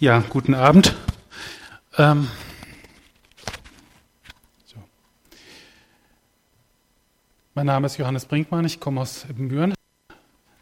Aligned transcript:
Ja, 0.00 0.24
guten 0.28 0.54
Abend. 0.54 0.92
Ähm, 1.96 2.28
so. 4.64 4.74
Mein 7.54 7.66
Name 7.66 7.86
ist 7.86 7.96
Johannes 7.96 8.26
Brinkmann, 8.26 8.64
ich 8.64 8.80
komme 8.80 9.00
aus 9.00 9.24
Ibbenbüren. 9.30 9.72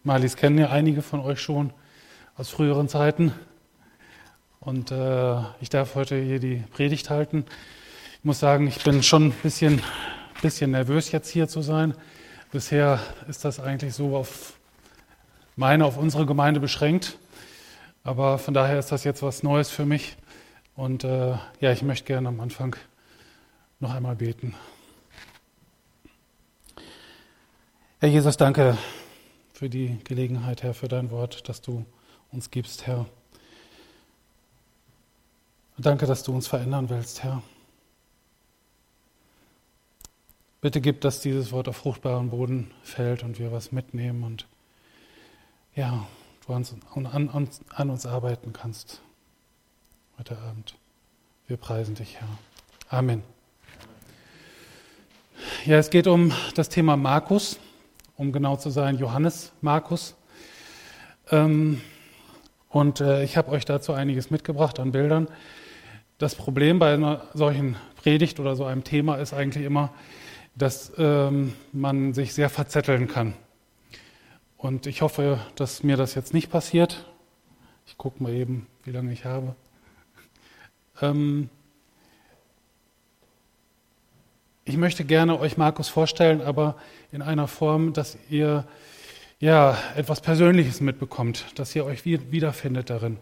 Malis 0.04 0.36
kennen 0.36 0.58
ja 0.58 0.68
einige 0.68 1.00
von 1.00 1.20
euch 1.20 1.40
schon 1.40 1.72
aus 2.36 2.50
früheren 2.50 2.90
Zeiten. 2.90 3.32
Und 4.60 4.90
äh, 4.90 5.38
ich 5.62 5.70
darf 5.70 5.94
heute 5.94 6.20
hier 6.20 6.38
die 6.38 6.62
Predigt 6.70 7.08
halten. 7.08 7.46
Ich 8.18 8.24
muss 8.24 8.38
sagen, 8.38 8.66
ich 8.66 8.84
bin 8.84 9.02
schon 9.02 9.28
ein 9.28 9.32
bisschen, 9.42 9.80
bisschen 10.42 10.72
nervös, 10.72 11.10
jetzt 11.10 11.30
hier 11.30 11.48
zu 11.48 11.62
sein. 11.62 11.94
Bisher 12.52 13.00
ist 13.28 13.46
das 13.46 13.60
eigentlich 13.60 13.94
so 13.94 14.14
auf 14.14 14.52
meine, 15.56 15.86
auf 15.86 15.96
unsere 15.96 16.26
Gemeinde 16.26 16.60
beschränkt. 16.60 17.16
Aber 18.04 18.38
von 18.38 18.54
daher 18.54 18.78
ist 18.78 18.90
das 18.90 19.04
jetzt 19.04 19.22
was 19.22 19.42
Neues 19.42 19.70
für 19.70 19.86
mich. 19.86 20.16
Und 20.74 21.04
äh, 21.04 21.36
ja, 21.60 21.72
ich 21.72 21.82
möchte 21.82 22.06
gerne 22.06 22.28
am 22.28 22.40
Anfang 22.40 22.76
noch 23.78 23.94
einmal 23.94 24.16
beten. 24.16 24.54
Herr 28.00 28.08
Jesus, 28.08 28.36
danke 28.36 28.76
für 29.52 29.68
die 29.68 29.98
Gelegenheit, 30.02 30.62
Herr, 30.62 30.74
für 30.74 30.88
dein 30.88 31.10
Wort, 31.10 31.48
das 31.48 31.60
du 31.60 31.84
uns 32.32 32.50
gibst, 32.50 32.86
Herr. 32.86 33.06
Danke, 35.78 36.06
dass 36.06 36.22
du 36.22 36.32
uns 36.32 36.48
verändern 36.48 36.90
willst, 36.90 37.22
Herr. 37.22 37.42
Bitte 40.60 40.80
gib, 40.80 41.00
dass 41.00 41.20
dieses 41.20 41.52
Wort 41.52 41.68
auf 41.68 41.76
fruchtbaren 41.76 42.30
Boden 42.30 42.70
fällt 42.82 43.22
und 43.22 43.38
wir 43.38 43.52
was 43.52 43.72
mitnehmen 43.72 44.22
und 44.22 44.46
ja, 45.74 46.06
du 46.46 46.52
an, 46.52 46.66
an, 47.06 47.48
an 47.74 47.90
uns 47.90 48.06
arbeiten 48.06 48.52
kannst 48.52 49.00
heute 50.18 50.36
Abend. 50.38 50.74
Wir 51.46 51.56
preisen 51.56 51.94
dich, 51.94 52.16
Herr. 52.20 52.28
Amen. 52.88 53.22
Ja, 55.64 55.78
es 55.78 55.90
geht 55.90 56.06
um 56.06 56.32
das 56.54 56.68
Thema 56.68 56.96
Markus, 56.96 57.58
um 58.16 58.32
genau 58.32 58.56
zu 58.56 58.70
sein, 58.70 58.98
Johannes 58.98 59.52
Markus. 59.60 60.14
Ähm, 61.30 61.80
und 62.68 63.00
äh, 63.00 63.22
ich 63.24 63.36
habe 63.36 63.50
euch 63.50 63.64
dazu 63.64 63.92
einiges 63.92 64.30
mitgebracht 64.30 64.80
an 64.80 64.92
Bildern. 64.92 65.28
Das 66.18 66.34
Problem 66.34 66.78
bei 66.78 66.94
einer 66.94 67.22
solchen 67.34 67.76
Predigt 67.96 68.40
oder 68.40 68.56
so 68.56 68.64
einem 68.64 68.84
Thema 68.84 69.16
ist 69.16 69.32
eigentlich 69.32 69.64
immer, 69.64 69.92
dass 70.54 70.92
ähm, 70.98 71.54
man 71.72 72.14
sich 72.14 72.34
sehr 72.34 72.50
verzetteln 72.50 73.08
kann. 73.08 73.34
Und 74.62 74.86
ich 74.86 75.02
hoffe, 75.02 75.40
dass 75.56 75.82
mir 75.82 75.96
das 75.96 76.14
jetzt 76.14 76.32
nicht 76.32 76.48
passiert. 76.48 77.04
Ich 77.84 77.98
gucke 77.98 78.22
mal 78.22 78.32
eben, 78.32 78.68
wie 78.84 78.92
lange 78.92 79.12
ich 79.12 79.24
habe. 79.24 79.56
Ähm 81.00 81.50
ich 84.64 84.76
möchte 84.76 85.04
gerne 85.04 85.40
euch 85.40 85.56
Markus 85.56 85.88
vorstellen, 85.88 86.40
aber 86.40 86.76
in 87.10 87.22
einer 87.22 87.48
Form, 87.48 87.92
dass 87.92 88.16
ihr 88.30 88.64
ja 89.40 89.76
etwas 89.96 90.20
Persönliches 90.20 90.80
mitbekommt, 90.80 91.44
dass 91.56 91.74
ihr 91.74 91.84
euch 91.84 92.04
wiederfindet 92.04 92.88
darin. 92.88 93.16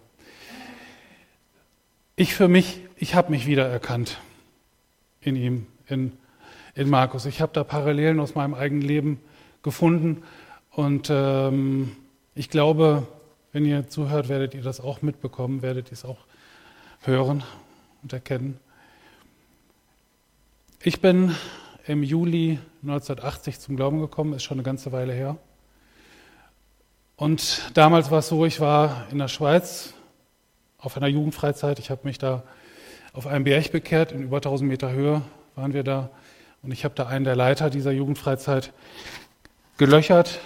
Ich 2.16 2.34
für 2.34 2.48
mich, 2.48 2.82
ich 2.96 3.14
habe 3.14 3.30
mich 3.30 3.46
wiedererkannt 3.46 4.20
in 5.22 5.36
ihm, 5.36 5.66
in, 5.86 6.12
in 6.74 6.90
Markus. 6.90 7.24
Ich 7.24 7.40
habe 7.40 7.54
da 7.54 7.64
Parallelen 7.64 8.20
aus 8.20 8.34
meinem 8.34 8.52
eigenen 8.52 8.82
Leben 8.82 9.20
gefunden 9.62 10.22
und 10.70 11.08
ähm, 11.10 11.96
ich 12.34 12.48
glaube, 12.48 13.06
wenn 13.52 13.64
ihr 13.64 13.88
zuhört, 13.88 14.28
werdet 14.28 14.54
ihr 14.54 14.62
das 14.62 14.80
auch 14.80 15.02
mitbekommen, 15.02 15.62
werdet 15.62 15.88
ihr 15.88 15.94
es 15.94 16.04
auch 16.04 16.18
hören 17.02 17.42
und 18.02 18.12
erkennen. 18.12 18.58
Ich 20.82 21.00
bin 21.00 21.34
im 21.86 22.02
Juli 22.02 22.58
1980 22.82 23.58
zum 23.58 23.76
Glauben 23.76 24.00
gekommen, 24.00 24.32
ist 24.34 24.44
schon 24.44 24.56
eine 24.56 24.62
ganze 24.62 24.92
Weile 24.92 25.12
her. 25.12 25.36
Und 27.16 27.70
damals 27.74 28.10
war 28.10 28.20
es 28.20 28.28
so, 28.28 28.46
ich 28.46 28.60
war 28.60 29.06
in 29.10 29.18
der 29.18 29.28
Schweiz 29.28 29.92
auf 30.78 30.96
einer 30.96 31.08
Jugendfreizeit. 31.08 31.78
Ich 31.78 31.90
habe 31.90 32.02
mich 32.04 32.18
da 32.18 32.44
auf 33.12 33.26
einem 33.26 33.44
Berg 33.44 33.72
bekehrt, 33.72 34.12
in 34.12 34.22
über 34.22 34.36
1000 34.36 34.70
Meter 34.70 34.92
Höhe 34.92 35.20
waren 35.56 35.74
wir 35.74 35.82
da. 35.82 36.10
Und 36.62 36.72
ich 36.72 36.84
habe 36.84 36.94
da 36.94 37.08
einen 37.08 37.24
der 37.24 37.36
Leiter 37.36 37.68
dieser 37.68 37.90
Jugendfreizeit 37.90 38.72
gelöchert 39.76 40.40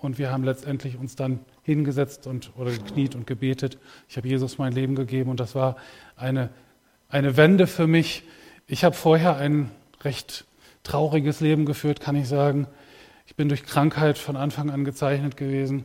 und 0.00 0.18
wir 0.18 0.30
haben 0.30 0.44
letztendlich 0.44 0.96
uns 0.96 1.16
dann 1.16 1.40
hingesetzt 1.62 2.26
und, 2.26 2.52
oder 2.56 2.70
gekniet 2.70 3.14
und 3.14 3.26
gebetet. 3.26 3.78
Ich 4.08 4.16
habe 4.16 4.28
Jesus 4.28 4.58
mein 4.58 4.72
Leben 4.72 4.94
gegeben 4.94 5.30
und 5.30 5.40
das 5.40 5.54
war 5.54 5.76
eine, 6.16 6.50
eine 7.08 7.36
Wende 7.36 7.66
für 7.66 7.86
mich. 7.86 8.22
Ich 8.66 8.84
habe 8.84 8.94
vorher 8.94 9.36
ein 9.36 9.70
recht 10.02 10.44
trauriges 10.84 11.40
Leben 11.40 11.66
geführt, 11.66 12.00
kann 12.00 12.16
ich 12.16 12.28
sagen. 12.28 12.66
Ich 13.26 13.34
bin 13.34 13.48
durch 13.48 13.64
Krankheit 13.64 14.18
von 14.18 14.36
Anfang 14.36 14.70
an 14.70 14.84
gezeichnet 14.84 15.36
gewesen. 15.36 15.84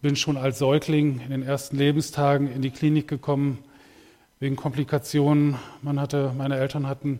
Bin 0.00 0.14
schon 0.14 0.36
als 0.36 0.58
Säugling 0.58 1.20
in 1.20 1.30
den 1.30 1.42
ersten 1.42 1.76
Lebenstagen 1.76 2.50
in 2.50 2.62
die 2.62 2.70
Klinik 2.70 3.08
gekommen 3.08 3.58
wegen 4.38 4.54
Komplikationen. 4.54 5.56
Man 5.82 6.00
hatte, 6.00 6.32
meine 6.38 6.56
Eltern 6.56 6.86
hatten 6.86 7.18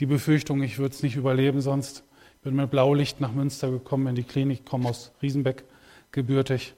die 0.00 0.06
Befürchtung, 0.06 0.62
ich 0.62 0.78
würde 0.78 0.94
es 0.94 1.02
nicht 1.02 1.16
überleben 1.16 1.60
sonst. 1.60 2.02
Bin 2.44 2.56
mit 2.56 2.70
Blaulicht 2.70 3.22
nach 3.22 3.32
Münster 3.32 3.70
gekommen 3.70 4.06
in 4.08 4.14
die 4.16 4.22
Klinik, 4.22 4.66
komme 4.66 4.90
aus 4.90 5.12
Riesenbeck 5.22 5.64
gebürtig. 6.12 6.74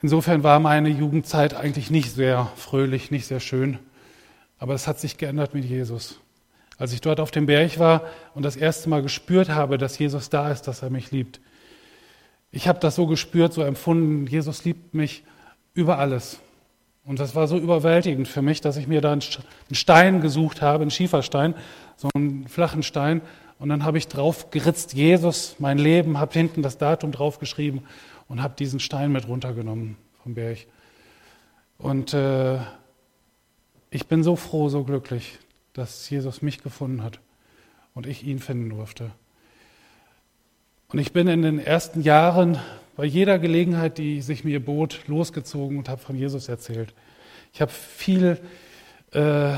Insofern 0.00 0.42
war 0.42 0.58
meine 0.58 0.88
Jugendzeit 0.88 1.54
eigentlich 1.54 1.90
nicht 1.90 2.12
sehr 2.12 2.50
fröhlich, 2.56 3.10
nicht 3.10 3.26
sehr 3.26 3.40
schön. 3.40 3.78
Aber 4.58 4.72
es 4.72 4.86
hat 4.86 4.98
sich 4.98 5.18
geändert 5.18 5.52
mit 5.52 5.66
Jesus. 5.66 6.18
Als 6.78 6.94
ich 6.94 7.02
dort 7.02 7.20
auf 7.20 7.30
dem 7.30 7.44
Berg 7.44 7.78
war 7.78 8.02
und 8.34 8.42
das 8.42 8.56
erste 8.56 8.88
Mal 8.88 9.02
gespürt 9.02 9.50
habe, 9.50 9.76
dass 9.76 9.98
Jesus 9.98 10.30
da 10.30 10.50
ist, 10.50 10.62
dass 10.62 10.82
er 10.82 10.88
mich 10.88 11.10
liebt. 11.10 11.40
Ich 12.52 12.68
habe 12.68 12.80
das 12.80 12.96
so 12.96 13.06
gespürt, 13.06 13.52
so 13.52 13.60
empfunden, 13.60 14.26
Jesus 14.26 14.64
liebt 14.64 14.94
mich 14.94 15.24
über 15.74 15.98
alles. 15.98 16.40
Und 17.04 17.20
das 17.20 17.34
war 17.34 17.48
so 17.48 17.58
überwältigend 17.58 18.28
für 18.28 18.40
mich, 18.40 18.62
dass 18.62 18.78
ich 18.78 18.86
mir 18.86 19.02
da 19.02 19.12
einen 19.12 19.22
Stein 19.72 20.22
gesucht 20.22 20.62
habe, 20.62 20.82
einen 20.82 20.90
Schieferstein, 20.90 21.54
so 21.96 22.08
einen 22.14 22.48
flachen 22.48 22.82
Stein. 22.82 23.20
Und 23.58 23.68
dann 23.68 23.84
habe 23.84 23.98
ich 23.98 24.08
drauf 24.08 24.50
geritzt, 24.50 24.94
Jesus, 24.94 25.56
mein 25.58 25.78
Leben, 25.78 26.18
habe 26.18 26.32
hinten 26.32 26.62
das 26.62 26.78
Datum 26.78 27.12
draufgeschrieben 27.12 27.82
und 28.28 28.42
habe 28.42 28.54
diesen 28.56 28.80
Stein 28.80 29.12
mit 29.12 29.28
runtergenommen 29.28 29.96
vom 30.22 30.34
Berg. 30.34 30.66
Und 31.78 32.14
äh, 32.14 32.58
ich 33.90 34.06
bin 34.06 34.22
so 34.22 34.36
froh, 34.36 34.68
so 34.68 34.84
glücklich, 34.84 35.38
dass 35.72 36.08
Jesus 36.10 36.42
mich 36.42 36.62
gefunden 36.62 37.02
hat 37.02 37.20
und 37.94 38.06
ich 38.06 38.24
ihn 38.24 38.38
finden 38.38 38.70
durfte. 38.70 39.10
Und 40.88 40.98
ich 40.98 41.12
bin 41.12 41.28
in 41.28 41.42
den 41.42 41.58
ersten 41.58 42.02
Jahren 42.02 42.58
bei 42.96 43.04
jeder 43.04 43.38
Gelegenheit, 43.38 43.98
die 43.98 44.20
sich 44.20 44.44
mir 44.44 44.64
bot, 44.64 45.00
losgezogen 45.06 45.78
und 45.78 45.88
habe 45.88 46.00
von 46.00 46.16
Jesus 46.16 46.48
erzählt. 46.48 46.94
Ich 47.52 47.60
habe 47.60 47.72
viel 47.72 48.40
äh, 49.12 49.54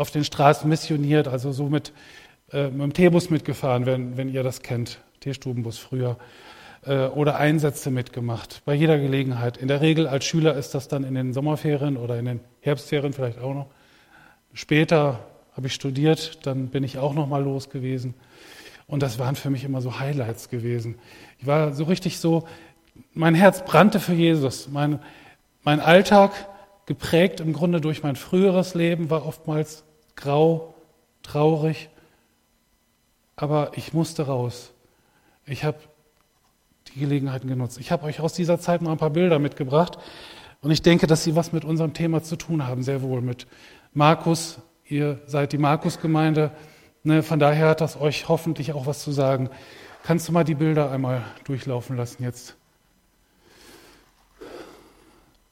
auf 0.00 0.10
den 0.10 0.24
Straßen 0.24 0.68
missioniert, 0.68 1.28
also 1.28 1.52
so 1.52 1.68
mit, 1.68 1.92
äh, 2.52 2.68
mit 2.68 2.80
dem 2.80 2.92
Teebus 2.94 3.28
mitgefahren, 3.28 3.84
wenn, 3.84 4.16
wenn 4.16 4.28
ihr 4.30 4.42
das 4.42 4.62
kennt, 4.62 4.98
Teestubenbus 5.20 5.78
früher, 5.78 6.16
äh, 6.86 7.06
oder 7.06 7.36
Einsätze 7.36 7.90
mitgemacht, 7.90 8.62
bei 8.64 8.72
jeder 8.72 8.98
Gelegenheit. 8.98 9.58
In 9.58 9.68
der 9.68 9.82
Regel 9.82 10.06
als 10.06 10.24
Schüler 10.24 10.54
ist 10.54 10.74
das 10.74 10.88
dann 10.88 11.04
in 11.04 11.14
den 11.14 11.34
Sommerferien 11.34 11.98
oder 11.98 12.18
in 12.18 12.24
den 12.24 12.40
Herbstferien 12.60 13.12
vielleicht 13.12 13.38
auch 13.38 13.52
noch. 13.52 13.66
Später 14.54 15.20
habe 15.52 15.66
ich 15.66 15.74
studiert, 15.74 16.46
dann 16.46 16.68
bin 16.68 16.82
ich 16.82 16.96
auch 16.96 17.12
noch 17.12 17.26
mal 17.26 17.42
los 17.42 17.68
gewesen. 17.68 18.14
Und 18.86 19.02
das 19.02 19.18
waren 19.18 19.36
für 19.36 19.50
mich 19.50 19.64
immer 19.64 19.82
so 19.82 20.00
Highlights 20.00 20.48
gewesen. 20.48 20.98
Ich 21.38 21.46
war 21.46 21.74
so 21.74 21.84
richtig 21.84 22.18
so, 22.18 22.48
mein 23.12 23.34
Herz 23.34 23.64
brannte 23.66 24.00
für 24.00 24.14
Jesus. 24.14 24.68
Mein, 24.68 24.98
mein 25.62 25.78
Alltag, 25.78 26.32
geprägt 26.86 27.40
im 27.40 27.52
Grunde 27.52 27.80
durch 27.82 28.02
mein 28.02 28.16
früheres 28.16 28.74
Leben, 28.74 29.10
war 29.10 29.24
oftmals 29.26 29.84
grau, 30.20 30.74
traurig. 31.22 31.88
Aber 33.36 33.72
ich 33.74 33.92
musste 33.92 34.26
raus. 34.26 34.72
Ich 35.46 35.64
habe 35.64 35.78
die 36.94 37.00
Gelegenheiten 37.00 37.48
genutzt. 37.48 37.78
Ich 37.78 37.90
habe 37.90 38.04
euch 38.04 38.20
aus 38.20 38.32
dieser 38.32 38.60
Zeit 38.60 38.82
mal 38.82 38.92
ein 38.92 38.98
paar 38.98 39.10
Bilder 39.10 39.38
mitgebracht. 39.38 39.98
Und 40.62 40.70
ich 40.70 40.82
denke, 40.82 41.06
dass 41.06 41.24
sie 41.24 41.36
was 41.36 41.52
mit 41.52 41.64
unserem 41.64 41.94
Thema 41.94 42.22
zu 42.22 42.36
tun 42.36 42.66
haben, 42.66 42.82
sehr 42.82 43.02
wohl 43.02 43.22
mit 43.22 43.46
Markus. 43.94 44.58
Ihr 44.84 45.20
seid 45.26 45.52
die 45.52 45.58
Markus-Gemeinde. 45.58 46.50
Ne, 47.02 47.22
von 47.22 47.38
daher 47.38 47.68
hat 47.68 47.80
das 47.80 47.98
euch 47.98 48.28
hoffentlich 48.28 48.74
auch 48.74 48.86
was 48.86 49.02
zu 49.02 49.10
sagen. 49.10 49.48
Kannst 50.02 50.28
du 50.28 50.32
mal 50.32 50.44
die 50.44 50.54
Bilder 50.54 50.90
einmal 50.90 51.22
durchlaufen 51.44 51.96
lassen 51.96 52.22
jetzt? 52.22 52.56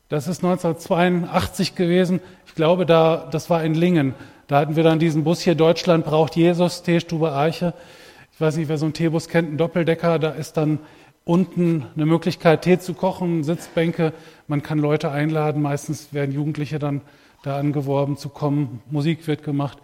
Das 0.08 0.26
ist 0.26 0.42
1982 0.42 1.74
gewesen. 1.74 2.20
Ich 2.46 2.54
glaube, 2.54 2.86
da, 2.86 3.28
das 3.30 3.50
war 3.50 3.62
in 3.62 3.74
Lingen. 3.74 4.14
Da 4.48 4.60
hatten 4.60 4.76
wir 4.76 4.82
dann 4.82 4.98
diesen 4.98 5.24
Bus 5.24 5.42
hier, 5.42 5.54
Deutschland 5.54 6.06
braucht 6.06 6.34
Jesus, 6.34 6.82
Teestube 6.82 7.32
Arche. 7.32 7.74
Ich 8.32 8.40
weiß 8.40 8.56
nicht, 8.56 8.70
wer 8.70 8.78
so 8.78 8.86
einen 8.86 8.94
Teebus 8.94 9.28
kennt, 9.28 9.52
ein 9.52 9.58
Doppeldecker. 9.58 10.18
Da 10.18 10.30
ist 10.30 10.56
dann 10.56 10.78
unten 11.26 11.84
eine 11.94 12.06
Möglichkeit, 12.06 12.62
Tee 12.62 12.78
zu 12.78 12.94
kochen, 12.94 13.44
Sitzbänke. 13.44 14.14
Man 14.46 14.62
kann 14.62 14.78
Leute 14.78 15.10
einladen. 15.10 15.60
Meistens 15.60 16.14
werden 16.14 16.34
Jugendliche 16.34 16.78
dann 16.78 17.02
da 17.42 17.58
angeworben 17.58 18.16
zu 18.16 18.30
kommen. 18.30 18.80
Musik 18.90 19.26
wird 19.26 19.42
gemacht. 19.42 19.76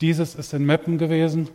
Dieses 0.00 0.36
ist 0.36 0.54
in 0.54 0.64
Meppen 0.64 0.98
gewesen, 0.98 1.48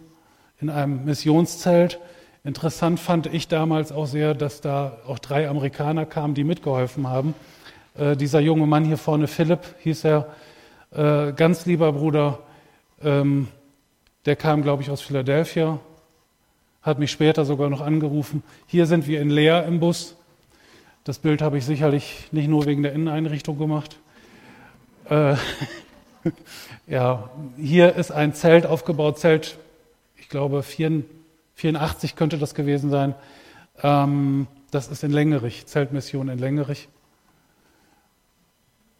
in 0.59 0.69
einem 0.69 1.05
Missionszelt. 1.05 2.01
Interessant 2.43 2.99
fand 2.99 3.27
ich 3.27 3.47
damals 3.47 3.93
auch 3.93 4.07
sehr, 4.07 4.33
dass 4.33 4.59
da 4.59 4.97
auch 5.07 5.19
drei 5.19 5.47
Amerikaner 5.47 6.05
kamen, 6.05 6.33
die 6.33 6.43
mitgeholfen 6.43 7.07
haben. 7.07 7.33
Äh, 7.97 8.17
dieser 8.17 8.41
junge 8.41 8.67
Mann 8.67 8.83
hier 8.83 8.97
vorne, 8.97 9.27
Philipp, 9.27 9.61
hieß 9.83 10.03
er, 10.03 10.27
äh, 10.91 11.31
ganz 11.31 11.65
lieber 11.65 11.93
Bruder, 11.93 12.39
ähm, 13.03 13.47
der 14.25 14.35
kam, 14.35 14.61
glaube 14.61 14.83
ich, 14.83 14.89
aus 14.89 15.01
Philadelphia, 15.01 15.79
hat 16.81 16.99
mich 16.99 17.11
später 17.11 17.45
sogar 17.45 17.69
noch 17.69 17.81
angerufen. 17.81 18.43
Hier 18.65 18.85
sind 18.85 19.07
wir 19.07 19.21
in 19.21 19.29
Leer 19.29 19.65
im 19.65 19.79
Bus. 19.79 20.15
Das 21.03 21.19
Bild 21.19 21.41
habe 21.41 21.57
ich 21.57 21.65
sicherlich 21.65 22.27
nicht 22.31 22.47
nur 22.47 22.65
wegen 22.65 22.83
der 22.83 22.93
Inneneinrichtung 22.93 23.57
gemacht. 23.57 23.97
Äh, 25.09 25.35
ja, 26.87 27.29
hier 27.57 27.95
ist 27.95 28.11
ein 28.11 28.33
Zelt 28.33 28.65
aufgebaut, 28.65 29.19
Zelt, 29.19 29.57
ich 30.15 30.29
glaube 30.29 30.63
84 30.63 32.15
könnte 32.15 32.37
das 32.37 32.55
gewesen 32.55 32.89
sein. 32.89 33.15
Ähm, 33.81 34.47
das 34.71 34.89
ist 34.89 35.03
in 35.03 35.11
Längerich, 35.11 35.65
Zeltmission 35.65 36.27
in 36.27 36.39
Längerich. 36.39 36.89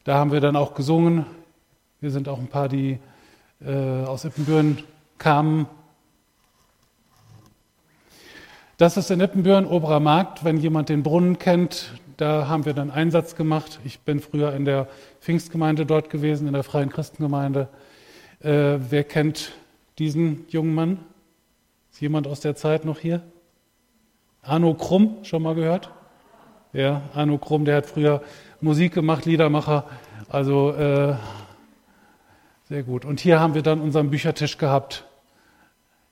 Da 0.06 0.16
haben 0.16 0.32
wir 0.32 0.40
dann 0.40 0.56
auch 0.56 0.74
gesungen. 0.74 1.26
Wir 2.00 2.12
sind 2.12 2.30
auch 2.30 2.40
ein 2.40 2.48
paar, 2.48 2.70
die 2.70 3.00
äh, 3.66 4.04
aus 4.06 4.26
Ippenbüren 4.26 4.84
kamen. 5.18 5.68
Das 8.78 8.98
ist 8.98 9.10
in 9.10 9.20
Ippenbüren, 9.20 9.66
Oberer 9.66 10.00
Markt. 10.00 10.44
Wenn 10.44 10.58
jemand 10.58 10.90
den 10.90 11.02
Brunnen 11.02 11.40
kennt, 11.40 11.94
da 12.18 12.48
haben 12.48 12.66
wir 12.66 12.74
dann 12.74 12.92
Einsatz 12.92 13.36
gemacht. 13.36 13.80
Ich 13.84 14.00
bin 14.02 14.20
früher 14.20 14.54
in 14.54 14.66
der 14.66 14.88
Pfingstgemeinde 15.22 15.86
dort 15.86 16.10
gewesen, 16.10 16.48
in 16.48 16.54
der 16.54 16.64
Freien 16.64 16.90
Christengemeinde. 16.90 17.70
Äh, 18.40 18.78
wer 18.90 19.04
kennt 19.04 19.54
diesen 19.98 20.46
jungen 20.50 20.76
Mann? 20.76 21.00
Ist 21.92 22.02
jemand 22.02 22.28
aus 22.28 22.40
der 22.40 22.56
Zeit 22.56 22.86
noch 22.86 23.00
hier? 23.00 23.24
Arno 24.44 24.76
Krumm, 24.76 25.18
schon 25.24 25.42
mal 25.42 25.56
gehört? 25.56 25.92
Ja, 26.74 27.02
Arno 27.16 27.40
Krumm, 27.40 27.66
der 27.66 27.78
hat 27.78 27.88
früher 27.88 28.22
Musik 28.62 28.94
gemacht, 28.94 29.26
Liedermacher. 29.26 29.86
Also 30.30 30.74
äh, 30.74 31.16
sehr 32.68 32.84
gut. 32.84 33.06
Und 33.06 33.20
hier 33.22 33.40
haben 33.40 33.54
wir 33.54 33.62
dann 33.62 33.80
unseren 33.80 34.10
Büchertisch 34.10 34.58
gehabt. 34.58 35.06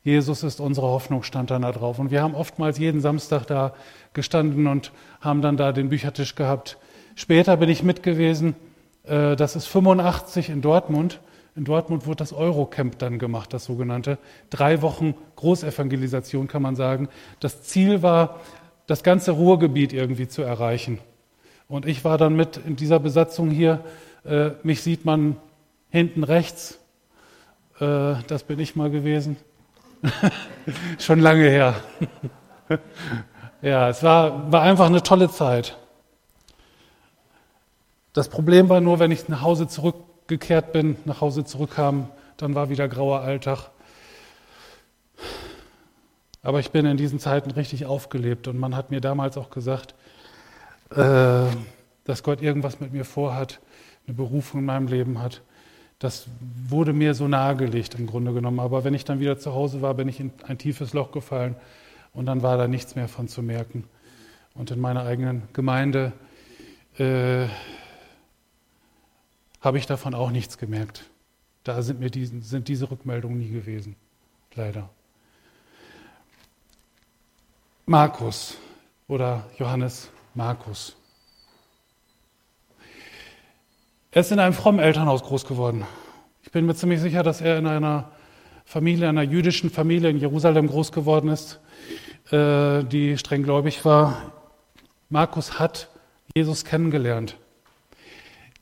Jesus 0.03 0.43
ist 0.43 0.61
unsere 0.61 0.87
Hoffnung, 0.87 1.23
stand 1.23 1.51
dann 1.51 1.63
da 1.63 1.71
drauf. 1.71 1.99
Und 1.99 2.11
wir 2.11 2.21
haben 2.21 2.33
oftmals 2.33 2.77
jeden 2.77 3.01
Samstag 3.01 3.45
da 3.45 3.73
gestanden 4.13 4.67
und 4.67 4.91
haben 5.19 5.41
dann 5.41 5.57
da 5.57 5.73
den 5.73 5.89
Büchertisch 5.89 6.35
gehabt. 6.35 6.77
Später 7.15 7.57
bin 7.57 7.69
ich 7.69 7.83
mit 7.83 8.03
gewesen. 8.03 8.55
Äh, 9.03 9.35
das 9.35 9.55
ist 9.55 9.65
85 9.67 10.49
in 10.49 10.61
Dortmund. 10.61 11.19
In 11.57 11.65
Dortmund 11.65 12.05
wurde 12.05 12.17
das 12.17 12.31
Eurocamp 12.31 12.99
dann 12.99 13.19
gemacht, 13.19 13.51
das 13.51 13.65
sogenannte. 13.65 14.17
Drei 14.49 14.81
Wochen 14.81 15.13
Großevangelisation 15.35 16.47
kann 16.47 16.61
man 16.61 16.75
sagen. 16.75 17.09
Das 17.39 17.63
Ziel 17.63 18.01
war, 18.01 18.39
das 18.87 19.03
ganze 19.03 19.31
Ruhrgebiet 19.31 19.91
irgendwie 19.91 20.27
zu 20.27 20.41
erreichen. 20.41 20.99
Und 21.67 21.85
ich 21.85 22.05
war 22.05 22.17
dann 22.17 22.35
mit 22.35 22.57
in 22.57 22.75
dieser 22.75 22.99
Besatzung 22.99 23.49
hier. 23.49 23.81
Äh, 24.23 24.51
mich 24.63 24.81
sieht 24.81 25.03
man 25.03 25.37
hinten 25.95 26.25
rechts. 26.25 26.77
Äh, 27.79 28.15
das 28.27 28.43
bin 28.43 28.59
ich 28.59 28.75
mal 28.75 28.91
gewesen. 28.91 29.37
Schon 30.99 31.21
lange 31.21 31.49
her. 31.49 31.75
ja, 33.61 33.89
es 33.89 34.03
war, 34.03 34.51
war 34.51 34.61
einfach 34.61 34.87
eine 34.87 35.01
tolle 35.03 35.29
Zeit. 35.29 35.77
Das 38.11 38.27
Problem 38.27 38.67
war 38.67 38.81
nur, 38.81 38.99
wenn 38.99 39.11
ich 39.11 39.29
nach 39.29 39.41
Hause 39.41 39.67
zurückgekehrt 39.69 40.73
bin, 40.73 40.97
nach 41.05 41.21
Hause 41.21 41.45
zurückkam, 41.45 42.09
dann 42.37 42.55
war 42.55 42.69
wieder 42.69 42.89
grauer 42.89 43.21
Alltag. 43.21 43.69
Aber 46.43 46.59
ich 46.59 46.71
bin 46.71 46.85
in 46.85 46.97
diesen 46.97 47.19
Zeiten 47.19 47.51
richtig 47.51 47.85
aufgelebt 47.85 48.49
und 48.49 48.59
man 48.59 48.75
hat 48.75 48.91
mir 48.91 48.99
damals 48.99 49.37
auch 49.37 49.49
gesagt, 49.49 49.95
äh, 50.91 51.45
dass 52.03 52.21
Gott 52.21 52.41
irgendwas 52.41 52.81
mit 52.81 52.91
mir 52.91 53.05
vorhat, 53.05 53.61
eine 54.05 54.15
Berufung 54.15 54.59
in 54.59 54.65
meinem 54.65 54.87
Leben 54.87 55.21
hat. 55.21 55.41
Das 55.99 56.27
wurde 56.67 56.93
mir 56.93 57.13
so 57.13 57.27
nahegelegt 57.27 57.95
im 57.95 58.05
Grunde 58.05 58.33
genommen. 58.33 58.59
Aber 58.59 58.83
wenn 58.83 58.93
ich 58.93 59.05
dann 59.05 59.19
wieder 59.19 59.37
zu 59.37 59.53
Hause 59.53 59.81
war, 59.81 59.93
bin 59.93 60.07
ich 60.09 60.19
in 60.19 60.31
ein 60.43 60.57
tiefes 60.57 60.93
Loch 60.93 61.11
gefallen 61.11 61.55
und 62.13 62.25
dann 62.25 62.41
war 62.41 62.57
da 62.57 62.67
nichts 62.67 62.95
mehr 62.95 63.07
von 63.07 63.27
zu 63.27 63.41
merken. 63.41 63.85
Und 64.53 64.71
in 64.71 64.79
meiner 64.79 65.03
eigenen 65.03 65.43
Gemeinde 65.53 66.13
äh, 66.97 67.47
habe 69.61 69.77
ich 69.77 69.85
davon 69.85 70.13
auch 70.13 70.31
nichts 70.31 70.57
gemerkt. 70.57 71.05
Da 71.63 71.81
sind 71.81 71.99
mir 71.99 72.09
die, 72.09 72.25
sind 72.25 72.67
diese 72.67 72.91
Rückmeldungen 72.91 73.39
nie 73.39 73.49
gewesen, 73.49 73.95
leider. 74.53 74.89
Markus 77.85 78.57
oder 79.07 79.45
Johannes 79.57 80.09
Markus. 80.33 80.95
Er 84.15 84.21
ist 84.21 84.31
in 84.31 84.39
einem 84.39 84.53
frommen 84.53 84.79
Elternhaus 84.79 85.23
groß 85.23 85.45
geworden. 85.45 85.83
Ich 86.41 86.49
bin 86.49 86.65
mir 86.65 86.73
ziemlich 86.73 87.01
sicher, 87.01 87.21
dass 87.21 87.41
er 87.41 87.57
in 87.57 87.67
einer 87.67 88.11
Familie, 88.63 89.09
einer 89.09 89.23
jüdischen 89.23 89.69
Familie 89.69 90.09
in 90.09 90.17
Jerusalem 90.19 90.67
groß 90.67 90.93
geworden 90.93 91.27
ist, 91.27 91.59
äh, 92.31 92.85
die 92.85 93.17
streng 93.17 93.43
gläubig 93.43 93.83
war. 93.83 94.31
Markus 95.09 95.59
hat 95.59 95.89
Jesus 96.33 96.63
kennengelernt. 96.63 97.35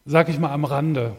Sag 0.06 0.28
ich 0.28 0.40
mal 0.40 0.50
am 0.50 0.66
Rande. 0.66 1.18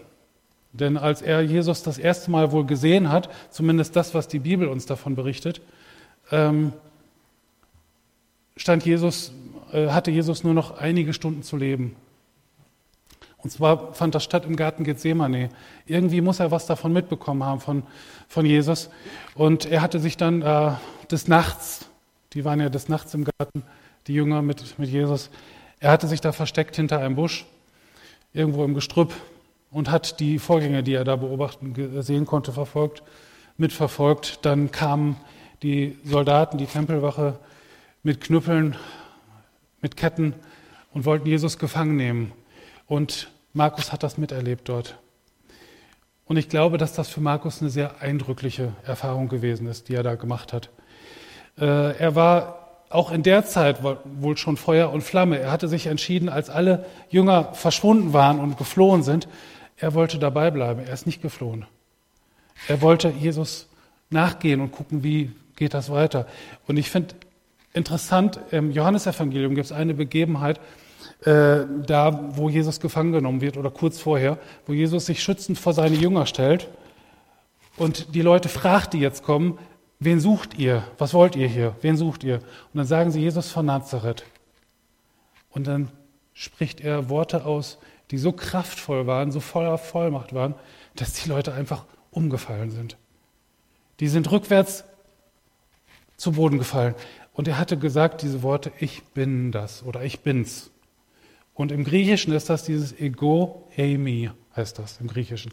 Denn 0.73 0.97
als 0.97 1.23
er 1.23 1.41
Jesus 1.43 1.85
das 1.85 1.97
erste 1.97 2.33
Mal 2.33 2.51
wohl 2.51 2.67
gesehen 2.67 3.13
hat, 3.13 3.31
zumindest 3.51 3.95
das, 3.95 4.15
was 4.15 4.27
die 4.27 4.41
Bibel 4.41 4.67
uns 4.67 4.85
davon 4.85 5.15
berichtet, 5.15 5.63
ähm, 6.33 6.73
stand 8.57 8.85
Jesus, 8.85 9.33
äh, 9.73 9.91
hatte 9.91 10.11
Jesus 10.11 10.43
nur 10.43 10.55
noch 10.55 10.77
einige 10.77 11.13
Stunden 11.13 11.45
zu 11.45 11.57
leben. 11.57 11.95
Und 13.45 13.51
zwar 13.51 13.93
fand 13.93 14.15
das 14.15 14.25
statt 14.25 14.47
im 14.47 14.57
Garten 14.57 14.85
Gethsemane. 14.85 15.51
Irgendwie 15.87 16.23
muss 16.23 16.41
er 16.41 16.51
was 16.51 16.65
davon 16.65 16.95
mitbekommen 16.95 17.45
haben 17.45 17.61
von, 17.61 17.83
von 18.27 18.47
Jesus. 18.47 18.89
Und 19.35 19.67
er 19.67 19.83
hatte 19.83 20.01
sich 20.01 20.17
dann 20.17 20.41
äh, 20.41 20.73
des 21.11 21.29
Nachts, 21.29 21.87
die 22.33 22.47
waren 22.47 22.59
ja 22.59 22.71
des 22.71 22.89
Nachts 22.89 23.13
im 23.13 23.25
Garten, 23.25 23.63
die 24.07 24.15
Jünger 24.15 24.41
mit, 24.41 24.79
mit 24.79 24.89
Jesus, 24.89 25.31
er 25.79 25.91
hatte 25.91 26.09
sich 26.09 26.23
da 26.23 26.33
versteckt 26.33 26.77
hinter 26.77 27.01
einem 27.01 27.17
Busch, 27.17 27.45
irgendwo 28.33 28.65
im 28.65 28.73
Gestrüpp 28.73 29.13
und 29.71 29.91
hat 29.91 30.21
die 30.21 30.39
Vorgänge, 30.39 30.83
die 30.83 30.95
er 30.95 31.05
da 31.05 31.17
beobachten, 31.17 31.75
sehen 32.03 32.25
konnte, 32.25 32.53
verfolgt, 32.53 33.03
mitverfolgt. 33.59 34.39
Dann 34.47 34.71
kamen 34.71 35.17
die 35.63 35.99
Soldaten, 36.03 36.57
die 36.57 36.65
Tempelwache, 36.65 37.39
mit 38.03 38.23
Knüppeln, 38.23 38.77
mit 39.83 39.99
Ketten 39.99 40.35
und 40.95 41.05
wollten 41.05 41.27
Jesus 41.27 41.59
gefangen 41.59 41.97
nehmen. 41.97 42.33
Und 42.87 43.29
Markus 43.55 43.93
hat 43.93 44.03
das 44.03 44.19
miterlebt 44.19 44.69
dort. 44.69 44.99
Und 46.27 46.37
ich 46.37 46.49
glaube, 46.49 46.77
dass 46.77 46.93
das 46.93 47.09
für 47.09 47.21
Markus 47.21 47.61
eine 47.61 47.71
sehr 47.71 48.03
eindrückliche 48.03 48.73
Erfahrung 48.85 49.29
gewesen 49.29 49.67
ist, 49.67 49.89
die 49.89 49.95
er 49.95 50.03
da 50.03 50.17
gemacht 50.17 50.53
hat. 50.53 50.71
Äh, 51.59 51.97
er 51.97 52.15
war 52.15 52.83
auch 52.91 53.11
in 53.11 53.23
der 53.23 53.45
Zeit 53.47 53.83
wohl 53.83 54.37
schon 54.37 54.57
Feuer 54.57 54.91
und 54.93 55.03
Flamme. 55.03 55.39
Er 55.39 55.51
hatte 55.51 55.69
sich 55.69 55.87
entschieden, 55.87 56.29
als 56.29 56.51
alle 56.51 56.85
Jünger 57.09 57.55
verschwunden 57.55 58.13
waren 58.13 58.39
und 58.39 58.59
geflohen 58.59 59.03
sind, 59.03 59.29
er 59.77 59.95
wollte 59.95 60.19
dabei 60.19 60.51
bleiben. 60.51 60.81
Er 60.87 60.93
ist 60.93 61.07
nicht 61.07 61.23
geflohen. 61.23 61.67
Er 62.69 62.81
wollte 62.81 63.09
Jesus 63.09 63.69
nachgehen 64.11 64.61
und 64.61 64.71
gucken, 64.71 65.03
wie 65.03 65.33
geht 65.57 65.75
das 65.75 65.91
weiter. 65.91 66.27
Und 66.67 66.77
ich 66.77 66.91
finde 66.91 67.15
Interessant, 67.75 68.39
im 68.53 68.71
Johannesevangelium 68.71 69.57
gibt 69.57 69.65
es 69.67 69.73
eine 69.73 69.95
Begebenheit, 69.95 70.61
äh, 71.25 71.65
da 71.87 72.37
wo 72.37 72.49
Jesus 72.49 72.81
gefangen 72.81 73.13
genommen 73.13 73.41
wird 73.41 73.57
oder 73.57 73.71
kurz 73.71 73.99
vorher, 73.99 74.39
wo 74.67 74.73
Jesus 74.73 75.07
sich 75.07 75.23
schützend 75.23 75.59
vor 75.59 75.73
seine 75.73 75.97
Jünger 75.97 76.27
stellt 76.27 76.69
und 77.77 78.15
die 78.15 78.23
Leute 78.23 78.49
fragt, 78.49 78.93
die 78.93 79.01
jetzt 79.01 79.23
kommen, 79.23 79.59
wen 79.99 80.21
sucht 80.21 80.59
ihr? 80.59 80.85
Was 80.99 81.15
wollt 81.15 81.35
ihr 81.35 81.49
hier? 81.49 81.75
Wen 81.81 81.97
sucht 81.97 82.25
ihr? 82.25 82.37
Und 82.37 82.79
dann 82.79 82.87
sagen 82.87 83.11
sie 83.11 83.21
Jesus 83.21 83.51
von 83.51 83.67
Nazareth. 83.67 84.25
Und 85.51 85.67
dann 85.67 85.91
spricht 86.35 86.81
er 86.81 87.09
Worte 87.09 87.47
aus, 87.47 87.79
die 88.11 88.19
so 88.19 88.33
kraftvoll 88.33 89.07
waren, 89.07 89.33
so 89.33 89.41
voller 89.41 89.79
Vollmacht 89.79 90.35
waren, 90.35 90.55
dass 90.95 91.15
die 91.15 91.29
Leute 91.29 91.55
einfach 91.55 91.85
umgefallen 92.11 92.71
sind. 92.71 92.97
Die 94.01 94.09
sind 94.09 94.31
rückwärts 94.31 94.85
zu 96.17 96.33
Boden 96.33 96.59
gefallen. 96.59 96.95
Und 97.33 97.49
er 97.49 97.59
hatte 97.59 97.79
gesagt 97.79 98.23
diese 98.23 98.43
Worte, 98.43 98.73
ich 98.79 99.03
bin 99.05 99.53
das 99.53 99.85
oder 99.85 100.05
ich 100.05 100.21
bin's. 100.21 100.71
Und 101.55 101.71
im 101.71 101.85
Griechischen 101.85 102.33
ist 102.33 102.51
das 102.51 102.65
dieses 102.65 102.99
Ego 103.01 103.69
eimi, 103.77 104.31
heißt 104.57 104.79
das 104.79 105.01
im 105.01 105.07
Griechischen. 105.07 105.53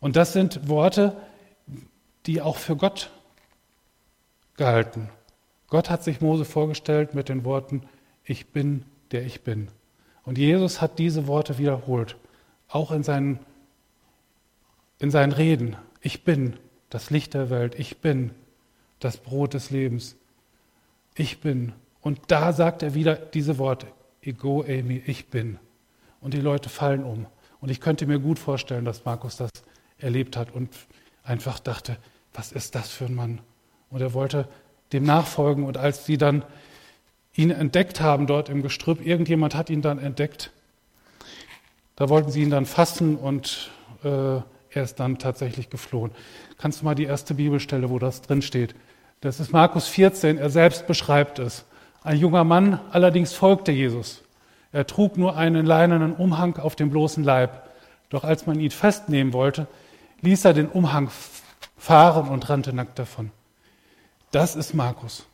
Und 0.00 0.16
das 0.16 0.34
sind 0.34 0.68
Worte, 0.68 1.16
die 2.26 2.42
auch 2.42 2.56
für 2.56 2.76
Gott 2.76 3.10
gehalten. 4.56 5.08
Gott 5.68 5.90
hat 5.90 6.04
sich 6.04 6.20
Mose 6.20 6.44
vorgestellt 6.44 7.14
mit 7.14 7.28
den 7.28 7.44
Worten, 7.44 7.82
ich 8.24 8.48
bin, 8.48 8.84
der 9.10 9.24
ich 9.24 9.42
bin. 9.42 9.68
Und 10.24 10.38
Jesus 10.38 10.80
hat 10.80 10.98
diese 10.98 11.26
Worte 11.26 11.58
wiederholt, 11.58 12.16
auch 12.68 12.92
in 12.92 13.02
seinen, 13.02 13.38
in 14.98 15.10
seinen 15.10 15.32
Reden. 15.32 15.76
Ich 16.00 16.24
bin 16.24 16.56
das 16.90 17.10
Licht 17.10 17.34
der 17.34 17.50
Welt, 17.50 17.78
ich 17.78 17.98
bin 17.98 18.30
das 19.00 19.16
Brot 19.16 19.54
des 19.54 19.70
Lebens, 19.70 20.16
ich 21.14 21.40
bin. 21.40 21.72
Und 22.00 22.20
da 22.28 22.52
sagt 22.52 22.82
er 22.82 22.94
wieder 22.94 23.16
diese 23.16 23.58
Worte, 23.58 23.86
Ego, 24.26 24.64
Amy, 24.66 25.02
ich 25.06 25.26
bin. 25.28 25.58
Und 26.20 26.34
die 26.34 26.40
Leute 26.40 26.68
fallen 26.68 27.04
um. 27.04 27.26
Und 27.60 27.70
ich 27.70 27.80
könnte 27.80 28.06
mir 28.06 28.18
gut 28.18 28.38
vorstellen, 28.38 28.84
dass 28.84 29.04
Markus 29.04 29.36
das 29.36 29.50
erlebt 29.98 30.36
hat 30.36 30.52
und 30.52 30.70
einfach 31.22 31.58
dachte, 31.58 31.96
was 32.32 32.52
ist 32.52 32.74
das 32.74 32.90
für 32.90 33.06
ein 33.06 33.14
Mann? 33.14 33.40
Und 33.90 34.00
er 34.00 34.12
wollte 34.14 34.48
dem 34.92 35.04
nachfolgen. 35.04 35.64
Und 35.64 35.76
als 35.76 36.06
sie 36.06 36.18
dann 36.18 36.44
ihn 37.34 37.50
entdeckt 37.50 38.00
haben 38.00 38.26
dort 38.26 38.48
im 38.48 38.62
Gestrüpp, 38.62 39.04
irgendjemand 39.04 39.54
hat 39.54 39.70
ihn 39.70 39.82
dann 39.82 39.98
entdeckt, 39.98 40.52
da 41.96 42.08
wollten 42.08 42.30
sie 42.30 42.42
ihn 42.42 42.50
dann 42.50 42.66
fassen 42.66 43.16
und 43.16 43.70
äh, 44.02 44.08
er 44.08 44.82
ist 44.82 44.98
dann 44.98 45.18
tatsächlich 45.18 45.70
geflohen. 45.70 46.10
Kannst 46.58 46.80
du 46.80 46.84
mal 46.84 46.94
die 46.94 47.04
erste 47.04 47.34
Bibelstelle, 47.34 47.90
wo 47.90 47.98
das 47.98 48.22
drin 48.22 48.42
steht? 48.42 48.74
Das 49.20 49.40
ist 49.40 49.52
Markus 49.52 49.86
14, 49.86 50.38
er 50.38 50.50
selbst 50.50 50.86
beschreibt 50.86 51.38
es. 51.38 51.64
Ein 52.04 52.18
junger 52.18 52.44
Mann 52.44 52.78
allerdings 52.92 53.32
folgte 53.32 53.72
Jesus. 53.72 54.22
Er 54.72 54.86
trug 54.86 55.16
nur 55.16 55.36
einen 55.36 55.64
leinenen 55.64 56.12
Umhang 56.14 56.58
auf 56.58 56.76
dem 56.76 56.90
bloßen 56.90 57.24
Leib. 57.24 57.70
Doch 58.10 58.24
als 58.24 58.46
man 58.46 58.60
ihn 58.60 58.70
festnehmen 58.70 59.32
wollte, 59.32 59.66
ließ 60.20 60.44
er 60.44 60.52
den 60.52 60.68
Umhang 60.68 61.10
fahren 61.78 62.28
und 62.28 62.48
rannte 62.50 62.74
nackt 62.74 62.98
davon. 62.98 63.30
Das 64.32 64.54
ist 64.54 64.74
Markus. 64.74 65.26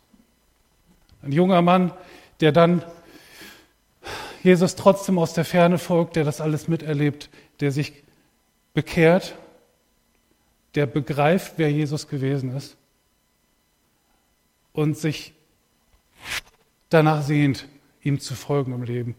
Ein 1.23 1.33
junger 1.33 1.61
Mann, 1.61 1.93
der 2.41 2.53
dann 2.53 2.85
Jesus 4.45 4.77
trotzdem 4.77 5.19
aus 5.19 5.33
der 5.33 5.45
Ferne 5.45 5.79
folgt, 5.79 6.17
der 6.17 6.25
das 6.25 6.41
alles 6.41 6.69
miterlebt, 6.69 7.31
der 7.59 7.73
sich 7.73 8.05
bekehrt, 8.75 9.35
der 10.77 10.87
begreift, 10.87 11.55
wer 11.57 11.71
Jesus 11.71 12.07
gewesen 12.07 12.57
ist 12.57 12.77
und 14.73 14.97
sich 14.97 15.35
danach 16.91 17.23
sehnt, 17.23 17.67
ihm 18.03 18.21
zu 18.21 18.35
folgen 18.35 18.73
im 18.73 18.83
Leben. 18.83 19.15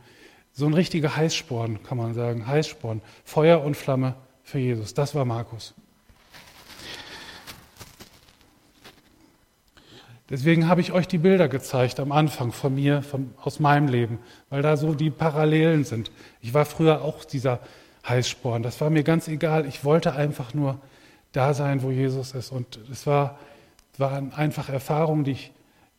So 0.53 0.65
ein 0.65 0.73
richtiger 0.73 1.15
Heißsporn, 1.15 1.81
kann 1.83 1.97
man 1.97 2.13
sagen. 2.13 2.45
Heißsporn. 2.45 3.01
Feuer 3.23 3.63
und 3.63 3.75
Flamme 3.75 4.15
für 4.43 4.59
Jesus. 4.59 4.93
Das 4.93 5.15
war 5.15 5.25
Markus. 5.25 5.73
Deswegen 10.29 10.69
habe 10.69 10.79
ich 10.79 10.93
euch 10.93 11.09
die 11.09 11.17
Bilder 11.17 11.49
gezeigt 11.49 11.99
am 11.99 12.13
Anfang 12.13 12.53
von 12.53 12.73
mir, 12.73 13.01
von, 13.01 13.33
aus 13.41 13.59
meinem 13.59 13.89
Leben, 13.89 14.19
weil 14.49 14.61
da 14.61 14.77
so 14.77 14.93
die 14.93 15.09
Parallelen 15.09 15.83
sind. 15.83 16.09
Ich 16.39 16.53
war 16.53 16.63
früher 16.63 17.01
auch 17.01 17.25
dieser 17.25 17.59
Heißsporn. 18.07 18.63
Das 18.63 18.79
war 18.79 18.89
mir 18.89 19.03
ganz 19.03 19.27
egal. 19.27 19.65
Ich 19.65 19.83
wollte 19.83 20.13
einfach 20.13 20.53
nur 20.53 20.79
da 21.33 21.53
sein, 21.53 21.81
wo 21.81 21.91
Jesus 21.91 22.33
ist. 22.33 22.51
Und 22.51 22.79
es 22.89 23.05
war, 23.05 23.39
waren 23.97 24.33
einfach 24.33 24.69
Erfahrungen, 24.69 25.25
die 25.25 25.31
ich 25.31 25.51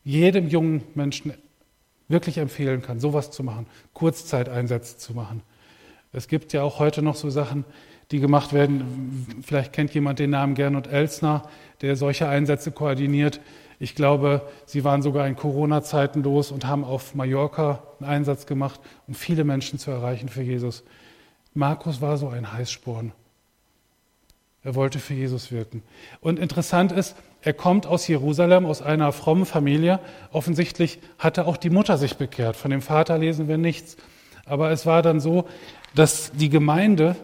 jedem 0.02 0.48
jungen 0.48 0.82
Menschen 0.94 1.34
wirklich 2.12 2.38
empfehlen 2.38 2.82
kann, 2.82 3.00
sowas 3.00 3.30
zu 3.32 3.42
machen, 3.42 3.66
Kurzzeiteinsätze 3.94 4.98
zu 4.98 5.14
machen. 5.14 5.42
Es 6.12 6.28
gibt 6.28 6.52
ja 6.52 6.62
auch 6.62 6.78
heute 6.78 7.02
noch 7.02 7.16
so 7.16 7.30
Sachen, 7.30 7.64
die 8.10 8.20
gemacht 8.20 8.52
werden. 8.52 9.26
Vielleicht 9.42 9.72
kennt 9.72 9.94
jemand 9.94 10.18
den 10.18 10.30
Namen 10.30 10.54
Gernot 10.54 10.86
Elsner, 10.86 11.48
der 11.80 11.96
solche 11.96 12.28
Einsätze 12.28 12.70
koordiniert. 12.70 13.40
Ich 13.80 13.94
glaube, 13.94 14.48
sie 14.66 14.84
waren 14.84 15.02
sogar 15.02 15.26
in 15.26 15.34
Corona-Zeiten 15.34 16.22
los 16.22 16.52
und 16.52 16.66
haben 16.66 16.84
auf 16.84 17.14
Mallorca 17.14 17.82
einen 17.98 18.10
Einsatz 18.10 18.46
gemacht, 18.46 18.80
um 19.08 19.14
viele 19.14 19.44
Menschen 19.44 19.78
zu 19.78 19.90
erreichen 19.90 20.28
für 20.28 20.42
Jesus. 20.42 20.84
Markus 21.54 22.00
war 22.00 22.16
so 22.18 22.28
ein 22.28 22.52
Heißsporn. 22.52 23.12
Er 24.62 24.74
wollte 24.74 24.98
für 24.98 25.14
Jesus 25.14 25.50
wirken. 25.50 25.82
Und 26.20 26.38
interessant 26.38 26.92
ist, 26.92 27.16
er 27.42 27.52
kommt 27.52 27.86
aus 27.86 28.06
Jerusalem, 28.06 28.66
aus 28.66 28.82
einer 28.82 29.10
frommen 29.10 29.46
Familie. 29.46 29.98
Offensichtlich 30.30 31.00
hatte 31.18 31.46
auch 31.46 31.56
die 31.56 31.70
Mutter 31.70 31.98
sich 31.98 32.16
bekehrt. 32.16 32.54
Von 32.54 32.70
dem 32.70 32.82
Vater 32.82 33.18
lesen 33.18 33.48
wir 33.48 33.58
nichts. 33.58 33.96
Aber 34.46 34.70
es 34.70 34.86
war 34.86 35.02
dann 35.02 35.18
so, 35.18 35.46
dass 35.94 36.30
die 36.32 36.48
Gemeinde 36.48 37.16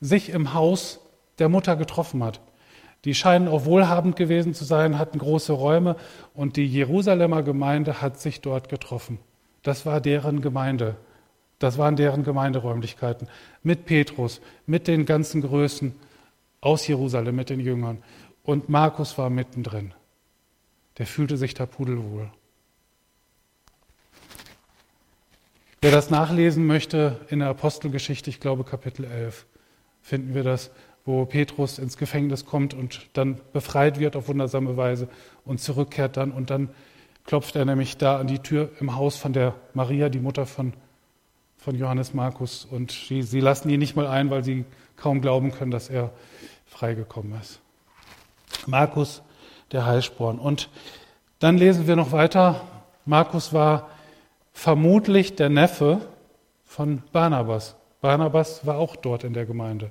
sich 0.00 0.30
im 0.30 0.54
Haus 0.54 1.00
der 1.38 1.50
Mutter 1.50 1.76
getroffen 1.76 2.24
hat. 2.24 2.40
Die 3.04 3.14
scheinen 3.14 3.46
auch 3.46 3.66
wohlhabend 3.66 4.16
gewesen 4.16 4.54
zu 4.54 4.64
sein, 4.64 4.98
hatten 4.98 5.18
große 5.18 5.52
Räume 5.52 5.96
und 6.34 6.56
die 6.56 6.66
Jerusalemer 6.66 7.42
Gemeinde 7.42 8.00
hat 8.00 8.18
sich 8.18 8.40
dort 8.40 8.68
getroffen. 8.68 9.18
Das 9.62 9.86
war 9.86 10.00
deren 10.00 10.40
Gemeinde. 10.40 10.96
Das 11.58 11.76
waren 11.76 11.96
deren 11.96 12.24
Gemeinderäumlichkeiten. 12.24 13.28
Mit 13.62 13.84
Petrus, 13.84 14.40
mit 14.66 14.88
den 14.88 15.04
ganzen 15.04 15.42
Größen 15.42 15.94
aus 16.60 16.86
Jerusalem, 16.86 17.36
mit 17.36 17.50
den 17.50 17.60
Jüngern. 17.60 17.98
Und 18.48 18.70
Markus 18.70 19.18
war 19.18 19.28
mittendrin. 19.28 19.92
Der 20.96 21.06
fühlte 21.06 21.36
sich 21.36 21.52
da 21.52 21.66
pudelwohl. 21.66 22.30
Wer 25.82 25.90
das 25.90 26.08
nachlesen 26.08 26.66
möchte 26.66 27.20
in 27.28 27.40
der 27.40 27.48
Apostelgeschichte, 27.48 28.30
ich 28.30 28.40
glaube 28.40 28.64
Kapitel 28.64 29.04
11, 29.04 29.44
finden 30.00 30.34
wir 30.34 30.44
das 30.44 30.70
wo 31.04 31.26
Petrus 31.26 31.78
ins 31.78 31.98
Gefängnis 31.98 32.46
kommt 32.46 32.72
und 32.72 33.10
dann 33.12 33.38
befreit 33.52 33.98
wird 33.98 34.16
auf 34.16 34.28
wundersame 34.28 34.78
Weise 34.78 35.10
und 35.44 35.60
zurückkehrt 35.60 36.16
dann. 36.16 36.30
Und 36.30 36.48
dann 36.48 36.70
klopft 37.24 37.54
er 37.54 37.66
nämlich 37.66 37.98
da 37.98 38.18
an 38.18 38.28
die 38.28 38.38
Tür 38.38 38.70
im 38.80 38.96
Haus 38.96 39.18
von 39.18 39.34
der 39.34 39.56
Maria, 39.74 40.08
die 40.08 40.20
Mutter 40.20 40.46
von, 40.46 40.72
von 41.58 41.74
Johannes 41.74 42.14
Markus. 42.14 42.64
Und 42.64 42.92
sie, 42.92 43.20
sie 43.20 43.40
lassen 43.40 43.68
ihn 43.68 43.78
nicht 43.78 43.94
mal 43.94 44.06
ein, 44.06 44.30
weil 44.30 44.42
sie 44.42 44.64
kaum 44.96 45.20
glauben 45.20 45.52
können, 45.52 45.70
dass 45.70 45.90
er 45.90 46.12
freigekommen 46.64 47.38
ist. 47.38 47.60
Markus, 48.66 49.22
der 49.72 49.86
Heilsporn. 49.86 50.38
Und 50.38 50.68
dann 51.38 51.58
lesen 51.58 51.86
wir 51.86 51.96
noch 51.96 52.12
weiter. 52.12 52.60
Markus 53.04 53.52
war 53.52 53.88
vermutlich 54.52 55.36
der 55.36 55.48
Neffe 55.48 56.00
von 56.64 57.02
Barnabas. 57.12 57.76
Barnabas 58.00 58.66
war 58.66 58.78
auch 58.78 58.96
dort 58.96 59.24
in 59.24 59.32
der 59.32 59.46
Gemeinde. 59.46 59.90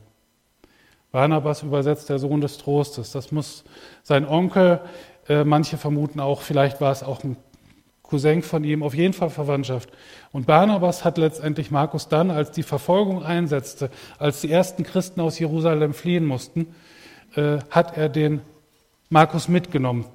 Barnabas 1.11 1.63
übersetzt 1.63 2.09
der 2.09 2.19
Sohn 2.19 2.41
des 2.41 2.57
Trostes. 2.57 3.11
Das 3.11 3.31
muss 3.31 3.63
sein 4.03 4.27
Onkel, 4.27 4.81
äh, 5.27 5.43
manche 5.43 5.77
vermuten 5.77 6.19
auch, 6.19 6.41
vielleicht 6.41 6.81
war 6.81 6.91
es 6.91 7.03
auch 7.03 7.23
ein 7.23 7.37
Cousin 8.03 8.41
von 8.41 8.63
ihm, 8.63 8.83
auf 8.83 8.93
jeden 8.93 9.13
Fall 9.13 9.29
Verwandtschaft. 9.29 9.89
Und 10.31 10.47
Barnabas 10.47 11.03
hat 11.03 11.17
letztendlich 11.17 11.71
Markus 11.71 12.07
dann, 12.07 12.31
als 12.31 12.51
die 12.51 12.63
Verfolgung 12.63 13.23
einsetzte, 13.23 13.89
als 14.17 14.41
die 14.41 14.51
ersten 14.51 14.83
Christen 14.83 15.19
aus 15.21 15.39
Jerusalem 15.39 15.93
fliehen 15.93 16.25
mussten, 16.25 16.73
äh, 17.35 17.59
hat 17.69 17.97
er 17.97 18.09
den 18.09 18.41
Markus 19.09 19.47
mitgenommen 19.47 20.05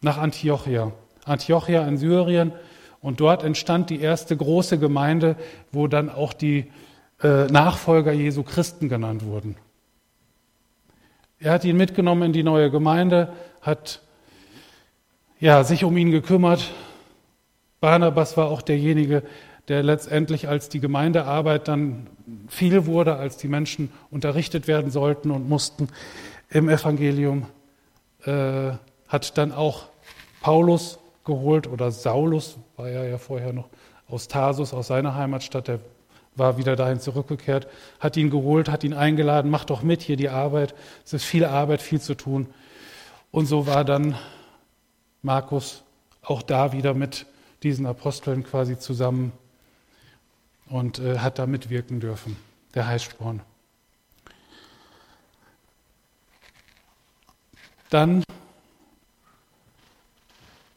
nach 0.00 0.18
Antiochia. 0.18 0.92
Antiochia 1.24 1.86
in 1.86 1.96
Syrien. 1.96 2.52
Und 3.00 3.20
dort 3.20 3.42
entstand 3.42 3.90
die 3.90 4.00
erste 4.00 4.36
große 4.36 4.78
Gemeinde, 4.78 5.36
wo 5.72 5.88
dann 5.88 6.08
auch 6.08 6.32
die 6.32 6.70
äh, 7.22 7.46
Nachfolger 7.46 8.12
Jesu 8.12 8.42
Christen 8.42 8.88
genannt 8.88 9.24
wurden. 9.24 9.56
Er 11.40 11.52
hat 11.52 11.64
ihn 11.64 11.76
mitgenommen 11.76 12.22
in 12.22 12.32
die 12.32 12.44
neue 12.44 12.70
Gemeinde, 12.70 13.32
hat 13.60 14.00
ja, 15.40 15.64
sich 15.64 15.82
um 15.82 15.96
ihn 15.96 16.12
gekümmert. 16.12 16.70
Barnabas 17.80 18.36
war 18.36 18.48
auch 18.48 18.62
derjenige, 18.62 19.24
der 19.66 19.82
letztendlich, 19.82 20.48
als 20.48 20.68
die 20.68 20.78
Gemeindearbeit 20.78 21.66
dann 21.66 22.06
viel 22.48 22.86
wurde, 22.86 23.16
als 23.16 23.36
die 23.38 23.48
Menschen 23.48 23.90
unterrichtet 24.10 24.68
werden 24.68 24.92
sollten 24.92 25.32
und 25.32 25.48
mussten 25.48 25.88
im 26.52 26.68
Evangelium, 26.68 27.46
äh, 28.24 28.72
hat 29.08 29.38
dann 29.38 29.52
auch 29.52 29.86
Paulus 30.40 30.98
geholt 31.24 31.66
oder 31.66 31.90
Saulus, 31.90 32.58
war 32.76 32.88
er 32.88 33.08
ja 33.08 33.18
vorher 33.18 33.52
noch 33.52 33.68
aus 34.08 34.28
Tarsus, 34.28 34.74
aus 34.74 34.88
seiner 34.88 35.14
Heimatstadt, 35.14 35.68
der 35.68 35.80
war 36.34 36.58
wieder 36.58 36.76
dahin 36.76 37.00
zurückgekehrt, 37.00 37.68
hat 38.00 38.16
ihn 38.16 38.30
geholt, 38.30 38.68
hat 38.68 38.84
ihn 38.84 38.94
eingeladen, 38.94 39.50
mach 39.50 39.64
doch 39.64 39.82
mit 39.82 40.02
hier 40.02 40.16
die 40.16 40.28
Arbeit. 40.28 40.74
Es 41.04 41.12
ist 41.12 41.24
viel 41.24 41.44
Arbeit, 41.44 41.82
viel 41.82 42.00
zu 42.00 42.14
tun. 42.14 42.48
Und 43.30 43.46
so 43.46 43.66
war 43.66 43.84
dann 43.84 44.14
Markus 45.22 45.82
auch 46.22 46.42
da 46.42 46.72
wieder 46.72 46.94
mit 46.94 47.26
diesen 47.62 47.86
Aposteln 47.86 48.44
quasi 48.44 48.78
zusammen 48.78 49.32
und 50.68 50.98
äh, 50.98 51.18
hat 51.18 51.38
da 51.38 51.46
mitwirken 51.46 52.00
dürfen, 52.00 52.36
der 52.74 52.86
Heißsporn. 52.86 53.42
Dann 57.92 58.24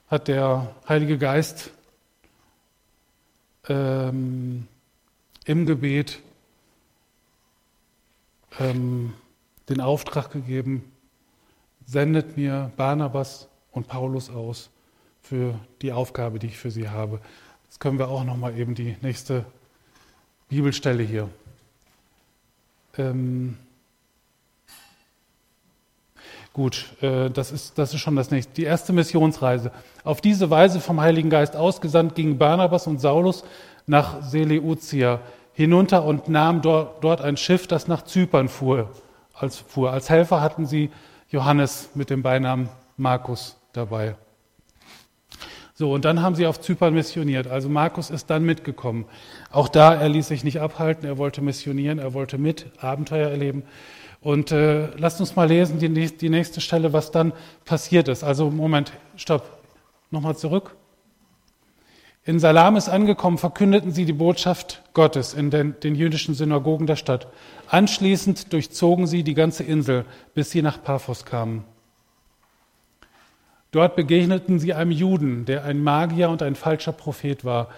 hat 0.09 0.27
der 0.27 0.75
Heilige 0.85 1.17
Geist 1.17 1.71
ähm, 3.69 4.67
im 5.45 5.65
Gebet 5.65 6.19
ähm, 8.59 9.13
den 9.69 9.79
Auftrag 9.79 10.29
gegeben, 10.29 10.91
sendet 11.85 12.35
mir 12.35 12.73
Barnabas 12.75 13.47
und 13.71 13.87
Paulus 13.87 14.29
aus 14.29 14.69
für 15.21 15.57
die 15.81 15.93
Aufgabe, 15.93 16.37
die 16.37 16.47
ich 16.47 16.57
für 16.57 16.69
sie 16.69 16.89
habe. 16.89 17.21
Jetzt 17.63 17.79
können 17.79 17.97
wir 17.97 18.09
auch 18.09 18.25
noch 18.25 18.35
mal 18.35 18.57
eben 18.59 18.75
die 18.75 18.97
nächste 19.01 19.45
Bibelstelle 20.49 21.03
hier. 21.03 21.29
Ähm 22.97 23.57
Gut, 26.55 26.85
äh, 27.01 27.29
das, 27.29 27.51
ist, 27.51 27.77
das 27.77 27.93
ist 27.93 27.99
schon 27.99 28.15
das 28.15 28.31
nächste. 28.31 28.53
Die 28.53 28.63
erste 28.63 28.93
Missionsreise. 28.93 29.73
Auf 30.05 30.21
diese 30.21 30.49
Weise 30.49 30.79
vom 30.79 31.01
Heiligen 31.01 31.29
Geist 31.29 31.53
ausgesandt 31.53 32.15
gingen 32.15 32.37
Barnabas 32.37 32.87
und 32.87 33.01
Saulus 33.01 33.43
nach 33.87 34.23
Seleucia 34.23 35.19
hinunter 35.51 36.05
und 36.05 36.29
nahmen 36.29 36.61
dort, 36.61 37.03
dort 37.03 37.19
ein 37.19 37.35
Schiff, 37.35 37.67
das 37.67 37.89
nach 37.89 38.03
Zypern 38.03 38.47
fuhr 38.47 38.89
als, 39.33 39.57
fuhr. 39.57 39.91
Als 39.91 40.09
Helfer 40.09 40.39
hatten 40.39 40.65
sie 40.65 40.91
Johannes 41.29 41.89
mit 41.93 42.09
dem 42.09 42.23
Beinamen 42.23 42.69
Markus 42.95 43.57
dabei. 43.73 44.15
So, 45.73 45.91
und 45.91 46.05
dann 46.05 46.21
haben 46.21 46.35
sie 46.35 46.47
auf 46.47 46.61
Zypern 46.61 46.93
missioniert. 46.93 47.47
Also 47.47 47.67
Markus 47.67 48.09
ist 48.09 48.29
dann 48.29 48.45
mitgekommen. 48.45 49.03
Auch 49.51 49.67
da, 49.67 49.93
er 49.93 50.07
ließ 50.07 50.29
sich 50.29 50.45
nicht 50.45 50.61
abhalten, 50.61 51.05
er 51.05 51.17
wollte 51.17 51.41
missionieren, 51.41 51.99
er 51.99 52.13
wollte 52.13 52.37
mit 52.37 52.67
Abenteuer 52.79 53.29
erleben. 53.29 53.63
Und 54.25 54.51
äh, 54.51 54.87
lasst 54.97 55.19
uns 55.19 55.35
mal 55.35 55.47
lesen, 55.47 55.77
die, 55.77 55.87
die 55.87 56.29
nächste 56.29 56.59
Stelle, 56.59 56.93
was 56.93 57.11
dann 57.11 57.31
passiert 57.63 58.07
ist. 58.07 58.23
Also 58.23 58.49
Moment, 58.49 58.91
stopp, 59.17 59.59
nochmal 60.09 60.35
zurück. 60.35 60.75
In 62.23 62.39
Salamis 62.39 62.89
angekommen, 62.89 63.37
verkündeten 63.37 63.91
sie 63.91 64.03
die 64.05 64.13
Botschaft 64.13 64.81
Gottes 64.95 65.35
in 65.35 65.51
den, 65.51 65.79
den, 65.79 65.93
jüdischen 65.93 66.33
Synagogen 66.33 66.87
der 66.87 66.95
Stadt. 66.95 67.27
Anschließend 67.67 68.51
durchzogen 68.51 69.05
sie 69.05 69.21
die 69.21 69.35
ganze 69.35 69.61
Insel, 69.63 70.05
bis 70.33 70.49
sie 70.49 70.63
nach 70.63 70.81
Paphos 70.81 71.25
kamen. 71.25 71.63
Dort 73.69 73.95
begegneten 73.95 74.57
sie 74.57 74.73
einem 74.73 74.89
Juden, 74.89 75.45
der 75.45 75.65
ein 75.65 75.83
Magier 75.83 76.31
und 76.31 76.41
ein 76.41 76.55
falscher 76.55 76.93
Prophet 76.93 77.45
war. 77.45 77.69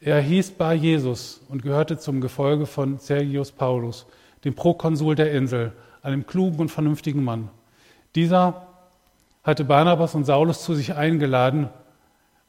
Er 0.00 0.20
hieß 0.20 0.52
Bar 0.52 0.74
Jesus 0.74 1.40
und 1.48 1.64
gehörte 1.64 1.98
zum 1.98 2.20
Gefolge 2.20 2.66
von 2.66 3.00
Sergius 3.00 3.50
Paulus, 3.50 4.06
dem 4.44 4.54
Prokonsul 4.54 5.16
der 5.16 5.32
Insel 5.32 5.72
einem 6.02 6.26
klugen 6.26 6.60
und 6.60 6.70
vernünftigen 6.70 7.24
Mann. 7.24 7.48
Dieser 8.14 8.66
hatte 9.44 9.64
Barnabas 9.64 10.14
und 10.14 10.24
Saulus 10.24 10.62
zu 10.62 10.74
sich 10.74 10.94
eingeladen, 10.94 11.68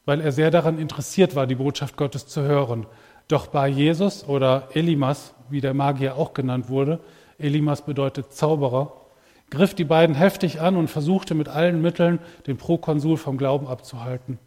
weil 0.04 0.20
er 0.20 0.32
sehr 0.32 0.50
daran 0.50 0.78
interessiert 0.78 1.36
war, 1.36 1.46
die 1.46 1.54
Botschaft 1.54 1.96
Gottes 1.96 2.26
zu 2.26 2.42
hören. 2.42 2.86
Doch 3.28 3.46
bei 3.46 3.68
Jesus 3.68 4.26
oder 4.26 4.68
Elimas, 4.74 5.34
wie 5.48 5.60
der 5.60 5.74
Magier 5.74 6.16
auch 6.16 6.34
genannt 6.34 6.68
wurde, 6.68 7.00
Elimas 7.38 7.82
bedeutet 7.82 8.32
Zauberer, 8.32 8.92
griff 9.50 9.74
die 9.74 9.84
beiden 9.84 10.14
heftig 10.14 10.60
an 10.60 10.76
und 10.76 10.88
versuchte 10.88 11.34
mit 11.34 11.48
allen 11.48 11.80
Mitteln, 11.80 12.18
den 12.46 12.56
Prokonsul 12.56 13.16
vom 13.16 13.36
Glauben 13.36 13.66
abzuhalten. 13.66 14.38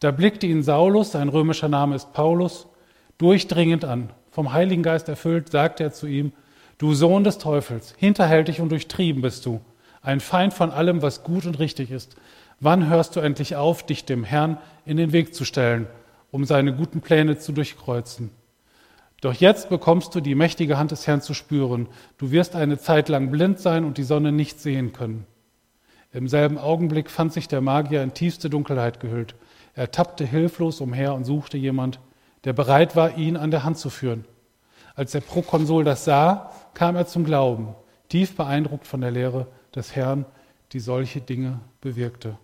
Da 0.00 0.10
blickte 0.10 0.46
ihn 0.46 0.62
Saulus, 0.62 1.12
sein 1.12 1.28
römischer 1.28 1.68
Name 1.68 1.94
ist 1.94 2.12
Paulus, 2.12 2.66
durchdringend 3.18 3.84
an. 3.84 4.10
Vom 4.30 4.52
Heiligen 4.52 4.82
Geist 4.82 5.08
erfüllt, 5.08 5.50
sagte 5.50 5.84
er 5.84 5.92
zu 5.92 6.06
ihm, 6.06 6.32
Du 6.82 6.94
Sohn 6.94 7.22
des 7.22 7.38
Teufels, 7.38 7.94
hinterhältig 7.96 8.60
und 8.60 8.70
durchtrieben 8.70 9.22
bist 9.22 9.46
du, 9.46 9.60
ein 10.02 10.18
Feind 10.18 10.52
von 10.52 10.72
allem, 10.72 11.00
was 11.00 11.22
gut 11.22 11.46
und 11.46 11.60
richtig 11.60 11.92
ist. 11.92 12.16
Wann 12.58 12.88
hörst 12.88 13.14
du 13.14 13.20
endlich 13.20 13.54
auf, 13.54 13.86
dich 13.86 14.04
dem 14.04 14.24
Herrn 14.24 14.58
in 14.84 14.96
den 14.96 15.12
Weg 15.12 15.32
zu 15.32 15.44
stellen, 15.44 15.86
um 16.32 16.44
seine 16.44 16.74
guten 16.74 17.00
Pläne 17.00 17.38
zu 17.38 17.52
durchkreuzen? 17.52 18.30
Doch 19.20 19.32
jetzt 19.32 19.68
bekommst 19.68 20.12
du 20.16 20.20
die 20.20 20.34
mächtige 20.34 20.76
Hand 20.76 20.90
des 20.90 21.06
Herrn 21.06 21.22
zu 21.22 21.34
spüren. 21.34 21.86
Du 22.18 22.32
wirst 22.32 22.56
eine 22.56 22.78
Zeit 22.78 23.08
lang 23.08 23.30
blind 23.30 23.60
sein 23.60 23.84
und 23.84 23.96
die 23.96 24.02
Sonne 24.02 24.32
nicht 24.32 24.58
sehen 24.58 24.92
können. 24.92 25.24
Im 26.12 26.26
selben 26.26 26.58
Augenblick 26.58 27.10
fand 27.10 27.32
sich 27.32 27.46
der 27.46 27.60
Magier 27.60 28.02
in 28.02 28.12
tiefste 28.12 28.50
Dunkelheit 28.50 28.98
gehüllt. 28.98 29.36
Er 29.76 29.92
tappte 29.92 30.24
hilflos 30.24 30.80
umher 30.80 31.14
und 31.14 31.26
suchte 31.26 31.58
jemand, 31.58 32.00
der 32.42 32.54
bereit 32.54 32.96
war, 32.96 33.16
ihn 33.16 33.36
an 33.36 33.52
der 33.52 33.62
Hand 33.62 33.78
zu 33.78 33.88
führen. 33.88 34.24
Als 34.94 35.12
der 35.12 35.20
Prokonsul 35.20 35.84
das 35.84 36.04
sah, 36.04 36.50
kam 36.74 36.96
er 36.96 37.06
zum 37.06 37.24
Glauben, 37.24 37.74
tief 38.08 38.36
beeindruckt 38.36 38.86
von 38.86 39.00
der 39.00 39.10
Lehre 39.10 39.46
des 39.74 39.96
Herrn, 39.96 40.24
die 40.72 40.80
solche 40.80 41.20
Dinge 41.20 41.60
bewirkte. 41.80 42.36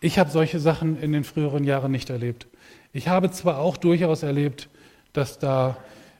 Ich 0.00 0.18
habe 0.18 0.30
solche 0.30 0.58
Sachen 0.58 1.00
in 1.00 1.12
den 1.12 1.24
früheren 1.24 1.64
Jahren 1.64 1.92
nicht 1.92 2.10
erlebt. 2.10 2.46
Ich 2.92 3.08
habe 3.08 3.30
zwar 3.30 3.58
auch 3.58 3.76
durchaus 3.76 4.22
erlebt, 4.22 4.68
dass 5.12 5.38
da 5.38 5.76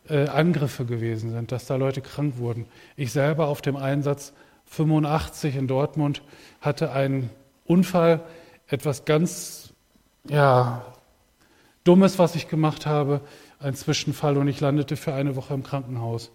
äh, 0.08 0.28
Angriffe 0.28 0.84
gewesen 0.84 1.30
sind, 1.30 1.52
dass 1.52 1.66
da 1.66 1.76
Leute 1.76 2.00
krank 2.00 2.38
wurden. 2.38 2.66
Ich 2.96 3.12
selber 3.12 3.48
auf 3.48 3.60
dem 3.60 3.76
Einsatz 3.76 4.32
85 4.66 5.56
in 5.56 5.66
Dortmund 5.66 6.22
hatte 6.60 6.92
einen 6.92 7.30
Unfall, 7.64 8.20
etwas 8.68 9.04
ganz 9.04 9.72
ja, 10.28 10.84
Dummes, 11.84 12.18
was 12.18 12.36
ich 12.36 12.48
gemacht 12.48 12.86
habe 12.86 13.20
ein 13.62 13.74
Zwischenfall 13.74 14.36
und 14.36 14.48
ich 14.48 14.60
landete 14.60 14.96
für 14.96 15.14
eine 15.14 15.36
Woche 15.36 15.54
im 15.54 15.62
Krankenhaus. 15.62 16.30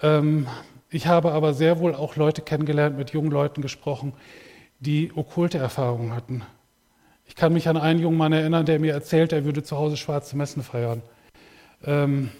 Ähm, 0.00 0.46
ich 0.90 1.06
habe 1.06 1.32
aber 1.32 1.54
sehr 1.54 1.78
wohl 1.78 1.94
auch 1.94 2.16
Leute 2.16 2.42
kennengelernt, 2.42 2.96
mit 2.96 3.10
jungen 3.10 3.30
Leuten 3.30 3.62
gesprochen, 3.62 4.12
die 4.80 5.12
okkulte 5.14 5.58
Erfahrungen 5.58 6.14
hatten. 6.14 6.42
Ich 7.26 7.34
kann 7.34 7.52
mich 7.52 7.68
an 7.68 7.76
einen 7.76 8.00
jungen 8.00 8.18
Mann 8.18 8.32
erinnern, 8.32 8.66
der 8.66 8.78
mir 8.78 8.92
erzählt, 8.92 9.32
er 9.32 9.44
würde 9.44 9.62
zu 9.62 9.76
Hause 9.76 9.96
schwarze 9.96 10.36
Messen 10.36 10.62
feiern. 10.62 11.02
Ähm, 11.84 12.30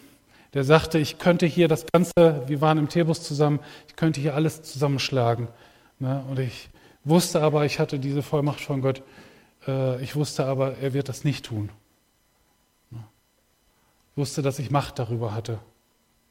der 0.53 0.64
sagte, 0.64 0.99
ich 0.99 1.18
könnte 1.18 1.47
hier 1.47 1.68
das 1.68 1.87
Ganze, 1.92 2.42
wir 2.47 2.61
waren 2.61 2.79
im 2.79 2.88
Teebus 2.88 3.23
zusammen, 3.23 3.61
ich 3.88 3.97
könnte 3.97 4.20
hier 4.20 4.35
alles 4.35 4.62
zusammenschlagen. 4.62 5.49
Ne? 5.99 6.25
Und 6.29 6.38
ich 6.38 6.68
wusste 7.03 7.40
aber, 7.40 7.64
ich 7.64 7.81
hatte 7.81 7.99
diese 7.99 8.23
Vollmacht 8.23 8.61
von 8.61 8.83
Gott, 8.83 9.03
äh, 9.66 10.01
ich 10.03 10.14
wusste 10.14 10.44
aber, 10.44 10.79
er 10.79 10.92
wird 10.92 11.09
das 11.09 11.25
nicht 11.25 11.47
tun 11.47 11.70
wusste, 14.16 14.42
dass 14.42 14.59
ich 14.59 14.70
Macht 14.70 14.98
darüber 14.98 15.35
hatte 15.35 15.59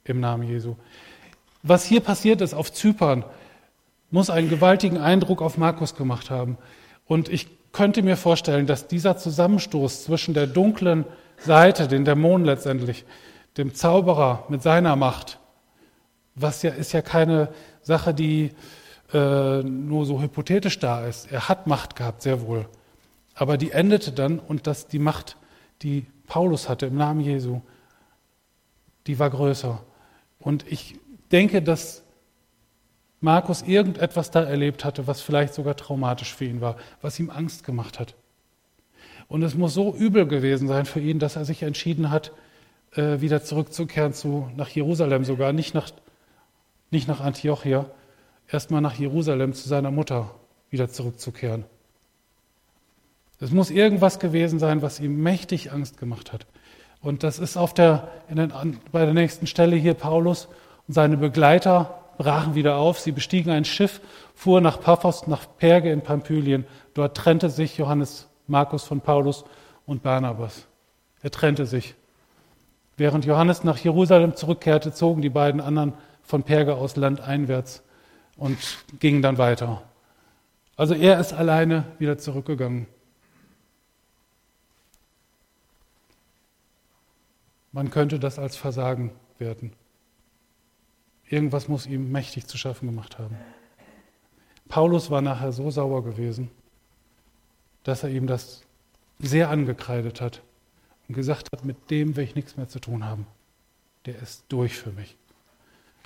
im 0.03 0.19
Namen 0.19 0.43
Jesu. 0.47 0.75
Was 1.61 1.85
hier 1.85 2.01
passiert 2.01 2.41
ist 2.41 2.53
auf 2.53 2.71
Zypern, 2.71 3.23
muss 4.11 4.29
einen 4.29 4.49
gewaltigen 4.49 4.97
Eindruck 4.97 5.41
auf 5.41 5.57
Markus 5.57 5.95
gemacht 5.95 6.29
haben. 6.29 6.57
Und 7.05 7.29
ich 7.29 7.47
könnte 7.71 8.03
mir 8.03 8.17
vorstellen, 8.17 8.67
dass 8.67 8.87
dieser 8.87 9.17
Zusammenstoß 9.17 10.03
zwischen 10.03 10.33
der 10.33 10.47
dunklen 10.47 11.05
Seite, 11.37 11.87
den 11.87 12.05
Dämonen 12.05 12.45
letztendlich, 12.45 13.05
dem 13.57 13.73
Zauberer 13.73 14.45
mit 14.49 14.61
seiner 14.61 14.95
Macht, 14.95 15.39
was 16.35 16.61
ja 16.63 16.71
ist 16.71 16.93
ja 16.93 17.01
keine 17.01 17.49
Sache, 17.81 18.13
die 18.13 18.51
äh, 19.13 19.61
nur 19.63 20.05
so 20.05 20.21
hypothetisch 20.21 20.79
da 20.79 21.05
ist. 21.05 21.31
Er 21.31 21.49
hat 21.49 21.67
Macht 21.67 21.95
gehabt, 21.95 22.21
sehr 22.21 22.41
wohl. 22.41 22.67
Aber 23.35 23.57
die 23.57 23.71
endete 23.71 24.11
dann 24.11 24.39
und 24.39 24.67
dass 24.67 24.87
die 24.87 24.99
Macht, 24.99 25.37
die 25.81 26.05
Paulus 26.27 26.69
hatte 26.69 26.87
im 26.87 26.95
Namen 26.95 27.21
Jesu, 27.21 27.61
die 29.07 29.19
war 29.19 29.29
größer. 29.29 29.83
Und 30.39 30.65
ich 30.71 30.99
denke, 31.31 31.61
dass 31.61 32.03
Markus 33.21 33.61
irgendetwas 33.61 34.31
da 34.31 34.43
erlebt 34.43 34.83
hatte, 34.83 35.07
was 35.07 35.21
vielleicht 35.21 35.53
sogar 35.53 35.77
traumatisch 35.77 36.33
für 36.33 36.45
ihn 36.45 36.61
war, 36.61 36.77
was 37.01 37.19
ihm 37.19 37.29
Angst 37.29 37.63
gemacht 37.63 37.99
hat. 37.99 38.15
Und 39.27 39.43
es 39.43 39.55
muss 39.55 39.73
so 39.73 39.95
übel 39.95 40.27
gewesen 40.27 40.67
sein 40.67 40.85
für 40.85 40.99
ihn, 40.99 41.19
dass 41.19 41.37
er 41.37 41.45
sich 41.45 41.63
entschieden 41.63 42.11
hat, 42.11 42.33
äh, 42.95 43.21
wieder 43.21 43.43
zurückzukehren 43.43 44.13
zu, 44.13 44.49
nach 44.55 44.69
Jerusalem 44.69 45.23
sogar, 45.23 45.53
nicht 45.53 45.73
nach, 45.73 45.89
nicht 46.91 47.07
nach 47.07 47.21
Antiochia, 47.21 47.89
erstmal 48.51 48.81
nach 48.81 48.95
Jerusalem 48.95 49.53
zu 49.53 49.67
seiner 49.67 49.91
Mutter 49.91 50.35
wieder 50.69 50.89
zurückzukehren. 50.89 51.65
Es 53.39 53.51
muss 53.51 53.71
irgendwas 53.71 54.19
gewesen 54.19 54.59
sein, 54.59 54.81
was 54.81 54.99
ihm 54.99 55.21
mächtig 55.21 55.71
Angst 55.71 55.97
gemacht 55.97 56.31
hat. 56.31 56.45
Und 57.03 57.21
das 57.23 57.37
ist 57.37 57.57
auf 57.57 57.73
der, 57.73 58.07
den, 58.29 58.51
bei 58.91 59.03
der 59.05 59.13
nächsten 59.13 59.45
Stelle 59.45 59.75
hier 59.75 59.93
Paulus 59.93 60.47
und 60.87 60.93
seine 60.93 61.17
Begleiter 61.17 61.99
brachen 62.17 62.55
wieder 62.55 62.77
auf. 62.77 62.97
Sie 62.97 63.11
bestiegen 63.11 63.51
ein 63.51 63.65
Schiff, 63.65 63.99
fuhren 64.33 64.63
nach 64.63 64.79
Paphos, 64.79 65.27
nach 65.27 65.45
Perge 65.57 65.91
in 65.91 66.01
Pamphylien. 66.01 66.65
Dort 66.93 67.17
trennte 67.17 67.49
sich 67.49 67.77
Johannes 67.77 68.29
Markus 68.47 68.85
von 68.85 69.01
Paulus 69.01 69.43
und 69.85 70.01
Barnabas. 70.01 70.65
Er 71.21 71.29
trennte 71.29 71.65
sich. 71.65 71.93
Während 72.95 73.25
Johannes 73.25 73.65
nach 73.65 73.77
Jerusalem 73.77 74.35
zurückkehrte, 74.35 74.93
zogen 74.93 75.21
die 75.21 75.29
beiden 75.29 75.59
anderen 75.59 75.93
von 76.21 76.43
Perge 76.43 76.75
aus 76.75 76.95
landeinwärts 76.95 77.83
und 78.37 78.57
gingen 78.99 79.21
dann 79.21 79.37
weiter. 79.37 79.81
Also 80.77 80.93
er 80.93 81.19
ist 81.19 81.33
alleine 81.33 81.83
wieder 81.99 82.17
zurückgegangen. 82.17 82.87
Man 87.73 87.89
könnte 87.89 88.19
das 88.19 88.39
als 88.39 88.55
Versagen 88.55 89.11
werten. 89.39 89.73
Irgendwas 91.27 91.67
muss 91.67 91.87
ihm 91.87 92.11
mächtig 92.11 92.47
zu 92.47 92.57
schaffen 92.57 92.87
gemacht 92.87 93.17
haben. 93.17 93.35
Paulus 94.69 95.09
war 95.09 95.21
nachher 95.21 95.51
so 95.51 95.69
sauer 95.71 96.03
gewesen, 96.03 96.51
dass 97.83 98.03
er 98.03 98.09
ihm 98.09 98.27
das 98.27 98.61
sehr 99.19 99.49
angekreidet 99.49 100.21
hat 100.21 100.41
und 101.07 101.15
gesagt 101.15 101.49
hat, 101.51 101.65
mit 101.65 101.89
dem 101.89 102.15
will 102.15 102.23
ich 102.23 102.35
nichts 102.35 102.57
mehr 102.57 102.67
zu 102.67 102.79
tun 102.79 103.03
haben. 103.03 103.25
Der 104.05 104.21
ist 104.21 104.45
durch 104.49 104.75
für 104.75 104.91
mich. 104.91 105.17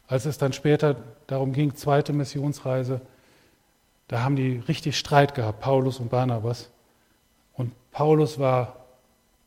Als 0.07 0.25
es 0.25 0.37
dann 0.37 0.53
später 0.53 0.95
darum 1.27 1.51
ging, 1.51 1.75
zweite 1.75 2.13
Missionsreise, 2.13 3.01
da 4.07 4.23
haben 4.23 4.37
die 4.37 4.57
richtig 4.67 4.97
Streit 4.97 5.35
gehabt, 5.35 5.59
Paulus 5.59 5.99
und 5.99 6.09
Barnabas. 6.09 6.69
Und 7.53 7.73
Paulus 7.91 8.39
war 8.39 8.85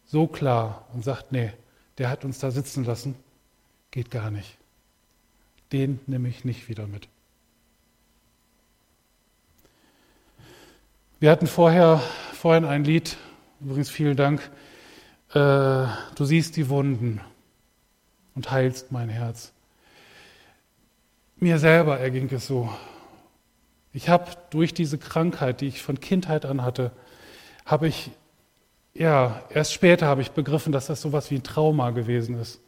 so 0.05 0.27
klar 0.27 0.87
und 0.93 1.03
sagt, 1.03 1.33
nee, 1.33 1.53
der 2.01 2.09
hat 2.09 2.25
uns 2.25 2.39
da 2.39 2.51
sitzen 2.51 2.85
lassen, 2.85 3.15
geht 3.91 4.11
gar 4.11 4.31
nicht. 4.31 4.57
Den 5.71 6.01
nehme 6.07 6.31
ich 6.31 6.47
nicht 6.47 6.71
wieder 6.71 6.87
mit. 6.87 7.09
Wir 11.19 11.31
hatten 11.31 11.47
vorher, 11.47 12.03
vorhin 12.33 12.65
ein 12.65 12.85
Lied, 12.85 13.19
übrigens 13.61 13.91
vielen 13.91 14.17
Dank, 14.17 14.41
äh, 15.35 15.35
du 15.35 16.25
siehst 16.25 16.57
die 16.57 16.71
Wunden 16.71 17.21
und 18.35 18.51
heilst 18.51 18.91
mein 18.93 19.11
Herz. 19.11 19.53
Mir 21.37 21.59
selber 21.59 22.01
erging 22.01 22.33
es 22.33 22.47
so. 22.47 22.73
Ich 23.93 24.09
habe 24.09 24.31
durch 24.49 24.73
diese 24.73 24.97
Krankheit, 24.97 25.61
die 25.61 25.67
ich 25.67 25.83
von 25.83 26.01
Kindheit 26.01 26.47
an 26.47 26.63
hatte, 26.63 26.93
habe 27.67 27.89
ich, 27.89 28.11
ja, 28.95 29.43
erst 29.51 29.73
später 29.73 30.07
habe 30.07 30.23
ich 30.23 30.33
begriffen, 30.33 30.73
dass 30.73 30.87
das 30.87 31.01
sowas 31.01 31.31
wie 31.31 31.37
ein 31.37 31.43
Trauma 31.43 31.91
gewesen 31.91 32.39
ist. 32.39 32.61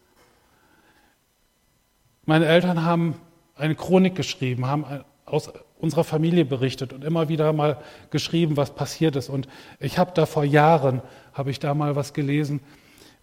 Meine 2.24 2.46
Eltern 2.46 2.84
haben 2.84 3.16
eine 3.56 3.74
Chronik 3.74 4.14
geschrieben, 4.14 4.66
haben 4.66 4.84
aus 5.26 5.52
unserer 5.78 6.04
Familie 6.04 6.44
berichtet 6.44 6.92
und 6.92 7.02
immer 7.02 7.28
wieder 7.28 7.52
mal 7.52 7.78
geschrieben, 8.10 8.56
was 8.56 8.74
passiert 8.74 9.16
ist. 9.16 9.28
Und 9.28 9.48
ich 9.80 9.98
habe 9.98 10.12
da 10.14 10.26
vor 10.26 10.44
Jahren, 10.44 11.02
habe 11.32 11.50
ich 11.50 11.58
da 11.58 11.74
mal 11.74 11.96
was 11.96 12.12
gelesen. 12.12 12.60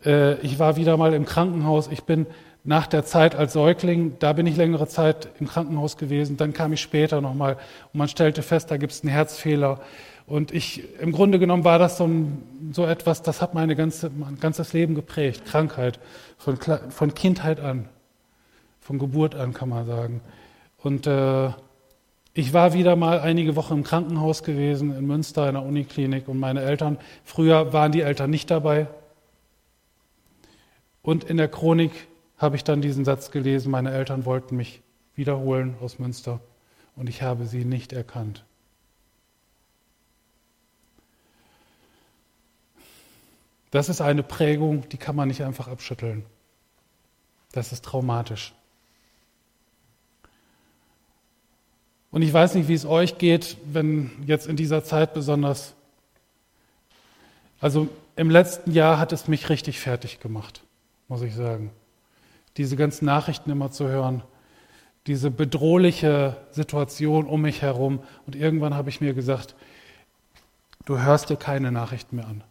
Äh, 0.06 0.36
ich 0.42 0.60
war 0.60 0.76
wieder 0.76 0.98
mal 0.98 1.14
im 1.14 1.26
Krankenhaus. 1.26 1.88
Ich 1.90 2.04
bin 2.04 2.28
nach 2.66 2.88
der 2.88 3.06
Zeit 3.06 3.36
als 3.36 3.54
Säugling, 3.54 4.18
da 4.20 4.34
bin 4.34 4.46
ich 4.46 4.58
längere 4.58 4.88
Zeit 4.88 5.30
im 5.40 5.48
Krankenhaus 5.48 5.96
gewesen. 5.96 6.36
Dann 6.36 6.52
kam 6.52 6.74
ich 6.74 6.82
später 6.82 7.22
nochmal 7.22 7.54
und 7.94 7.98
man 7.98 8.10
stellte 8.10 8.42
fest, 8.42 8.70
da 8.70 8.78
gibt 8.78 8.92
es 8.92 9.02
einen 9.02 9.12
Herzfehler. 9.12 9.80
Und 10.30 10.54
ich, 10.54 10.84
im 11.00 11.12
Grunde 11.12 11.40
genommen 11.40 11.64
war 11.64 11.80
das 11.80 11.98
so, 11.98 12.06
ein, 12.06 12.72
so 12.72 12.86
etwas, 12.86 13.24
das 13.24 13.42
hat 13.42 13.56
meine 13.56 13.76
ganze, 13.76 14.12
mein 14.12 14.40
ganzes 14.40 14.74
Leben 14.74 14.94
geprägt. 14.94 15.44
Krankheit, 15.46 16.00
von, 16.38 16.56
von 16.90 17.16
Kindheit 17.16 17.60
an, 17.60 17.90
von 18.80 19.00
Geburt 19.00 19.34
an 19.34 19.56
kann 19.56 19.70
man 19.70 19.88
sagen. 19.88 20.22
Und 20.78 21.08
äh, 21.08 21.50
ich 22.36 22.54
war 22.54 22.74
wieder 22.74 22.96
mal 22.96 23.20
einige 23.22 23.56
Wochen 23.56 23.74
im 23.74 23.84
Krankenhaus 23.84 24.44
gewesen, 24.44 24.96
in 24.96 25.08
Münster, 25.08 25.48
in 25.48 25.56
der 25.56 25.64
Uniklinik. 25.64 26.28
Und 26.28 26.38
meine 26.38 26.62
Eltern, 26.62 27.00
früher 27.24 27.74
waren 27.74 27.92
die 27.92 28.02
Eltern 28.02 28.30
nicht 28.30 28.52
dabei. 28.52 28.86
Und 31.02 31.24
in 31.24 31.38
der 31.38 31.48
Chronik 31.48 32.08
habe 32.38 32.56
ich 32.56 32.64
dann 32.64 32.82
diesen 32.82 33.04
Satz 33.04 33.32
gelesen, 33.32 33.72
meine 33.72 33.92
Eltern 33.92 34.26
wollten 34.26 34.58
mich 34.58 34.84
wiederholen 35.16 35.76
aus 35.82 35.98
Münster 35.98 36.40
und 36.96 37.10
ich 37.10 37.24
habe 37.24 37.48
sie 37.48 37.66
nicht 37.66 37.94
erkannt. 37.94 38.46
Das 43.72 43.90
ist 43.90 44.02
eine 44.02 44.24
Prägung, 44.24 44.88
die 44.90 44.98
kann 44.98 45.16
man 45.16 45.28
nicht 45.28 45.44
einfach 45.44 45.68
abschütteln. 45.68 46.26
Das 47.52 47.72
ist 47.72 47.86
traumatisch. 47.86 48.54
Und 52.12 52.24
ich 52.24 52.34
weiß 52.34 52.56
nicht, 52.56 52.68
wie 52.68 52.74
es 52.74 52.86
euch 52.86 53.18
geht, 53.18 53.58
wenn 53.66 54.12
jetzt 54.26 54.48
in 54.48 54.56
dieser 54.56 54.84
Zeit 54.84 55.14
besonders. 55.14 55.76
Also 57.62 57.88
im 58.16 58.30
letzten 58.30 58.72
Jahr 58.72 58.98
hat 58.98 59.12
es 59.14 59.28
mich 59.28 59.50
richtig 59.50 59.80
fertig 59.80 60.20
gemacht, 60.20 60.64
muss 61.08 61.22
ich 61.22 61.36
sagen 61.36 61.72
diese 62.60 62.76
ganzen 62.76 63.06
Nachrichten 63.06 63.50
immer 63.52 63.72
zu 63.72 63.88
hören, 63.88 64.22
diese 65.08 65.32
bedrohliche 65.32 66.36
Situation 66.52 67.26
um 67.26 67.42
mich 67.42 67.62
herum. 67.62 68.00
Und 68.28 68.36
irgendwann 68.36 68.76
habe 68.76 68.90
ich 68.90 69.00
mir 69.00 69.14
gesagt, 69.14 69.56
du 70.84 71.00
hörst 71.00 71.30
dir 71.30 71.38
keine 71.38 71.72
Nachrichten 71.72 72.18
mehr 72.18 72.28
an. 72.28 72.44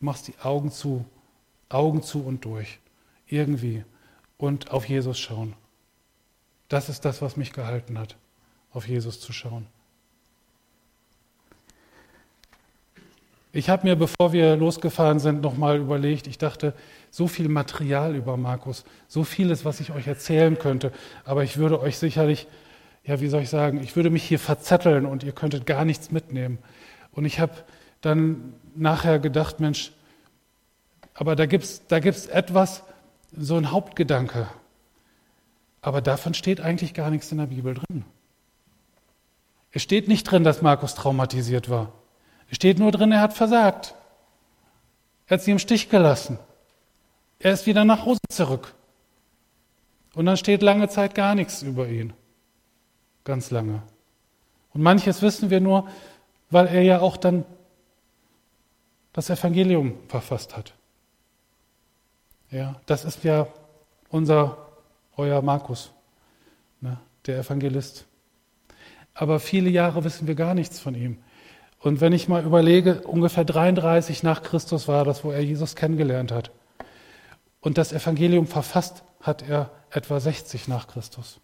Machst 0.00 0.28
die 0.28 0.34
Augen 0.42 0.70
zu, 0.70 1.04
Augen 1.68 2.02
zu 2.02 2.24
und 2.24 2.44
durch. 2.44 2.80
Irgendwie. 3.26 3.84
Und 4.36 4.70
auf 4.70 4.88
Jesus 4.88 5.18
schauen. 5.18 5.54
Das 6.68 6.88
ist 6.88 7.04
das, 7.04 7.20
was 7.20 7.36
mich 7.36 7.52
gehalten 7.52 7.98
hat, 7.98 8.16
auf 8.72 8.88
Jesus 8.88 9.20
zu 9.20 9.32
schauen. 9.32 9.66
Ich 13.52 13.68
habe 13.68 13.88
mir, 13.88 13.96
bevor 13.96 14.32
wir 14.32 14.54
losgefahren 14.54 15.18
sind, 15.18 15.40
nochmal 15.42 15.78
überlegt, 15.78 16.28
ich 16.28 16.38
dachte, 16.38 16.72
so 17.10 17.26
viel 17.26 17.48
Material 17.48 18.14
über 18.14 18.36
Markus, 18.36 18.84
so 19.08 19.24
vieles, 19.24 19.64
was 19.64 19.80
ich 19.80 19.90
euch 19.90 20.06
erzählen 20.06 20.56
könnte, 20.56 20.92
aber 21.24 21.42
ich 21.42 21.56
würde 21.56 21.80
euch 21.80 21.98
sicherlich, 21.98 22.46
ja, 23.02 23.20
wie 23.20 23.26
soll 23.26 23.42
ich 23.42 23.50
sagen, 23.50 23.82
ich 23.82 23.96
würde 23.96 24.10
mich 24.10 24.22
hier 24.22 24.38
verzetteln 24.38 25.04
und 25.04 25.24
ihr 25.24 25.32
könntet 25.32 25.66
gar 25.66 25.84
nichts 25.84 26.12
mitnehmen. 26.12 26.58
Und 27.10 27.24
ich 27.24 27.40
habe 27.40 27.54
dann 28.00 28.54
nachher 28.80 29.18
gedacht, 29.18 29.60
Mensch, 29.60 29.92
aber 31.14 31.36
da 31.36 31.46
gibt 31.46 31.64
es 31.64 31.86
da 31.86 32.00
gibt's 32.00 32.26
etwas, 32.26 32.82
so 33.36 33.56
ein 33.56 33.70
Hauptgedanke. 33.70 34.48
Aber 35.82 36.00
davon 36.00 36.34
steht 36.34 36.60
eigentlich 36.60 36.94
gar 36.94 37.10
nichts 37.10 37.30
in 37.32 37.38
der 37.38 37.46
Bibel 37.46 37.74
drin. 37.74 38.04
Es 39.72 39.82
steht 39.82 40.08
nicht 40.08 40.24
drin, 40.24 40.44
dass 40.44 40.62
Markus 40.62 40.94
traumatisiert 40.94 41.70
war. 41.70 41.92
Es 42.50 42.56
steht 42.56 42.78
nur 42.78 42.90
drin, 42.90 43.12
er 43.12 43.20
hat 43.20 43.34
versagt. 43.34 43.94
Er 45.26 45.36
hat 45.36 45.42
sie 45.42 45.52
im 45.52 45.58
Stich 45.58 45.88
gelassen. 45.88 46.38
Er 47.38 47.52
ist 47.52 47.66
wieder 47.66 47.84
nach 47.84 48.04
Hause 48.04 48.20
zurück. 48.28 48.74
Und 50.14 50.26
dann 50.26 50.36
steht 50.36 50.60
lange 50.60 50.88
Zeit 50.88 51.14
gar 51.14 51.34
nichts 51.34 51.62
über 51.62 51.88
ihn. 51.88 52.12
Ganz 53.24 53.50
lange. 53.50 53.82
Und 54.74 54.82
manches 54.82 55.22
wissen 55.22 55.50
wir 55.50 55.60
nur, 55.60 55.88
weil 56.50 56.66
er 56.66 56.82
ja 56.82 57.00
auch 57.00 57.16
dann 57.16 57.44
das 59.12 59.30
Evangelium 59.30 59.94
verfasst 60.08 60.56
hat. 60.56 60.74
Ja, 62.50 62.80
das 62.86 63.04
ist 63.04 63.24
ja 63.24 63.46
unser, 64.08 64.58
euer 65.16 65.40
Markus, 65.42 65.92
ne, 66.80 66.98
der 67.26 67.38
Evangelist. 67.38 68.06
Aber 69.14 69.40
viele 69.40 69.70
Jahre 69.70 70.04
wissen 70.04 70.26
wir 70.26 70.34
gar 70.34 70.54
nichts 70.54 70.80
von 70.80 70.94
ihm. 70.94 71.18
Und 71.78 72.00
wenn 72.00 72.12
ich 72.12 72.28
mal 72.28 72.44
überlege, 72.44 73.02
ungefähr 73.02 73.44
33 73.44 74.22
nach 74.22 74.42
Christus 74.42 74.86
war 74.88 75.04
das, 75.04 75.24
wo 75.24 75.30
er 75.30 75.42
Jesus 75.42 75.76
kennengelernt 75.76 76.30
hat. 76.30 76.50
Und 77.60 77.78
das 77.78 77.92
Evangelium 77.92 78.46
verfasst 78.46 79.02
hat 79.20 79.48
er 79.48 79.70
etwa 79.90 80.20
60 80.20 80.68
nach 80.68 80.88
Christus. 80.88 81.40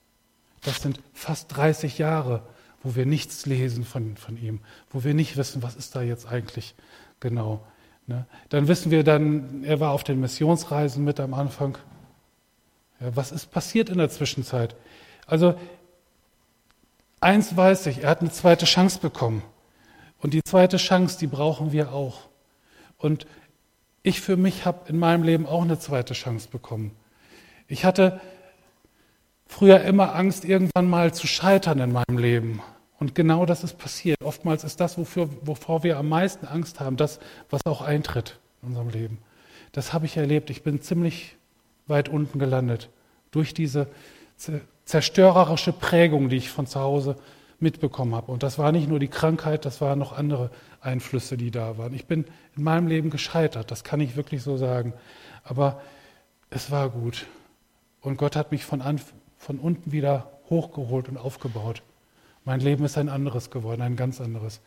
Das 0.62 0.83
sind 0.83 1.00
fast 1.12 1.57
30 1.57 1.98
Jahre, 1.98 2.42
wo 2.83 2.96
wir 2.96 3.07
nichts 3.07 3.46
lesen 3.46 3.85
von, 3.85 4.16
von 4.16 4.37
ihm, 4.37 4.61
wo 4.90 5.05
wir 5.05 5.14
nicht 5.14 5.37
wissen, 5.37 5.62
was 5.62 5.76
ist 5.76 5.94
da 5.94 6.02
jetzt 6.02 6.26
eigentlich 6.26 6.74
genau. 7.20 7.61
Ne? 8.07 8.26
Dann 8.48 8.68
wissen 8.68 8.90
wir 8.90 9.05
dann, 9.05 9.64
er 9.64 9.81
war 9.81 9.92
auf 9.92 10.05
den 10.05 10.20
Missionsreisen 10.20 11.05
mit 11.05 11.20
am 11.20 11.35
Anfang. 11.35 11.76
Ja, 13.00 13.14
was 13.16 13.33
ist 13.33 13.50
passiert 13.50 13.88
in 13.88 13.98
der 13.98 14.11
Zwischenzeit? 14.11 14.76
Also 15.26 15.55
eins 17.20 17.57
weiß 17.57 17.87
ich, 17.87 18.05
er 18.05 18.11
hat 18.11 18.20
eine 18.20 18.31
zweite 18.31 18.66
Chance 18.66 19.00
bekommen. 19.00 19.42
Und 20.18 20.35
die 20.35 20.42
zweite 20.44 20.76
Chance, 20.76 21.18
die 21.18 21.26
brauchen 21.26 21.72
wir 21.72 21.92
auch. 21.92 22.29
Und 22.98 23.26
ich 24.02 24.20
für 24.20 24.37
mich 24.37 24.64
habe 24.64 24.88
in 24.88 24.98
meinem 24.98 25.24
Leben 25.24 25.46
auch 25.46 25.62
eine 25.62 25.79
zweite 25.79 26.14
Chance 26.14 26.48
bekommen. 26.48 26.92
Ich 27.68 27.85
hatte 27.85 28.20
früher 29.46 29.81
immer 29.83 30.14
Angst, 30.14 30.44
irgendwann 30.44 30.88
mal 30.88 31.12
zu 31.12 31.26
scheitern 31.26 31.81
in 31.81 31.92
meinem 31.92 32.18
Leben. 32.18 32.62
Und 32.98 33.14
genau 33.14 33.44
das 33.44 33.62
ist 33.62 33.78
passiert. 33.78 34.22
Oftmals 34.22 34.64
ist 34.64 34.80
das, 34.80 34.96
wofür, 34.96 35.28
wovor 35.42 35.82
wir 35.82 35.98
am 35.98 36.09
meisten 36.09 36.46
Angst 36.46 36.80
haben, 36.80 36.96
das, 36.96 37.18
was 37.50 37.61
auch 37.66 37.82
eintritt 37.82 38.38
in 38.62 38.68
unserem 38.68 38.88
Leben. 38.88 39.18
Das 39.72 39.92
habe 39.92 40.06
ich 40.06 40.16
erlebt. 40.16 40.48
Ich 40.50 40.62
bin 40.62 40.80
ziemlich 40.80 41.37
weit 41.87 42.09
unten 42.09 42.38
gelandet 42.38 42.88
durch 43.30 43.54
diese 43.54 43.88
zerstörerische 44.85 45.72
Prägung, 45.72 46.28
die 46.28 46.37
ich 46.37 46.50
von 46.50 46.66
zu 46.66 46.80
Hause 46.80 47.16
mitbekommen 47.59 48.14
habe. 48.14 48.32
Und 48.32 48.42
das 48.42 48.59
war 48.59 48.72
nicht 48.72 48.88
nur 48.88 48.98
die 48.98 49.09
Krankheit, 49.09 49.64
das 49.64 49.80
waren 49.80 49.98
noch 49.98 50.12
andere 50.12 50.50
Einflüsse, 50.80 51.37
die 51.37 51.50
da 51.50 51.78
waren. 51.78 51.94
Ich 51.94 52.06
bin 52.06 52.26
in 52.56 52.62
meinem 52.62 52.87
Leben 52.87 53.11
gescheitert, 53.11 53.70
das 53.70 53.85
kann 53.85 54.00
ich 54.00 54.16
wirklich 54.16 54.42
so 54.42 54.56
sagen. 54.56 54.92
Aber 55.42 55.80
es 56.50 56.70
war 56.70 56.90
gut. 56.90 57.26
Und 58.00 58.18
Gott 58.18 58.37
hat 58.37 58.52
mich 58.52 58.64
von, 58.64 58.82
an, 58.82 59.00
von 59.38 59.59
unten 59.59 59.92
wieder 59.92 60.30
hochgeholt 60.48 61.09
und 61.09 61.16
aufgebaut. 61.16 61.82
Mein 62.46 62.61
Leben 62.61 62.85
ist 62.85 62.96
ein 62.96 63.09
anderes 63.09 63.50
geworden, 63.50 63.82
ein 63.82 63.96
ganz 63.96 64.20
anderes. 64.20 64.61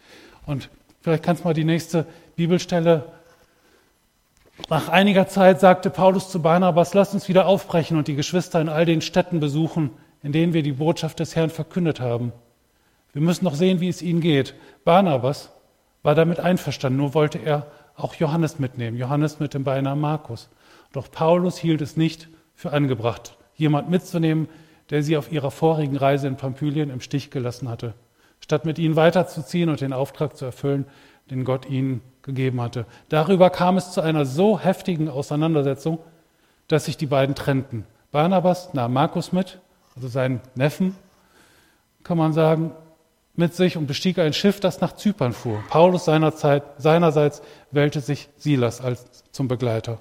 Und 0.45 0.69
vielleicht 1.01 1.23
kannst 1.23 1.43
du 1.43 1.47
mal 1.47 1.53
die 1.53 1.63
nächste 1.63 2.05
Bibelstelle. 2.35 3.05
Nach 4.69 4.89
einiger 4.89 5.29
Zeit 5.29 5.61
sagte 5.61 5.89
Paulus 5.89 6.29
zu 6.29 6.41
Barnabas, 6.41 6.93
lass 6.93 7.13
uns 7.13 7.29
wieder 7.29 7.47
aufbrechen 7.47 7.97
und 7.97 8.09
die 8.09 8.15
Geschwister 8.15 8.59
in 8.59 8.67
all 8.67 8.83
den 8.85 8.99
Städten 8.99 9.39
besuchen, 9.39 9.91
in 10.21 10.33
denen 10.33 10.51
wir 10.51 10.61
die 10.61 10.73
Botschaft 10.73 11.21
des 11.21 11.37
Herrn 11.37 11.49
verkündet 11.49 12.01
haben. 12.01 12.33
Wir 13.13 13.21
müssen 13.21 13.45
noch 13.45 13.55
sehen, 13.55 13.79
wie 13.79 13.87
es 13.87 14.01
ihnen 14.01 14.19
geht. 14.19 14.55
Barnabas 14.83 15.49
war 16.03 16.15
damit 16.15 16.41
einverstanden, 16.41 16.97
nur 16.97 17.13
wollte 17.13 17.37
er 17.37 17.67
auch 17.95 18.13
Johannes 18.15 18.59
mitnehmen, 18.59 18.97
Johannes 18.97 19.39
mit 19.39 19.53
dem 19.53 19.63
Beinamen 19.63 20.01
Markus. 20.01 20.49
Doch 20.91 21.09
Paulus 21.09 21.57
hielt 21.57 21.79
es 21.79 21.95
nicht 21.95 22.27
für 22.55 22.73
angebracht, 22.73 23.37
jemand 23.55 23.89
mitzunehmen, 23.89 24.49
der 24.89 25.03
sie 25.03 25.17
auf 25.17 25.31
ihrer 25.31 25.51
vorigen 25.51 25.97
Reise 25.97 26.27
in 26.27 26.37
Pamphylien 26.37 26.89
im 26.89 27.01
Stich 27.01 27.31
gelassen 27.31 27.69
hatte. 27.69 27.93
Statt 28.39 28.65
mit 28.65 28.79
ihnen 28.79 28.95
weiterzuziehen 28.95 29.69
und 29.69 29.81
den 29.81 29.93
Auftrag 29.93 30.35
zu 30.37 30.45
erfüllen, 30.45 30.85
den 31.29 31.43
Gott 31.43 31.69
ihnen 31.69 32.01
gegeben 32.21 32.61
hatte. 32.61 32.85
Darüber 33.09 33.49
kam 33.49 33.77
es 33.77 33.91
zu 33.91 34.01
einer 34.01 34.25
so 34.25 34.59
heftigen 34.59 35.09
Auseinandersetzung, 35.09 35.99
dass 36.67 36.85
sich 36.85 36.97
die 36.97 37.05
beiden 37.05 37.35
trennten. 37.35 37.85
Barnabas 38.11 38.73
nahm 38.73 38.93
Markus 38.93 39.31
mit, 39.31 39.59
also 39.95 40.07
seinen 40.07 40.41
Neffen, 40.55 40.95
kann 42.03 42.17
man 42.17 42.33
sagen, 42.33 42.71
mit 43.35 43.53
sich 43.55 43.77
und 43.77 43.87
bestieg 43.87 44.19
ein 44.19 44.33
Schiff, 44.33 44.59
das 44.59 44.81
nach 44.81 44.93
Zypern 44.93 45.33
fuhr. 45.33 45.63
Paulus 45.69 46.05
seinerzeit, 46.05 46.63
seinerseits 46.77 47.41
wählte 47.71 48.01
sich 48.01 48.29
Silas 48.37 48.81
als 48.81 49.23
zum 49.31 49.47
Begleiter. 49.47 49.99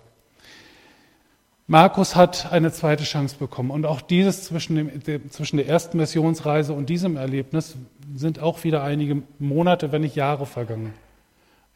Markus 1.71 2.17
hat 2.17 2.51
eine 2.51 2.73
zweite 2.73 3.05
Chance 3.05 3.37
bekommen. 3.39 3.71
Und 3.71 3.85
auch 3.85 4.01
dieses 4.01 4.45
zwischen, 4.45 5.03
dem, 5.03 5.31
zwischen 5.31 5.59
der 5.59 5.69
ersten 5.69 5.99
Missionsreise 5.99 6.73
und 6.73 6.89
diesem 6.89 7.19
Erlebnis 7.19 7.77
sind 8.17 8.41
auch 8.41 8.65
wieder 8.65 8.83
einige 8.83 9.23
Monate, 9.39 9.93
wenn 9.93 10.01
nicht 10.01 10.17
Jahre 10.17 10.47
vergangen. 10.47 10.95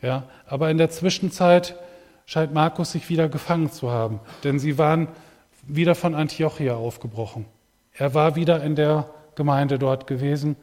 Ja, 0.00 0.24
aber 0.46 0.70
in 0.70 0.78
der 0.78 0.88
Zwischenzeit 0.88 1.76
scheint 2.24 2.54
Markus 2.54 2.92
sich 2.92 3.10
wieder 3.10 3.28
gefangen 3.28 3.70
zu 3.70 3.90
haben, 3.90 4.20
denn 4.44 4.58
sie 4.58 4.78
waren 4.78 5.08
wieder 5.66 5.94
von 5.94 6.14
Antiochia 6.14 6.74
aufgebrochen. 6.74 7.44
Er 7.92 8.14
war 8.14 8.34
wieder 8.34 8.62
in 8.64 8.74
der 8.74 9.10
Gemeinde 9.34 9.78
dort 9.78 10.06
gewesen. 10.06 10.56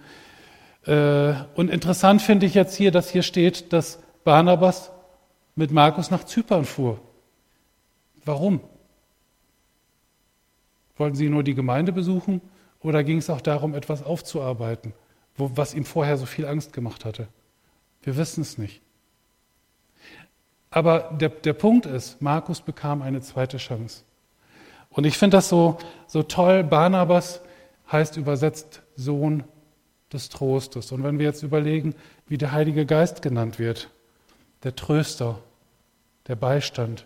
Äh, 0.88 1.34
und 1.54 1.70
interessant 1.70 2.24
finde 2.24 2.48
ich 2.48 2.56
jetzt 2.56 2.76
hier, 2.76 2.90
dass 2.90 3.12
hier 3.12 3.22
steht, 3.22 3.74
dass 3.74 4.00
Barnabas 4.24 4.92
mit 5.56 5.70
Markus 5.70 6.10
nach 6.10 6.24
Zypern 6.24 6.66
fuhr. 6.66 7.00
Warum? 8.26 8.62
Wollten 11.00 11.16
Sie 11.16 11.30
nur 11.30 11.44
die 11.44 11.56
Gemeinde 11.56 11.94
besuchen 11.94 12.42
oder 12.82 13.04
ging 13.04 13.18
es 13.18 13.30
auch 13.30 13.42
darum, 13.42 13.74
etwas 13.74 14.04
aufzuarbeiten, 14.04 14.94
wo, 15.38 15.50
was 15.56 15.74
ihm 15.74 15.86
vorher 15.86 16.18
so 16.18 16.26
viel 16.26 16.46
Angst 16.46 16.74
gemacht 16.74 17.06
hatte? 17.06 17.30
Wir 18.04 18.18
wissen 18.18 18.42
es 18.42 18.58
nicht. 18.58 18.82
Aber 20.72 21.16
der, 21.20 21.30
der 21.30 21.54
Punkt 21.54 21.86
ist, 21.86 22.22
Markus 22.22 22.62
bekam 22.62 23.02
eine 23.02 23.22
zweite 23.22 23.58
Chance. 23.58 24.04
Und 24.90 25.06
ich 25.06 25.18
finde 25.18 25.38
das 25.38 25.48
so, 25.48 25.78
so 26.06 26.22
toll. 26.22 26.66
Barnabas 26.66 27.42
heißt 27.90 28.18
übersetzt 28.18 28.82
Sohn 28.98 29.46
des 30.12 30.28
Trostes. 30.28 30.92
Und 30.92 31.04
wenn 31.04 31.18
wir 31.18 31.26
jetzt 31.26 31.44
überlegen, 31.44 31.96
wie 32.28 32.38
der 32.38 32.52
Heilige 32.52 32.86
Geist 32.86 33.22
genannt 33.22 33.58
wird, 33.58 33.90
der 34.64 34.76
Tröster, 34.76 35.40
der 36.28 36.36
Beistand, 36.36 37.06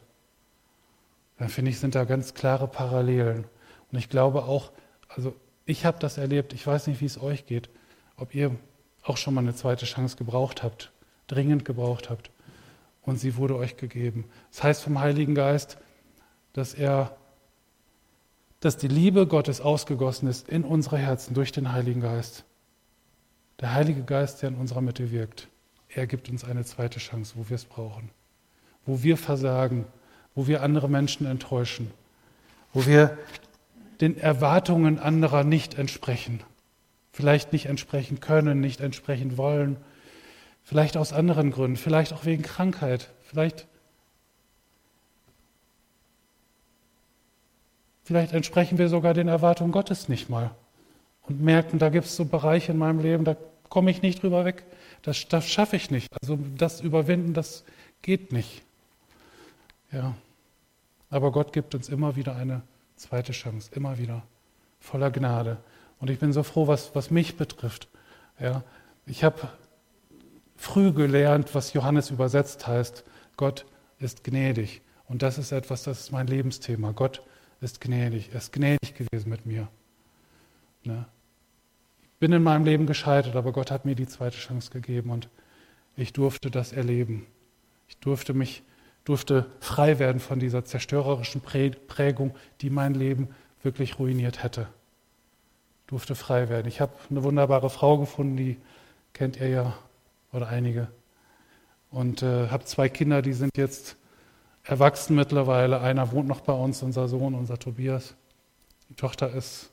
dann 1.37 1.49
finde 1.49 1.69
ich, 1.69 1.79
sind 1.79 1.93
da 1.93 2.05
ganz 2.05 2.33
klare 2.33 2.67
Parallelen. 2.67 3.45
Und 3.93 3.99
ich 3.99 4.09
glaube 4.09 4.45
auch, 4.45 4.71
also 5.07 5.35
ich 5.65 5.85
habe 5.85 5.99
das 5.99 6.17
erlebt, 6.17 6.51
ich 6.53 6.65
weiß 6.65 6.87
nicht, 6.87 6.99
wie 6.99 7.05
es 7.05 7.21
euch 7.21 7.45
geht, 7.45 7.69
ob 8.17 8.33
ihr 8.33 8.55
auch 9.03 9.17
schon 9.17 9.35
mal 9.35 9.41
eine 9.41 9.53
zweite 9.53 9.85
Chance 9.85 10.17
gebraucht 10.17 10.63
habt, 10.63 10.91
dringend 11.27 11.63
gebraucht 11.63 12.09
habt. 12.09 12.31
Und 13.03 13.19
sie 13.19 13.37
wurde 13.37 13.55
euch 13.55 13.77
gegeben. 13.77 14.25
Das 14.49 14.63
heißt 14.63 14.81
vom 14.81 14.99
Heiligen 14.99 15.35
Geist, 15.35 15.77
dass 16.53 16.73
er, 16.73 17.15
dass 18.61 18.77
die 18.77 18.87
Liebe 18.87 19.27
Gottes 19.27 19.61
ausgegossen 19.61 20.27
ist 20.27 20.49
in 20.49 20.63
unsere 20.63 20.97
Herzen 20.97 21.35
durch 21.35 21.51
den 21.51 21.71
Heiligen 21.71 22.01
Geist. 22.01 22.45
Der 23.59 23.73
Heilige 23.73 24.01
Geist, 24.01 24.41
der 24.41 24.49
in 24.49 24.55
unserer 24.55 24.81
Mitte 24.81 25.11
wirkt, 25.11 25.49
er 25.89 26.07
gibt 26.07 26.29
uns 26.29 26.43
eine 26.43 26.65
zweite 26.65 26.97
Chance, 26.97 27.35
wo 27.35 27.47
wir 27.47 27.55
es 27.55 27.65
brauchen, 27.65 28.09
wo 28.87 29.03
wir 29.03 29.17
versagen, 29.17 29.85
wo 30.33 30.47
wir 30.47 30.63
andere 30.63 30.89
Menschen 30.89 31.27
enttäuschen, 31.27 31.91
wo 32.73 32.87
wir 32.87 33.19
den 34.03 34.17
Erwartungen 34.17 34.99
anderer 34.99 35.45
nicht 35.45 35.75
entsprechen. 35.75 36.41
Vielleicht 37.13 37.53
nicht 37.53 37.67
entsprechen 37.67 38.19
können, 38.19 38.59
nicht 38.59 38.81
entsprechen 38.81 39.37
wollen. 39.37 39.77
Vielleicht 40.61 40.97
aus 40.97 41.13
anderen 41.13 41.51
Gründen, 41.51 41.77
vielleicht 41.77 42.11
auch 42.11 42.25
wegen 42.25 42.43
Krankheit. 42.43 43.11
Vielleicht, 43.23 43.65
vielleicht 48.03 48.33
entsprechen 48.33 48.77
wir 48.77 48.89
sogar 48.89 49.13
den 49.13 49.29
Erwartungen 49.29 49.71
Gottes 49.71 50.09
nicht 50.09 50.29
mal 50.29 50.51
und 51.21 51.41
merken, 51.41 51.79
da 51.79 51.87
gibt 51.87 52.07
es 52.07 52.17
so 52.17 52.25
Bereiche 52.25 52.73
in 52.73 52.77
meinem 52.77 52.99
Leben, 52.99 53.23
da 53.23 53.37
komme 53.69 53.89
ich 53.89 54.01
nicht 54.01 54.21
drüber 54.21 54.43
weg. 54.43 54.65
Das, 55.01 55.29
das 55.29 55.47
schaffe 55.47 55.77
ich 55.77 55.91
nicht. 55.91 56.09
Also 56.21 56.37
das 56.57 56.81
Überwinden, 56.81 57.33
das 57.33 57.63
geht 58.01 58.33
nicht. 58.33 58.63
Ja. 59.93 60.13
Aber 61.09 61.31
Gott 61.31 61.53
gibt 61.53 61.73
uns 61.73 61.87
immer 61.87 62.17
wieder 62.17 62.35
eine 62.35 62.63
Zweite 62.95 63.31
Chance, 63.31 63.71
immer 63.73 63.97
wieder, 63.97 64.23
voller 64.79 65.11
Gnade. 65.11 65.57
Und 65.99 66.09
ich 66.09 66.19
bin 66.19 66.33
so 66.33 66.43
froh, 66.43 66.67
was, 66.67 66.95
was 66.95 67.11
mich 67.11 67.37
betrifft. 67.37 67.87
Ja, 68.39 68.63
ich 69.05 69.23
habe 69.23 69.49
früh 70.55 70.91
gelernt, 70.91 71.53
was 71.55 71.73
Johannes 71.73 72.09
übersetzt 72.09 72.67
heißt, 72.67 73.03
Gott 73.37 73.65
ist 73.99 74.23
gnädig. 74.23 74.81
Und 75.07 75.21
das 75.21 75.37
ist 75.37 75.51
etwas, 75.51 75.83
das 75.83 75.99
ist 76.01 76.11
mein 76.11 76.27
Lebensthema. 76.27 76.91
Gott 76.91 77.21
ist 77.61 77.81
gnädig. 77.81 78.29
Er 78.31 78.37
ist 78.37 78.53
gnädig 78.53 78.95
gewesen 78.95 79.29
mit 79.29 79.45
mir. 79.45 79.67
Ne? 80.83 81.05
Ich 82.01 82.19
bin 82.19 82.31
in 82.31 82.43
meinem 82.43 82.65
Leben 82.65 82.85
gescheitert, 82.85 83.35
aber 83.35 83.51
Gott 83.51 83.71
hat 83.71 83.85
mir 83.85 83.95
die 83.95 84.07
zweite 84.07 84.37
Chance 84.37 84.71
gegeben 84.71 85.09
und 85.09 85.29
ich 85.95 86.13
durfte 86.13 86.49
das 86.49 86.71
erleben. 86.71 87.27
Ich 87.87 87.97
durfte 87.97 88.33
mich 88.33 88.63
durfte 89.05 89.45
frei 89.59 89.99
werden 89.99 90.19
von 90.19 90.39
dieser 90.39 90.65
zerstörerischen 90.65 91.41
Prägung, 91.41 92.35
die 92.61 92.69
mein 92.69 92.93
Leben 92.93 93.29
wirklich 93.61 93.99
ruiniert 93.99 94.43
hätte. 94.43 94.67
Durfte 95.87 96.15
frei 96.15 96.49
werden. 96.49 96.67
Ich 96.67 96.81
habe 96.81 96.93
eine 97.09 97.23
wunderbare 97.23 97.69
Frau 97.69 97.97
gefunden, 97.97 98.37
die 98.37 98.57
kennt 99.13 99.37
ihr 99.39 99.49
ja 99.49 99.73
oder 100.31 100.47
einige. 100.47 100.87
Und 101.91 102.23
äh, 102.23 102.49
habe 102.49 102.65
zwei 102.65 102.89
Kinder, 102.89 103.21
die 103.21 103.33
sind 103.33 103.55
jetzt 103.55 103.97
erwachsen 104.63 105.15
mittlerweile. 105.15 105.81
Einer 105.81 106.11
wohnt 106.11 106.27
noch 106.27 106.41
bei 106.41 106.53
uns, 106.53 106.81
unser 106.81 107.07
Sohn, 107.07 107.35
unser 107.35 107.59
Tobias. 107.59 108.15
Die 108.89 108.95
Tochter 108.95 109.31
ist 109.33 109.69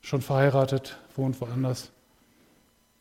schon 0.00 0.22
verheiratet, 0.22 0.98
wohnt 1.14 1.40
woanders. 1.40 1.92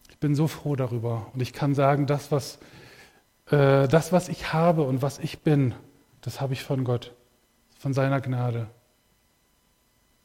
Ich 0.09 0.17
bin 0.19 0.35
so 0.35 0.47
froh 0.47 0.75
darüber. 0.75 1.27
Und 1.33 1.41
ich 1.41 1.53
kann 1.53 1.73
sagen, 1.73 2.05
das, 2.05 2.31
was 2.31 2.59
äh, 3.51 3.87
das, 3.87 4.11
was 4.11 4.29
ich 4.29 4.53
habe 4.53 4.83
und 4.83 5.01
was 5.01 5.19
ich 5.19 5.39
bin, 5.39 5.73
das 6.21 6.41
habe 6.41 6.53
ich 6.53 6.63
von 6.63 6.83
Gott, 6.83 7.13
von 7.77 7.93
seiner 7.93 8.21
Gnade. 8.21 8.67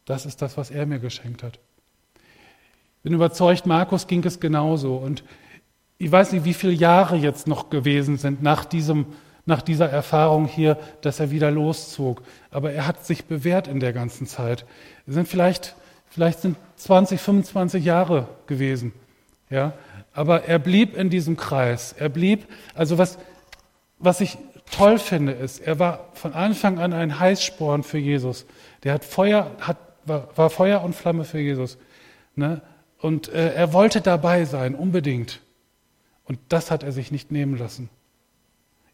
Das 0.05 0.27
ist 0.27 0.43
das, 0.43 0.57
was 0.57 0.71
er 0.71 0.87
mir 0.87 0.99
geschenkt 0.99 1.43
hat. 1.43 1.59
Ich 2.15 3.03
bin 3.03 3.15
überzeugt, 3.15 3.67
Markus 3.67 4.07
ging 4.07 4.25
es 4.25 4.41
genauso. 4.41 4.97
Und 4.97 5.23
ich 5.99 6.11
weiß 6.11 6.33
nicht, 6.33 6.45
wie 6.45 6.55
viele 6.55 6.73
Jahre 6.73 7.17
jetzt 7.17 7.47
noch 7.47 7.71
gewesen 7.71 8.17
sind 8.17 8.43
nach, 8.43 8.65
diesem, 8.65 9.07
nach 9.47 9.63
dieser 9.63 9.89
Erfahrung 9.89 10.47
hier, 10.47 10.79
dass 11.03 11.21
er 11.21 11.31
wieder 11.31 11.51
loszog. 11.51 12.23
Aber 12.51 12.73
er 12.73 12.87
hat 12.87 13.05
sich 13.05 13.27
bewährt 13.27 13.69
in 13.69 13.81
der 13.81 13.93
ganzen 13.93 14.27
Zeit. 14.27 14.65
Es 15.07 15.15
sind 15.15 15.29
vielleicht, 15.29 15.77
vielleicht 16.09 16.41
sind 16.41 16.57
20, 16.77 17.21
25 17.21 17.85
Jahre 17.85 18.29
gewesen. 18.47 18.93
Ja, 19.51 19.75
aber 20.13 20.45
er 20.45 20.59
blieb 20.59 20.97
in 20.97 21.11
diesem 21.11 21.37
Kreis. 21.37 21.93
Er 21.93 22.09
blieb, 22.09 22.47
also 22.75 22.99
was, 22.99 23.19
was 23.99 24.21
ich 24.21 24.39
toll 24.71 24.99
finde, 24.99 25.33
ist, 25.33 25.61
er 25.61 25.79
war 25.79 26.09
von 26.15 26.33
Anfang 26.33 26.79
an 26.79 26.93
ein 26.93 27.19
Heißsporn 27.19 27.83
für 27.83 27.99
Jesus. 27.99 28.47
Der 28.83 28.95
hat 28.95 29.05
Feuer, 29.05 29.51
hat, 29.61 29.79
war, 30.05 30.37
war 30.37 30.51
Feuer 30.51 30.83
und 30.83 30.95
Flamme 30.95 31.25
für 31.25 31.41
Jesus. 31.41 31.79
Ne? 32.35 32.63
Und 32.99 33.29
äh, 33.29 33.55
er 33.55 33.73
wollte 33.73 34.01
dabei 34.01 34.45
sein, 34.45 34.75
unbedingt. 34.75 35.41
Und 36.25 36.39
das 36.49 36.71
hat 36.71 36.83
er 36.83 36.93
sich 36.93 37.11
nicht 37.11 37.31
nehmen 37.31 37.57
lassen. 37.57 37.89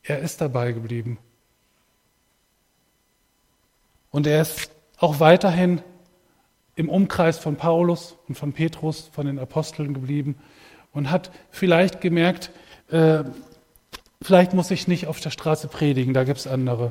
Er 0.03 0.21
ist 0.21 0.41
dabei 0.41 0.73
geblieben. 0.73 1.19
Und 4.11 4.27
er 4.27 4.41
ist 4.41 4.71
auch 4.99 5.21
weiterhin 5.21 5.83
im 6.75 6.89
Umkreis 6.89 7.39
von 7.39 7.57
Paulus 7.57 8.17
und 8.29 8.37
von 8.37 8.53
Petrus, 8.53 9.11
von 9.13 9.27
den 9.27 9.39
Aposteln 9.39 9.95
geblieben 9.95 10.37
und 10.97 11.11
hat 11.11 11.31
vielleicht 11.51 12.01
gemerkt, 12.01 12.51
äh, 12.91 13.23
vielleicht 14.23 14.55
muss 14.55 14.71
ich 14.71 14.89
nicht 14.89 15.07
auf 15.07 15.21
der 15.21 15.31
Straße 15.31 15.69
predigen, 15.69 16.15
da 16.15 16.25
gibt 16.25 16.39
es 16.39 16.47
andere. 16.47 16.91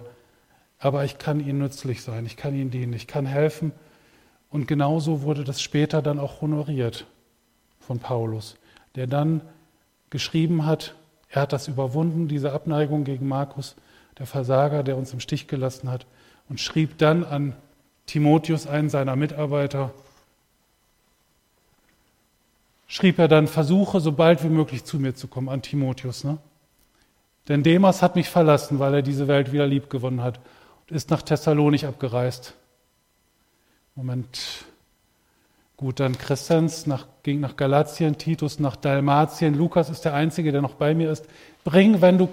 Aber 0.77 1.03
ich 1.05 1.17
kann 1.17 1.39
ihnen 1.39 1.57
nützlich 1.57 2.03
sein, 2.03 2.27
ich 2.27 2.37
kann 2.37 2.53
ihnen 2.55 2.69
dienen, 2.69 2.93
ich 2.93 3.07
kann 3.07 3.25
helfen. 3.25 3.71
Und 4.51 4.67
genauso 4.67 5.23
wurde 5.23 5.43
das 5.43 5.59
später 5.59 6.03
dann 6.03 6.19
auch 6.19 6.41
honoriert 6.41 7.07
von 7.79 7.97
Paulus, 7.97 8.57
der 8.93 9.07
dann 9.07 9.41
geschrieben 10.11 10.67
hat, 10.67 10.93
er 11.29 11.41
hat 11.41 11.51
das 11.51 11.67
überwunden, 11.67 12.27
diese 12.27 12.51
Abneigung 12.51 13.05
gegen 13.05 13.27
Markus, 13.27 13.75
der 14.19 14.27
Versager, 14.27 14.83
der 14.83 14.97
uns 14.97 15.11
im 15.13 15.19
Stich 15.19 15.47
gelassen 15.47 15.89
hat, 15.89 16.05
und 16.47 16.59
schrieb 16.59 16.99
dann 16.99 17.23
an 17.23 17.55
Timotheus, 18.05 18.67
einen 18.67 18.89
seiner 18.89 19.15
Mitarbeiter, 19.15 19.91
schrieb 22.87 23.19
er 23.19 23.27
dann, 23.27 23.47
versuche 23.47 23.99
so 23.99 24.11
bald 24.11 24.43
wie 24.43 24.49
möglich 24.49 24.83
zu 24.83 24.99
mir 24.99 25.15
zu 25.15 25.27
kommen, 25.27 25.49
an 25.49 25.61
Timotheus. 25.61 26.23
Ne? 26.23 26.37
Denn 27.47 27.63
Demas 27.63 28.01
hat 28.01 28.15
mich 28.15 28.29
verlassen, 28.29 28.79
weil 28.79 28.95
er 28.95 29.01
diese 29.01 29.27
Welt 29.27 29.51
wieder 29.51 29.67
lieb 29.67 29.89
gewonnen 29.89 30.21
hat 30.21 30.39
und 30.89 30.95
ist 30.95 31.09
nach 31.09 31.21
Thessalonik 31.21 31.83
abgereist. 31.83 32.53
Moment. 33.95 34.65
Gut, 35.77 35.99
dann 35.99 36.17
Crescens 36.17 36.85
nach, 36.87 37.05
ging 37.23 37.41
nach 37.41 37.57
Galatien, 37.57 38.17
Titus 38.17 38.59
nach 38.59 38.77
Dalmatien, 38.77 39.55
Lukas 39.55 39.89
ist 39.89 40.05
der 40.05 40.13
Einzige, 40.13 40.51
der 40.51 40.61
noch 40.61 40.75
bei 40.75 40.93
mir 40.93 41.11
ist. 41.11 41.25
Bring, 41.65 42.01
wenn 42.01 42.17
du, 42.17 42.29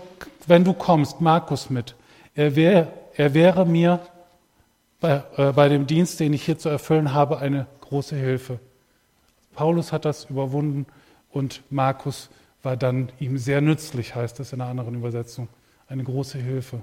wenn 0.46 0.64
du 0.64 0.72
kommst, 0.72 1.20
Markus 1.20 1.68
mit. 1.68 1.96
Er, 2.34 2.54
wär, 2.54 2.92
er 3.16 3.34
wäre 3.34 3.66
mir 3.66 4.00
bei, 5.00 5.22
äh, 5.36 5.52
bei 5.52 5.68
dem 5.68 5.86
Dienst, 5.86 6.20
den 6.20 6.32
ich 6.32 6.44
hier 6.44 6.58
zu 6.58 6.68
erfüllen 6.68 7.12
habe, 7.12 7.38
eine 7.38 7.66
große 7.80 8.14
Hilfe. 8.14 8.60
Paulus 9.54 9.92
hat 9.92 10.04
das 10.04 10.26
überwunden 10.26 10.86
und 11.30 11.62
Markus 11.70 12.30
war 12.62 12.76
dann 12.76 13.10
ihm 13.18 13.38
sehr 13.38 13.60
nützlich, 13.60 14.14
heißt 14.14 14.40
es 14.40 14.52
in 14.52 14.60
einer 14.60 14.70
anderen 14.70 14.94
Übersetzung. 14.94 15.48
Eine 15.88 16.04
große 16.04 16.38
Hilfe. 16.38 16.82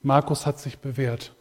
Markus 0.00 0.46
hat 0.46 0.58
sich 0.58 0.78
bewährt. 0.78 1.34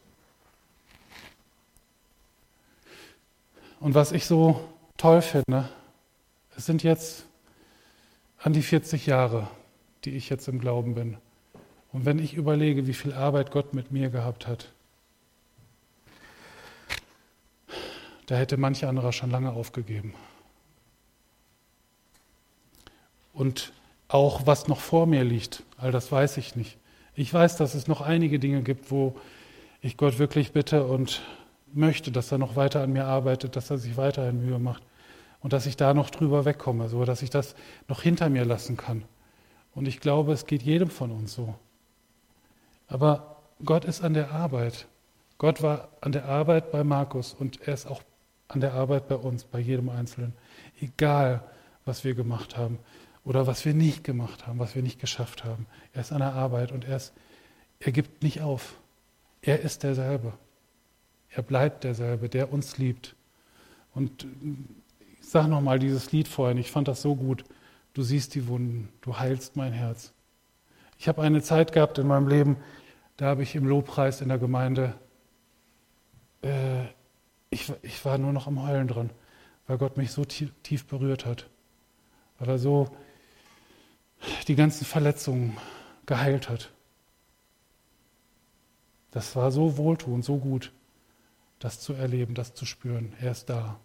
Und 3.80 3.96
was 3.96 4.12
ich 4.12 4.26
so 4.26 4.62
toll 4.98 5.22
finde, 5.22 5.70
es 6.56 6.66
sind 6.66 6.84
jetzt 6.84 7.26
an 8.38 8.54
die 8.54 8.62
40 8.62 9.06
Jahre, 9.08 9.48
die 10.06 10.12
ich 10.12 10.30
jetzt 10.30 10.48
im 10.48 10.60
Glauben 10.60 10.96
bin. 10.96 11.18
Und 11.92 12.06
wenn 12.06 12.20
ich 12.20 12.34
überlege, 12.34 12.88
wie 12.88 12.94
viel 12.94 13.14
Arbeit 13.14 13.52
Gott 13.52 13.74
mit 13.74 13.92
mir 13.92 14.10
gehabt 14.10 14.48
hat, 14.48 14.72
da 18.32 18.38
hätte 18.38 18.56
manch 18.56 18.86
anderer 18.86 19.12
schon 19.12 19.30
lange 19.30 19.52
aufgegeben. 19.52 20.13
Und 23.34 23.74
auch 24.08 24.48
was 24.48 24.70
noch 24.70 24.80
vor 24.80 25.06
mir 25.06 25.26
liegt, 25.26 25.63
all 25.76 25.91
das 25.91 26.13
weiß 26.13 26.38
ich 26.38 26.56
nicht. 26.56 26.78
Ich 27.13 27.34
weiß, 27.34 27.58
dass 27.58 27.76
es 27.76 27.89
noch 27.89 28.00
einige 28.00 28.39
Dinge 28.39 28.62
gibt, 28.62 28.89
wo 28.89 29.17
ich 29.82 29.98
Gott 29.98 30.17
wirklich 30.17 30.54
bitte 30.54 30.86
und 30.86 31.22
möchte, 31.74 32.10
dass 32.10 32.32
er 32.32 32.38
noch 32.38 32.56
weiter 32.56 32.82
an 32.82 32.94
mir 32.94 33.04
arbeitet, 33.04 33.58
dass 33.58 33.70
er 33.70 33.78
sich 33.78 33.98
weiterhin 33.98 34.46
Mühe 34.46 34.60
macht 34.60 34.84
und 35.41 35.52
dass 35.52 35.65
ich 35.65 35.76
da 35.76 35.94
noch 35.94 36.10
drüber 36.10 36.46
wegkomme, 36.46 36.88
so 36.88 37.04
dass 37.04 37.24
ich 37.24 37.32
das 37.32 37.54
noch 37.89 38.02
hinter 38.02 38.30
mir 38.30 38.46
lassen 38.46 38.78
kann. 38.78 39.04
Und 39.76 39.89
ich 39.89 40.00
glaube, 40.00 40.32
es 40.32 40.46
geht 40.46 40.63
jedem 40.63 40.89
von 40.89 41.12
uns 41.12 41.34
so. 41.34 41.56
Aber 42.88 43.41
Gott 43.65 43.84
ist 43.84 44.02
an 44.02 44.13
der 44.13 44.32
Arbeit. 44.32 44.88
Gott 45.38 45.62
war 45.62 45.89
an 46.00 46.13
der 46.13 46.30
Arbeit 46.30 46.72
bei 46.72 46.86
Markus 46.86 47.34
und 47.34 47.67
er 47.67 47.74
ist 47.74 47.88
auch 47.88 48.02
an 48.54 48.62
der 48.62 48.74
Arbeit 48.74 49.08
bei 49.08 49.16
uns, 49.16 49.44
bei 49.44 49.60
jedem 49.60 49.90
Einzelnen. 49.90 50.34
Egal, 50.80 51.44
was 51.86 52.04
wir 52.04 52.14
gemacht 52.14 52.58
haben 52.58 52.80
oder 53.24 53.48
was 53.48 53.66
wir 53.66 53.74
nicht 53.74 54.04
gemacht 54.04 54.48
haben, 54.48 54.60
was 54.60 54.76
wir 54.76 54.84
nicht 54.84 55.00
geschafft 55.00 55.44
haben. 55.44 55.66
Er 55.94 56.02
ist 56.02 56.12
an 56.12 56.20
der 56.20 56.34
Arbeit 56.34 56.72
und 56.72 56.86
er, 56.86 56.98
ist, 56.98 57.14
er 57.80 57.92
gibt 57.92 58.24
nicht 58.24 58.42
auf. 58.42 58.76
Er 59.42 59.62
ist 59.62 59.84
derselbe. 59.84 60.34
Er 61.30 61.44
bleibt 61.44 61.84
derselbe, 61.84 62.30
der 62.30 62.52
uns 62.52 62.78
liebt. 62.78 63.16
Und 63.94 64.26
ich 65.20 65.28
sage 65.28 65.48
nochmal 65.48 65.80
dieses 65.80 66.12
Lied 66.12 66.28
vorhin, 66.28 66.58
ich 66.58 66.72
fand 66.72 66.88
das 66.88 67.02
so 67.02 67.16
gut. 67.16 67.44
Du 67.94 68.04
siehst 68.04 68.36
die 68.36 68.48
Wunden, 68.48 68.90
du 69.02 69.18
heilst 69.18 69.56
mein 69.56 69.74
Herz. 69.74 70.14
Ich 70.98 71.08
habe 71.08 71.22
eine 71.22 71.42
Zeit 71.42 71.72
gehabt 71.72 71.98
in 71.98 72.08
meinem 72.08 72.28
Leben, 72.28 72.58
da 73.18 73.26
habe 73.26 73.44
ich 73.44 73.56
im 73.56 73.66
Lobpreis 73.66 74.22
in 74.22 74.30
der 74.30 74.38
Gemeinde, 74.38 74.94
äh, 76.42 76.86
ich, 77.52 77.72
ich 77.84 78.04
war 78.04 78.18
nur 78.18 78.34
noch 78.34 78.48
am 78.48 78.68
Heulen 78.68 78.88
dran, 78.88 79.12
weil 79.68 79.78
Gott 79.78 79.98
mich 79.98 80.12
so 80.12 80.26
tief, 80.26 80.52
tief 80.64 80.88
berührt 80.88 81.26
hat. 81.26 81.48
Weil 82.40 82.50
er 82.50 82.60
so 82.60 82.90
die 84.48 84.56
ganzen 84.56 84.86
Verletzungen 84.86 85.56
geheilt 86.08 86.50
hat. 86.50 86.72
Das 89.12 89.36
war 89.36 89.52
so 89.52 89.78
wohltuend, 89.78 90.26
so 90.26 90.38
gut 90.38 90.72
das 91.62 91.80
zu 91.80 91.94
erleben, 91.94 92.34
das 92.34 92.54
zu 92.54 92.66
spüren. 92.66 93.14
Er 93.22 93.32
ist 93.32 93.50
da 93.50 93.80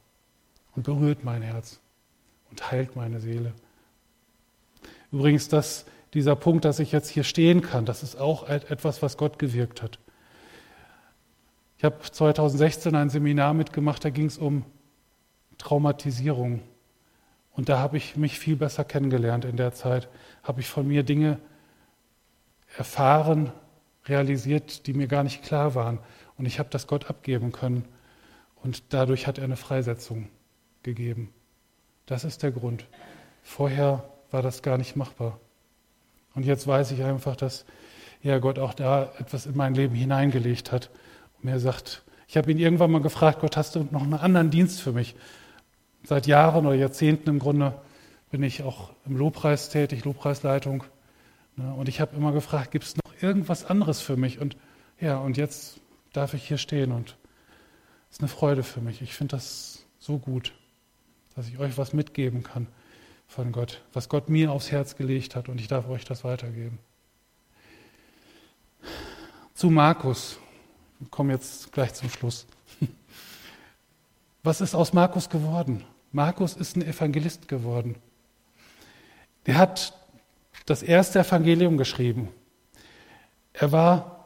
und 0.74 0.82
berührt 0.82 1.24
mein 1.24 1.42
Herz 1.42 1.78
und 2.50 2.70
heilt 2.70 2.96
meine 2.96 3.20
Seele. 3.20 3.52
Übrigens, 5.12 5.48
das, 5.48 5.84
dieser 6.14 6.36
Punkt, 6.36 6.64
dass 6.64 6.78
ich 6.78 6.90
jetzt 6.90 7.10
hier 7.10 7.24
stehen 7.24 7.60
kann, 7.60 7.84
das 7.84 8.02
ist 8.02 8.16
auch 8.16 8.48
etwas, 8.48 9.02
was 9.02 9.16
Gott 9.16 9.38
gewirkt 9.38 9.82
hat. 9.82 9.98
Ich 11.78 11.84
habe 11.84 12.00
2016 12.00 12.94
ein 12.94 13.10
Seminar 13.10 13.54
mitgemacht, 13.54 14.04
da 14.04 14.10
ging 14.10 14.26
es 14.26 14.38
um 14.38 14.64
Traumatisierung. 15.58 16.62
Und 17.52 17.68
da 17.68 17.78
habe 17.78 17.96
ich 17.96 18.16
mich 18.16 18.38
viel 18.38 18.56
besser 18.56 18.84
kennengelernt 18.84 19.44
in 19.44 19.56
der 19.56 19.72
Zeit. 19.72 20.08
Habe 20.42 20.60
ich 20.60 20.68
von 20.68 20.86
mir 20.86 21.02
Dinge 21.02 21.38
erfahren, 22.76 23.52
realisiert, 24.06 24.86
die 24.86 24.94
mir 24.94 25.06
gar 25.06 25.22
nicht 25.22 25.42
klar 25.42 25.74
waren. 25.74 25.98
Und 26.36 26.46
ich 26.46 26.58
habe 26.58 26.68
das 26.70 26.86
Gott 26.86 27.08
abgeben 27.08 27.52
können. 27.52 27.84
Und 28.62 28.92
dadurch 28.92 29.26
hat 29.26 29.38
er 29.38 29.44
eine 29.44 29.56
Freisetzung 29.56 30.28
gegeben. 30.82 31.32
Das 32.06 32.24
ist 32.24 32.42
der 32.42 32.52
Grund. 32.52 32.86
Vorher 33.42 34.04
war 34.30 34.42
das 34.42 34.62
gar 34.62 34.78
nicht 34.78 34.96
machbar. 34.96 35.38
Und 36.34 36.44
jetzt 36.44 36.66
weiß 36.66 36.90
ich 36.92 37.02
einfach, 37.04 37.36
dass 37.36 37.64
ja, 38.22 38.38
Gott 38.38 38.58
auch 38.58 38.74
da 38.74 39.12
etwas 39.18 39.46
in 39.46 39.56
mein 39.56 39.74
Leben 39.74 39.94
hineingelegt 39.94 40.72
hat. 40.72 40.90
Und 41.46 41.52
mir 41.52 41.60
sagt, 41.60 42.02
ich 42.26 42.36
habe 42.36 42.50
ihn 42.50 42.58
irgendwann 42.58 42.90
mal 42.90 43.00
gefragt, 43.00 43.38
Gott, 43.38 43.56
hast 43.56 43.76
du 43.76 43.86
noch 43.92 44.02
einen 44.02 44.14
anderen 44.14 44.50
Dienst 44.50 44.80
für 44.80 44.90
mich? 44.90 45.14
Seit 46.02 46.26
Jahren 46.26 46.66
oder 46.66 46.74
Jahrzehnten 46.74 47.30
im 47.30 47.38
Grunde 47.38 47.80
bin 48.32 48.42
ich 48.42 48.64
auch 48.64 48.90
im 49.06 49.16
Lobpreis 49.16 49.68
tätig, 49.68 50.04
Lobpreisleitung. 50.04 50.82
Ne, 51.54 51.72
und 51.74 51.88
ich 51.88 52.00
habe 52.00 52.16
immer 52.16 52.32
gefragt, 52.32 52.72
gibt 52.72 52.84
es 52.84 52.96
noch 52.96 53.22
irgendwas 53.22 53.64
anderes 53.64 54.00
für 54.00 54.16
mich? 54.16 54.40
Und 54.40 54.56
ja, 55.00 55.18
und 55.18 55.36
jetzt 55.36 55.78
darf 56.12 56.34
ich 56.34 56.48
hier 56.48 56.58
stehen 56.58 56.90
und 56.90 57.16
es 58.10 58.16
ist 58.16 58.22
eine 58.22 58.28
Freude 58.28 58.64
für 58.64 58.80
mich. 58.80 59.00
Ich 59.00 59.14
finde 59.14 59.36
das 59.36 59.86
so 60.00 60.18
gut, 60.18 60.52
dass 61.36 61.46
ich 61.46 61.60
euch 61.60 61.78
was 61.78 61.92
mitgeben 61.92 62.42
kann 62.42 62.66
von 63.28 63.52
Gott, 63.52 63.82
was 63.92 64.08
Gott 64.08 64.28
mir 64.28 64.50
aufs 64.50 64.72
Herz 64.72 64.96
gelegt 64.96 65.36
hat 65.36 65.48
und 65.48 65.60
ich 65.60 65.68
darf 65.68 65.88
euch 65.88 66.04
das 66.04 66.24
weitergeben. 66.24 66.80
Zu 69.54 69.70
Markus, 69.70 70.40
ich 71.00 71.10
komme 71.10 71.32
jetzt 71.32 71.72
gleich 71.72 71.94
zum 71.94 72.08
Schluss. 72.10 72.46
Was 74.42 74.60
ist 74.60 74.74
aus 74.74 74.92
Markus 74.92 75.28
geworden? 75.28 75.84
Markus 76.12 76.54
ist 76.54 76.76
ein 76.76 76.82
Evangelist 76.82 77.48
geworden. 77.48 77.96
Der 79.46 79.58
hat 79.58 79.92
das 80.66 80.82
erste 80.82 81.20
Evangelium 81.20 81.76
geschrieben. 81.76 82.28
Er 83.52 83.72
war 83.72 84.16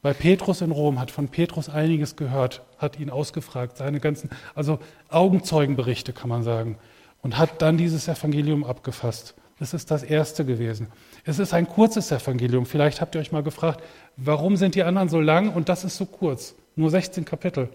bei 0.00 0.12
Petrus 0.12 0.60
in 0.60 0.70
Rom, 0.70 1.00
hat 1.00 1.10
von 1.10 1.28
Petrus 1.28 1.68
einiges 1.68 2.16
gehört, 2.16 2.62
hat 2.78 2.98
ihn 3.00 3.10
ausgefragt, 3.10 3.76
seine 3.76 3.98
ganzen, 4.00 4.30
also 4.54 4.78
Augenzeugenberichte 5.08 6.12
kann 6.12 6.28
man 6.28 6.44
sagen, 6.44 6.78
und 7.22 7.36
hat 7.36 7.60
dann 7.62 7.76
dieses 7.76 8.06
Evangelium 8.06 8.64
abgefasst. 8.64 9.34
Das 9.58 9.74
ist 9.74 9.90
das 9.90 10.04
erste 10.04 10.44
gewesen. 10.44 10.86
Es 11.24 11.40
ist 11.40 11.52
ein 11.52 11.66
kurzes 11.68 12.12
Evangelium. 12.12 12.64
Vielleicht 12.64 13.00
habt 13.00 13.16
ihr 13.16 13.20
euch 13.20 13.32
mal 13.32 13.42
gefragt, 13.42 13.82
warum 14.18 14.56
sind 14.56 14.74
die 14.74 14.82
anderen 14.82 15.08
so 15.08 15.20
lang 15.20 15.54
und 15.54 15.68
das 15.68 15.84
ist 15.84 15.96
so 15.96 16.04
kurz? 16.04 16.54
Nur 16.76 16.90
16 16.90 17.24
Kapitel. 17.24 17.70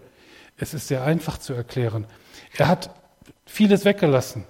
Es 0.56 0.72
ist 0.72 0.88
sehr 0.88 1.02
einfach 1.02 1.38
zu 1.38 1.52
erklären. 1.52 2.06
Er 2.56 2.68
hat 2.68 2.90
vieles 3.46 3.84
weggelassen, 3.84 4.44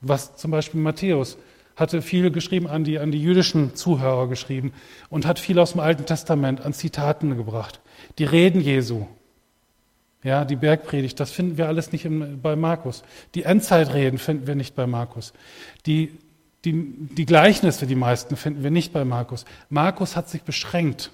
was 0.00 0.36
zum 0.36 0.50
Beispiel 0.50 0.80
Matthäus 0.80 1.36
hatte 1.76 2.02
viel 2.02 2.30
geschrieben 2.30 2.66
an 2.66 2.82
die, 2.82 2.98
an 2.98 3.12
die 3.12 3.22
jüdischen 3.22 3.76
Zuhörer 3.76 4.28
geschrieben 4.28 4.72
und 5.10 5.26
hat 5.26 5.38
viel 5.38 5.58
aus 5.60 5.72
dem 5.72 5.80
Alten 5.80 6.06
Testament 6.06 6.60
an 6.60 6.72
Zitaten 6.72 7.36
gebracht. 7.36 7.80
Die 8.18 8.24
Reden 8.24 8.60
Jesu, 8.60 9.06
ja, 10.24 10.44
die 10.44 10.56
Bergpredigt, 10.56 11.20
das 11.20 11.30
finden 11.30 11.56
wir 11.56 11.68
alles 11.68 11.92
nicht 11.92 12.04
im, 12.04 12.40
bei 12.42 12.56
Markus. 12.56 13.04
Die 13.36 13.44
Endzeitreden 13.44 14.18
finden 14.18 14.48
wir 14.48 14.56
nicht 14.56 14.74
bei 14.74 14.88
Markus. 14.88 15.32
Die, 15.86 16.18
die, 16.64 16.72
die 16.72 17.26
Gleichnisse, 17.26 17.86
die 17.86 17.94
meisten, 17.94 18.36
finden 18.36 18.62
wir 18.62 18.70
nicht 18.70 18.92
bei 18.92 19.04
Markus. 19.04 19.44
Markus 19.68 20.16
hat 20.16 20.28
sich 20.28 20.42
beschränkt. 20.42 21.12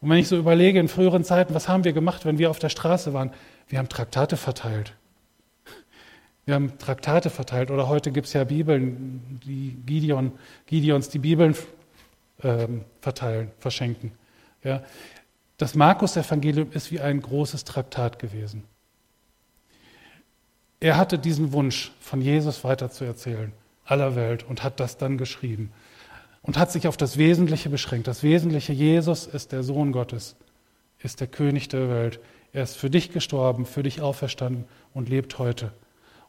Und 0.00 0.10
wenn 0.10 0.18
ich 0.18 0.28
so 0.28 0.36
überlege, 0.36 0.78
in 0.78 0.88
früheren 0.88 1.24
Zeiten, 1.24 1.54
was 1.54 1.68
haben 1.68 1.84
wir 1.84 1.92
gemacht, 1.92 2.24
wenn 2.24 2.38
wir 2.38 2.50
auf 2.50 2.58
der 2.58 2.68
Straße 2.68 3.14
waren? 3.14 3.32
Wir 3.68 3.78
haben 3.78 3.88
Traktate 3.88 4.36
verteilt. 4.36 4.94
Wir 6.44 6.54
haben 6.54 6.78
Traktate 6.78 7.28
verteilt 7.30 7.70
oder 7.72 7.88
heute 7.88 8.12
gibt 8.12 8.28
es 8.28 8.32
ja 8.32 8.44
Bibeln, 8.44 9.40
die 9.44 9.76
Gideon, 9.84 10.32
Gideons 10.66 11.08
die 11.08 11.18
Bibeln 11.18 11.56
ähm, 12.42 12.84
verteilen, 13.00 13.50
verschenken. 13.58 14.12
Ja. 14.62 14.82
Das 15.56 15.74
Markus-Evangelium 15.74 16.70
ist 16.72 16.92
wie 16.92 17.00
ein 17.00 17.20
großes 17.20 17.64
Traktat 17.64 18.18
gewesen. 18.18 18.62
Er 20.78 20.96
hatte 20.96 21.18
diesen 21.18 21.52
Wunsch, 21.52 21.92
von 22.00 22.20
Jesus 22.20 22.62
weiterzuerzählen, 22.62 23.52
aller 23.86 24.16
Welt, 24.16 24.44
und 24.44 24.62
hat 24.62 24.80
das 24.80 24.98
dann 24.98 25.16
geschrieben. 25.16 25.72
Und 26.42 26.58
hat 26.58 26.70
sich 26.70 26.86
auf 26.86 26.96
das 26.96 27.16
Wesentliche 27.16 27.70
beschränkt. 27.70 28.06
Das 28.06 28.22
Wesentliche, 28.22 28.72
Jesus 28.72 29.26
ist 29.26 29.52
der 29.52 29.62
Sohn 29.62 29.92
Gottes, 29.92 30.36
ist 31.00 31.20
der 31.20 31.26
König 31.26 31.68
der 31.68 31.88
Welt. 31.88 32.20
Er 32.52 32.62
ist 32.62 32.76
für 32.76 32.90
dich 32.90 33.10
gestorben, 33.10 33.66
für 33.66 33.82
dich 33.82 34.00
auferstanden 34.00 34.64
und 34.94 35.08
lebt 35.08 35.38
heute. 35.38 35.72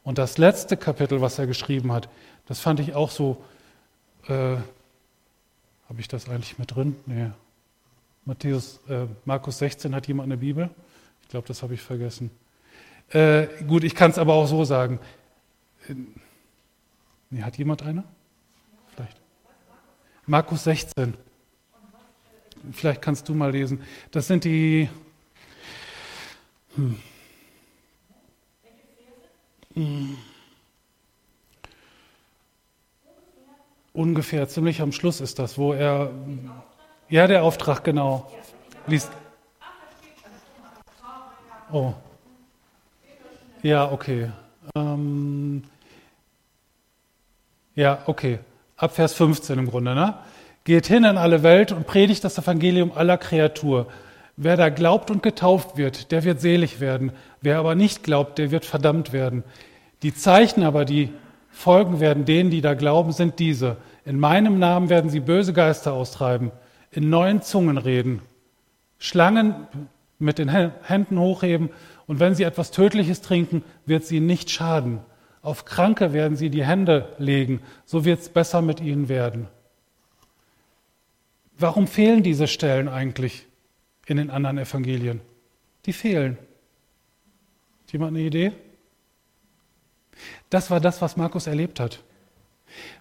Und 0.02 0.18
das 0.18 0.38
letzte 0.38 0.76
Kapitel, 0.76 1.20
was 1.20 1.38
er 1.38 1.46
geschrieben 1.46 1.92
hat, 1.92 2.08
das 2.46 2.60
fand 2.60 2.80
ich 2.80 2.94
auch 2.94 3.10
so, 3.10 3.42
äh, 4.26 4.56
habe 5.88 6.00
ich 6.00 6.08
das 6.08 6.28
eigentlich 6.28 6.58
mit 6.58 6.74
drin? 6.74 6.96
Nee. 7.06 7.30
Matthäus, 8.24 8.80
äh, 8.88 9.06
Markus 9.24 9.58
16 9.58 9.94
hat 9.94 10.06
jemand 10.06 10.26
eine 10.26 10.36
Bibel? 10.36 10.68
Ich 11.22 11.28
glaube, 11.28 11.48
das 11.48 11.62
habe 11.62 11.74
ich 11.74 11.80
vergessen. 11.80 12.30
Äh, 13.10 13.46
gut, 13.66 13.84
ich 13.84 13.94
kann 13.94 14.10
es 14.10 14.18
aber 14.18 14.34
auch 14.34 14.46
so 14.46 14.64
sagen. 14.64 14.98
Nee, 17.30 17.42
hat 17.42 17.58
jemand 17.58 17.82
eine? 17.82 18.04
Vielleicht. 18.94 19.20
Markus 20.26 20.64
16. 20.64 21.14
Vielleicht 22.72 23.02
kannst 23.02 23.28
du 23.28 23.34
mal 23.34 23.52
lesen. 23.52 23.82
Das 24.10 24.26
sind 24.26 24.44
die. 24.44 24.88
Hm. 26.74 26.98
Ungefähr, 33.92 34.48
ziemlich 34.48 34.80
am 34.80 34.92
Schluss 34.92 35.20
ist 35.20 35.38
das, 35.38 35.58
wo 35.58 35.72
er. 35.72 36.10
Ja, 37.08 37.26
der 37.26 37.42
Auftrag, 37.42 37.84
genau. 37.84 38.30
Liest. 38.86 39.10
Oh. 41.70 41.94
Ja, 43.62 43.90
okay. 43.90 44.30
Ähm, 44.74 45.62
ja, 47.78 48.02
okay. 48.06 48.40
Ab 48.76 48.96
Vers 48.96 49.14
15 49.14 49.56
im 49.56 49.70
Grunde, 49.70 49.94
ne? 49.94 50.14
Geht 50.64 50.88
hin 50.88 51.04
in 51.04 51.16
alle 51.16 51.44
Welt 51.44 51.70
und 51.70 51.86
predigt 51.86 52.24
das 52.24 52.36
Evangelium 52.36 52.90
aller 52.92 53.16
Kreatur. 53.18 53.86
Wer 54.36 54.56
da 54.56 54.68
glaubt 54.68 55.12
und 55.12 55.22
getauft 55.22 55.76
wird, 55.76 56.10
der 56.10 56.24
wird 56.24 56.40
selig 56.40 56.80
werden. 56.80 57.12
Wer 57.40 57.58
aber 57.58 57.76
nicht 57.76 58.02
glaubt, 58.02 58.38
der 58.38 58.50
wird 58.50 58.64
verdammt 58.64 59.12
werden. 59.12 59.44
Die 60.02 60.12
Zeichen 60.12 60.64
aber, 60.64 60.84
die 60.84 61.10
folgen 61.50 62.00
werden 62.00 62.24
denen, 62.24 62.50
die 62.50 62.62
da 62.62 62.74
glauben, 62.74 63.12
sind 63.12 63.38
diese. 63.38 63.76
In 64.04 64.18
meinem 64.18 64.58
Namen 64.58 64.90
werden 64.90 65.08
sie 65.08 65.20
böse 65.20 65.52
Geister 65.52 65.92
austreiben, 65.92 66.50
in 66.90 67.08
neuen 67.08 67.42
Zungen 67.42 67.78
reden, 67.78 68.22
Schlangen 68.98 69.54
mit 70.18 70.38
den 70.38 70.48
Händen 70.48 71.16
hochheben 71.20 71.70
und 72.08 72.18
wenn 72.18 72.34
sie 72.34 72.42
etwas 72.42 72.72
Tödliches 72.72 73.20
trinken, 73.20 73.62
wird 73.86 74.04
sie 74.04 74.18
nicht 74.18 74.50
schaden. 74.50 74.98
Auf 75.42 75.64
Kranke 75.64 76.12
werden 76.12 76.36
sie 76.36 76.50
die 76.50 76.64
Hände 76.64 77.14
legen, 77.18 77.62
so 77.84 78.04
wird 78.04 78.20
es 78.20 78.28
besser 78.28 78.62
mit 78.62 78.80
ihnen 78.80 79.08
werden. 79.08 79.48
Warum 81.58 81.86
fehlen 81.86 82.22
diese 82.22 82.46
Stellen 82.46 82.88
eigentlich 82.88 83.46
in 84.06 84.16
den 84.16 84.30
anderen 84.30 84.58
Evangelien? 84.58 85.20
Die 85.86 85.92
fehlen. 85.92 86.38
Hat 87.82 87.92
jemand 87.92 88.16
eine 88.16 88.26
Idee? 88.26 88.52
Das 90.50 90.70
war 90.70 90.80
das, 90.80 91.00
was 91.02 91.16
Markus 91.16 91.46
erlebt 91.46 91.80
hat. 91.80 92.02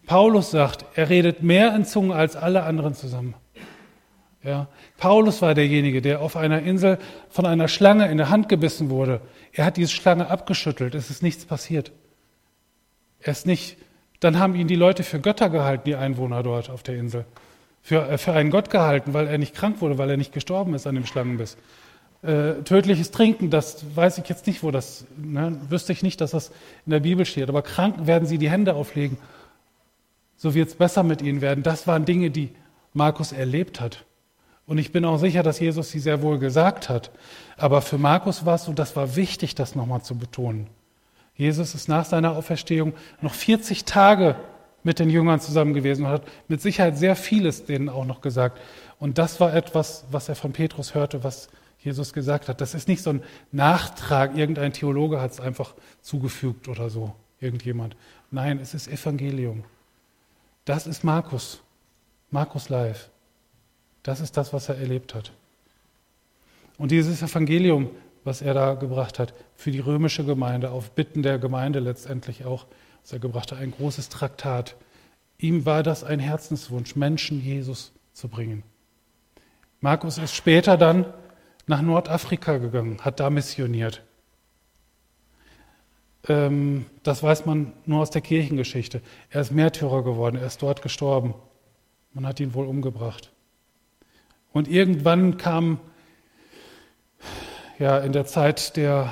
Paulus 0.05 0.51
sagt, 0.51 0.85
er 0.95 1.09
redet 1.09 1.43
mehr 1.43 1.75
in 1.75 1.85
Zungen 1.85 2.11
als 2.11 2.35
alle 2.35 2.63
anderen 2.63 2.93
zusammen. 2.93 3.35
Ja. 4.43 4.67
Paulus 4.97 5.41
war 5.41 5.53
derjenige, 5.53 6.01
der 6.01 6.21
auf 6.21 6.37
einer 6.37 6.61
Insel 6.61 6.99
von 7.29 7.45
einer 7.45 7.67
Schlange 7.67 8.09
in 8.09 8.17
der 8.17 8.29
Hand 8.29 8.47
gebissen 8.47 8.89
wurde. 8.89 9.21
Er 9.51 9.65
hat 9.65 9.77
diese 9.77 9.91
Schlange 9.91 10.29
abgeschüttelt, 10.29 10.95
es 10.95 11.09
ist 11.09 11.21
nichts 11.21 11.45
passiert. 11.45 11.91
Er 13.27 13.31
ist 13.31 13.45
nicht, 13.45 13.75
dann 14.21 14.39
haben 14.39 14.55
ihn 14.55 14.67
die 14.67 14.75
Leute 14.75 15.03
für 15.03 15.19
Götter 15.19 15.49
gehalten, 15.49 15.83
die 15.85 15.97
Einwohner 15.97 16.43
dort 16.43 16.69
auf 16.69 16.81
der 16.81 16.95
Insel. 16.95 17.25
Für, 17.81 18.07
äh, 18.07 18.17
für 18.17 18.31
einen 18.31 18.51
Gott 18.51 18.69
gehalten, 18.69 19.13
weil 19.13 19.27
er 19.27 19.37
nicht 19.37 19.53
krank 19.53 19.81
wurde, 19.81 19.97
weil 19.97 20.09
er 20.09 20.15
nicht 20.15 20.31
gestorben 20.31 20.73
ist 20.73 20.87
an 20.87 20.95
dem 20.95 21.05
Schlangenbiss. 21.05 21.57
Äh, 22.23 22.63
tödliches 22.63 23.11
Trinken, 23.11 23.49
das 23.49 23.83
weiß 23.97 24.17
ich 24.19 24.29
jetzt 24.29 24.47
nicht, 24.47 24.63
wo 24.63 24.71
das, 24.71 25.05
ne, 25.17 25.59
wüsste 25.67 25.91
ich 25.91 26.03
nicht, 26.03 26.21
dass 26.21 26.31
das 26.31 26.51
in 26.85 26.91
der 26.91 27.01
Bibel 27.01 27.25
steht. 27.25 27.49
Aber 27.49 27.63
Kranken 27.63 28.07
werden 28.07 28.29
sie 28.29 28.37
die 28.37 28.49
Hände 28.49 28.75
auflegen, 28.75 29.17
so 30.37 30.53
wird 30.53 30.69
es 30.69 30.75
besser 30.75 31.03
mit 31.03 31.21
ihnen 31.21 31.41
werden. 31.41 31.63
Das 31.63 31.85
waren 31.85 32.05
Dinge, 32.05 32.31
die 32.31 32.51
Markus 32.93 33.33
erlebt 33.33 33.81
hat. 33.81 34.05
Und 34.65 34.77
ich 34.77 34.93
bin 34.93 35.03
auch 35.03 35.17
sicher, 35.17 35.43
dass 35.43 35.59
Jesus 35.59 35.91
sie 35.91 35.99
sehr 35.99 36.21
wohl 36.21 36.39
gesagt 36.39 36.87
hat. 36.87 37.11
Aber 37.57 37.81
für 37.81 37.97
Markus 37.97 38.45
war 38.45 38.55
es 38.55 38.63
so, 38.63 38.71
das 38.71 38.95
war 38.95 39.17
wichtig, 39.17 39.53
das 39.53 39.75
nochmal 39.75 40.01
zu 40.01 40.15
betonen. 40.17 40.67
Jesus 41.37 41.75
ist 41.75 41.87
nach 41.87 42.05
seiner 42.05 42.35
Auferstehung 42.35 42.93
noch 43.21 43.33
40 43.33 43.85
Tage 43.85 44.35
mit 44.83 44.99
den 44.99 45.09
Jüngern 45.09 45.39
zusammen 45.39 45.73
gewesen 45.73 46.05
und 46.05 46.11
hat 46.11 46.23
mit 46.47 46.61
Sicherheit 46.61 46.97
sehr 46.97 47.15
vieles 47.15 47.65
denen 47.65 47.89
auch 47.89 48.05
noch 48.05 48.21
gesagt. 48.21 48.59
Und 48.99 49.17
das 49.17 49.39
war 49.39 49.53
etwas, 49.53 50.05
was 50.11 50.29
er 50.29 50.35
von 50.35 50.51
Petrus 50.51 50.95
hörte, 50.95 51.23
was 51.23 51.49
Jesus 51.79 52.11
gesagt 52.13 52.47
hat. 52.47 52.59
Das 52.59 52.73
ist 52.73 52.87
nicht 52.87 53.03
so 53.03 53.11
ein 53.11 53.23
Nachtrag, 53.51 54.35
irgendein 54.35 54.73
Theologe 54.73 55.21
hat 55.21 55.31
es 55.31 55.39
einfach 55.39 55.75
zugefügt 56.01 56.67
oder 56.67 56.89
so, 56.89 57.13
irgendjemand. 57.39 57.95
Nein, 58.31 58.59
es 58.59 58.73
ist 58.73 58.87
Evangelium. 58.87 59.63
Das 60.65 60.87
ist 60.87 61.03
Markus, 61.03 61.61
Markus 62.31 62.69
Live. 62.69 63.09
Das 64.03 64.19
ist 64.19 64.35
das, 64.37 64.53
was 64.53 64.69
er 64.69 64.77
erlebt 64.77 65.13
hat. 65.13 65.31
Und 66.77 66.91
dieses 66.91 67.21
Evangelium, 67.21 67.89
was 68.27 68.41
er 68.41 68.53
da 68.53 68.73
gebracht 68.73 69.19
hat, 69.19 69.33
für 69.55 69.71
die 69.71 69.79
römische 69.79 70.25
Gemeinde, 70.25 70.71
auf 70.71 70.91
Bitten 70.91 71.23
der 71.23 71.39
Gemeinde 71.39 71.79
letztendlich 71.79 72.45
auch, 72.45 72.65
was 73.01 73.13
er 73.13 73.19
gebracht 73.19 73.53
hat, 73.53 73.59
ein 73.59 73.71
großes 73.71 74.09
Traktat. 74.09 74.75
Ihm 75.37 75.65
war 75.65 75.81
das 75.81 76.03
ein 76.03 76.19
Herzenswunsch, 76.19 76.97
Menschen 76.97 77.41
Jesus 77.41 77.93
zu 78.11 78.27
bringen. 78.27 78.63
Markus 79.79 80.17
ist 80.17 80.35
später 80.35 80.75
dann 80.75 81.05
nach 81.67 81.81
Nordafrika 81.81 82.57
gegangen, 82.57 82.99
hat 82.99 83.21
da 83.21 83.29
missioniert. 83.29 84.03
Ähm, 86.27 86.85
das 87.03 87.23
weiß 87.23 87.45
man 87.45 87.71
nur 87.85 88.01
aus 88.01 88.09
der 88.09 88.21
Kirchengeschichte. 88.21 89.01
Er 89.29 89.39
ist 89.39 89.51
Märtyrer 89.51 90.03
geworden, 90.03 90.35
er 90.35 90.47
ist 90.47 90.61
dort 90.61 90.81
gestorben. 90.81 91.33
Man 92.11 92.27
hat 92.27 92.41
ihn 92.41 92.53
wohl 92.53 92.65
umgebracht. 92.65 93.31
Und 94.51 94.67
irgendwann 94.67 95.37
kam 95.37 95.79
ja 97.79 97.99
in 97.99 98.11
der 98.11 98.25
Zeit 98.25 98.75
der 98.75 99.11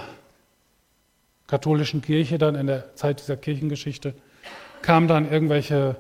katholischen 1.48 2.02
Kirche, 2.02 2.38
dann 2.38 2.56
in 2.56 2.68
der 2.68 2.96
Zeit 2.96 3.20
dieser 3.20 3.38
Kirchengeschichte, 3.38 4.16
kamen 4.82 5.08
dann 5.08 5.30
irgendwelche 5.32 5.96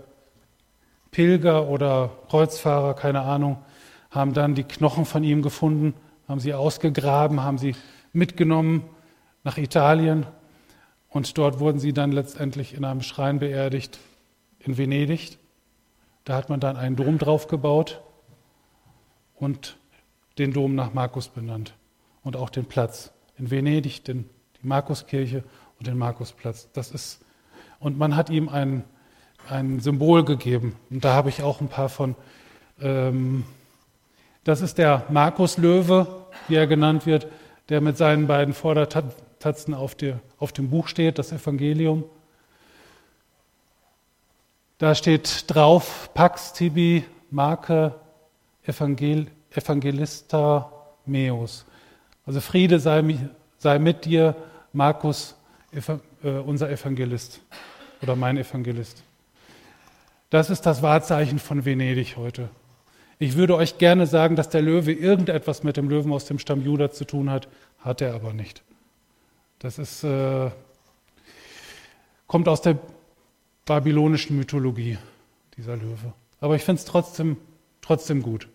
Pilger 1.11 1.67
oder 1.69 2.11
Kreuzfahrer, 2.29 2.93
keine 2.95 3.21
Ahnung, 3.21 3.57
haben 4.09 4.33
dann 4.33 4.55
die 4.55 4.63
Knochen 4.63 5.05
von 5.05 5.23
ihm 5.23 5.41
gefunden, 5.41 5.93
haben 6.27 6.39
sie 6.39 6.53
ausgegraben, 6.53 7.43
haben 7.43 7.57
sie 7.57 7.75
mitgenommen 8.13 8.83
nach 9.43 9.57
Italien 9.57 10.25
und 11.09 11.37
dort 11.37 11.59
wurden 11.59 11.79
sie 11.79 11.93
dann 11.93 12.11
letztendlich 12.11 12.73
in 12.73 12.83
einem 12.83 13.01
Schrein 13.01 13.39
beerdigt 13.39 13.99
in 14.59 14.77
Venedig. 14.77 15.37
Da 16.23 16.35
hat 16.35 16.49
man 16.49 16.59
dann 16.59 16.75
einen 16.75 16.95
Dom 16.95 17.19
drauf 17.19 17.47
gebaut 17.47 18.01
und 19.35 19.77
den 20.39 20.53
Dom 20.53 20.73
nach 20.73 20.93
Markus 20.93 21.27
benannt 21.27 21.75
und 22.25 22.35
auch 22.35 22.49
den 22.49 22.65
Platz 22.65 23.13
in 23.37 23.49
Venedig, 23.49 24.03
den, 24.03 24.29
die 24.61 24.67
Markuskirche 24.67 25.45
und 25.79 25.87
den 25.87 25.97
Markusplatz. 25.97 26.67
Das 26.73 26.91
ist 26.91 27.21
und 27.79 27.97
man 27.97 28.15
hat 28.15 28.29
ihm 28.29 28.49
ein, 28.49 28.83
ein 29.49 29.79
Symbol 29.79 30.25
gegeben 30.25 30.75
und 30.89 31.05
da 31.05 31.13
habe 31.13 31.29
ich 31.29 31.43
auch 31.43 31.61
ein 31.61 31.69
paar 31.69 31.87
von. 31.87 32.15
Ähm, 32.81 33.45
das 34.43 34.61
ist 34.61 34.77
der 34.77 35.05
Markuslöwe, 35.09 36.07
wie 36.47 36.55
er 36.55 36.67
genannt 36.67 37.05
wird, 37.05 37.27
der 37.69 37.81
mit 37.81 37.97
seinen 37.97 38.27
beiden 38.27 38.53
Vordertatzen 38.53 39.73
auf, 39.73 39.95
der, 39.95 40.19
auf 40.37 40.51
dem 40.51 40.69
Buch 40.69 40.87
steht, 40.87 41.17
das 41.17 41.31
Evangelium. 41.31 42.03
Da 44.77 44.93
steht 44.93 45.45
drauf 45.47 46.09
Pax 46.13 46.53
tibi 46.53 47.05
Marke 47.31 47.95
Evangel 48.63 49.27
Evangelista 49.51 50.71
meus. 51.05 51.65
Also 52.25 52.41
Friede 52.41 52.79
sei, 52.79 53.03
sei 53.57 53.79
mit 53.79 54.05
dir, 54.05 54.35
Markus, 54.73 55.35
äh, 55.71 56.29
unser 56.29 56.69
Evangelist 56.69 57.41
oder 58.01 58.15
mein 58.15 58.37
Evangelist. 58.37 59.03
Das 60.29 60.49
ist 60.49 60.65
das 60.65 60.81
Wahrzeichen 60.81 61.39
von 61.39 61.65
Venedig 61.65 62.17
heute. 62.17 62.49
Ich 63.19 63.35
würde 63.37 63.55
euch 63.55 63.77
gerne 63.77 64.07
sagen, 64.07 64.35
dass 64.35 64.49
der 64.49 64.61
Löwe 64.61 64.91
irgendetwas 64.91 65.63
mit 65.63 65.77
dem 65.77 65.87
Löwen 65.87 66.11
aus 66.11 66.25
dem 66.25 66.39
Stamm 66.39 66.61
Juda 66.61 66.91
zu 66.91 67.05
tun 67.05 67.29
hat, 67.29 67.47
hat 67.79 68.01
er 68.01 68.13
aber 68.13 68.33
nicht. 68.33 68.63
Das 69.59 69.79
ist, 69.79 70.03
äh, 70.03 70.49
kommt 72.27 72.47
aus 72.47 72.61
der 72.61 72.77
babylonischen 73.65 74.37
Mythologie, 74.37 74.97
dieser 75.57 75.77
Löwe. 75.77 76.13
Aber 76.41 76.55
ich 76.55 76.63
finde 76.63 76.79
es 76.79 76.85
trotzdem, 76.85 77.37
trotzdem 77.81 78.21
gut. 78.21 78.49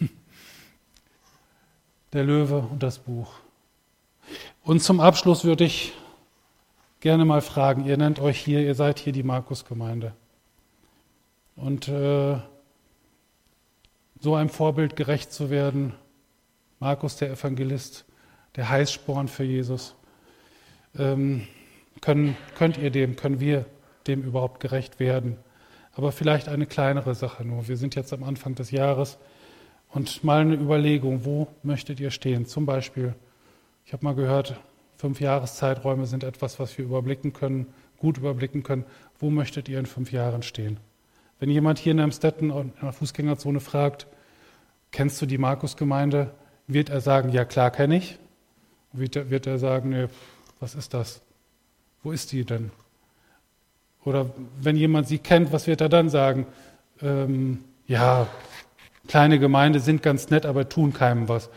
Der 2.14 2.22
Löwe 2.22 2.58
und 2.70 2.80
das 2.82 3.00
Buch. 3.00 3.28
Und 4.62 4.80
zum 4.80 5.00
Abschluss 5.00 5.44
würde 5.44 5.64
ich 5.64 5.92
gerne 7.00 7.24
mal 7.24 7.40
fragen, 7.40 7.84
ihr 7.86 7.96
nennt 7.96 8.20
euch 8.20 8.38
hier, 8.38 8.60
ihr 8.60 8.76
seid 8.76 9.00
hier 9.00 9.12
die 9.12 9.24
Markus-Gemeinde. 9.24 10.12
Und 11.56 11.88
äh, 11.88 12.38
so 14.20 14.36
einem 14.36 14.48
Vorbild 14.48 14.94
gerecht 14.94 15.32
zu 15.32 15.50
werden, 15.50 15.92
Markus 16.78 17.16
der 17.16 17.32
Evangelist, 17.32 18.04
der 18.54 18.68
Heißsporn 18.68 19.26
für 19.26 19.42
Jesus, 19.42 19.96
ähm, 20.96 21.48
können, 22.00 22.36
könnt 22.56 22.78
ihr 22.78 22.92
dem, 22.92 23.16
können 23.16 23.40
wir 23.40 23.66
dem 24.06 24.22
überhaupt 24.22 24.60
gerecht 24.60 25.00
werden? 25.00 25.36
Aber 25.94 26.12
vielleicht 26.12 26.46
eine 26.46 26.66
kleinere 26.66 27.16
Sache 27.16 27.44
nur. 27.44 27.66
Wir 27.66 27.76
sind 27.76 27.96
jetzt 27.96 28.12
am 28.12 28.22
Anfang 28.22 28.54
des 28.54 28.70
Jahres. 28.70 29.18
Und 29.94 30.24
mal 30.24 30.40
eine 30.40 30.54
Überlegung, 30.54 31.24
wo 31.24 31.48
möchtet 31.62 32.00
ihr 32.00 32.10
stehen? 32.10 32.46
Zum 32.46 32.66
Beispiel, 32.66 33.14
ich 33.86 33.92
habe 33.92 34.04
mal 34.04 34.14
gehört 34.14 34.60
Fünf 34.96 35.20
Jahreszeiträume 35.20 36.06
sind 36.06 36.24
etwas, 36.24 36.58
was 36.58 36.78
wir 36.78 36.84
überblicken 36.84 37.32
können, 37.32 37.66
gut 37.98 38.16
überblicken 38.16 38.62
können. 38.62 38.84
Wo 39.18 39.28
möchtet 39.28 39.68
ihr 39.68 39.78
in 39.78 39.86
fünf 39.86 40.12
Jahren 40.12 40.42
stehen? 40.42 40.78
Wenn 41.40 41.50
jemand 41.50 41.78
hier 41.78 41.92
in 41.92 42.00
Amstetten 42.00 42.50
in 42.50 42.72
der 42.80 42.92
Fußgängerzone 42.92 43.60
fragt, 43.60 44.06
kennst 44.92 45.20
du 45.20 45.26
die 45.26 45.38
Markusgemeinde, 45.38 46.30
wird 46.68 46.88
er 46.88 47.00
sagen, 47.00 47.32
ja 47.32 47.44
klar 47.44 47.70
kenne 47.70 47.96
ich. 47.96 48.18
Wird 48.92 49.16
er, 49.16 49.30
wird 49.30 49.46
er 49.46 49.58
sagen, 49.58 49.90
nee, 49.90 50.06
was 50.60 50.74
ist 50.74 50.94
das? 50.94 51.20
Wo 52.02 52.12
ist 52.12 52.32
die 52.32 52.44
denn? 52.44 52.70
Oder 54.04 54.30
wenn 54.60 54.76
jemand 54.76 55.08
sie 55.08 55.18
kennt, 55.18 55.52
was 55.52 55.66
wird 55.66 55.80
er 55.80 55.88
dann 55.88 56.08
sagen? 56.08 56.46
Ähm, 57.02 57.64
ja, 57.86 58.28
kleine 59.08 59.38
Gemeinde 59.38 59.80
sind 59.80 60.02
ganz 60.02 60.30
nett, 60.30 60.46
aber 60.46 60.68
tun 60.68 60.92
keinem 60.92 61.28
was. 61.28 61.50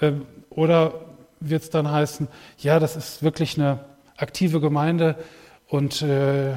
Ähm, 0.00 0.26
oder 0.50 0.94
wird 1.40 1.62
es 1.62 1.70
dann 1.70 1.90
heißen, 1.90 2.28
ja, 2.58 2.78
das 2.78 2.96
ist 2.96 3.22
wirklich 3.22 3.58
eine 3.58 3.84
aktive 4.16 4.60
Gemeinde 4.60 5.16
und 5.68 6.02
äh, 6.02 6.54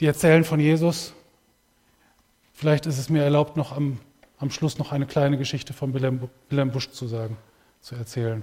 die 0.00 0.06
erzählen 0.06 0.44
von 0.44 0.60
Jesus. 0.60 1.12
Vielleicht 2.54 2.86
ist 2.86 2.98
es 2.98 3.10
mir 3.10 3.22
erlaubt, 3.22 3.56
noch 3.56 3.76
am, 3.76 3.98
am 4.38 4.50
Schluss 4.50 4.78
noch 4.78 4.92
eine 4.92 5.06
kleine 5.06 5.38
Geschichte 5.38 5.72
von 5.72 5.92
Wilhelm, 5.92 6.28
Wilhelm 6.48 6.70
Busch 6.70 6.90
zu 6.90 7.06
sagen, 7.06 7.36
zu 7.80 7.94
erzählen. 7.94 8.42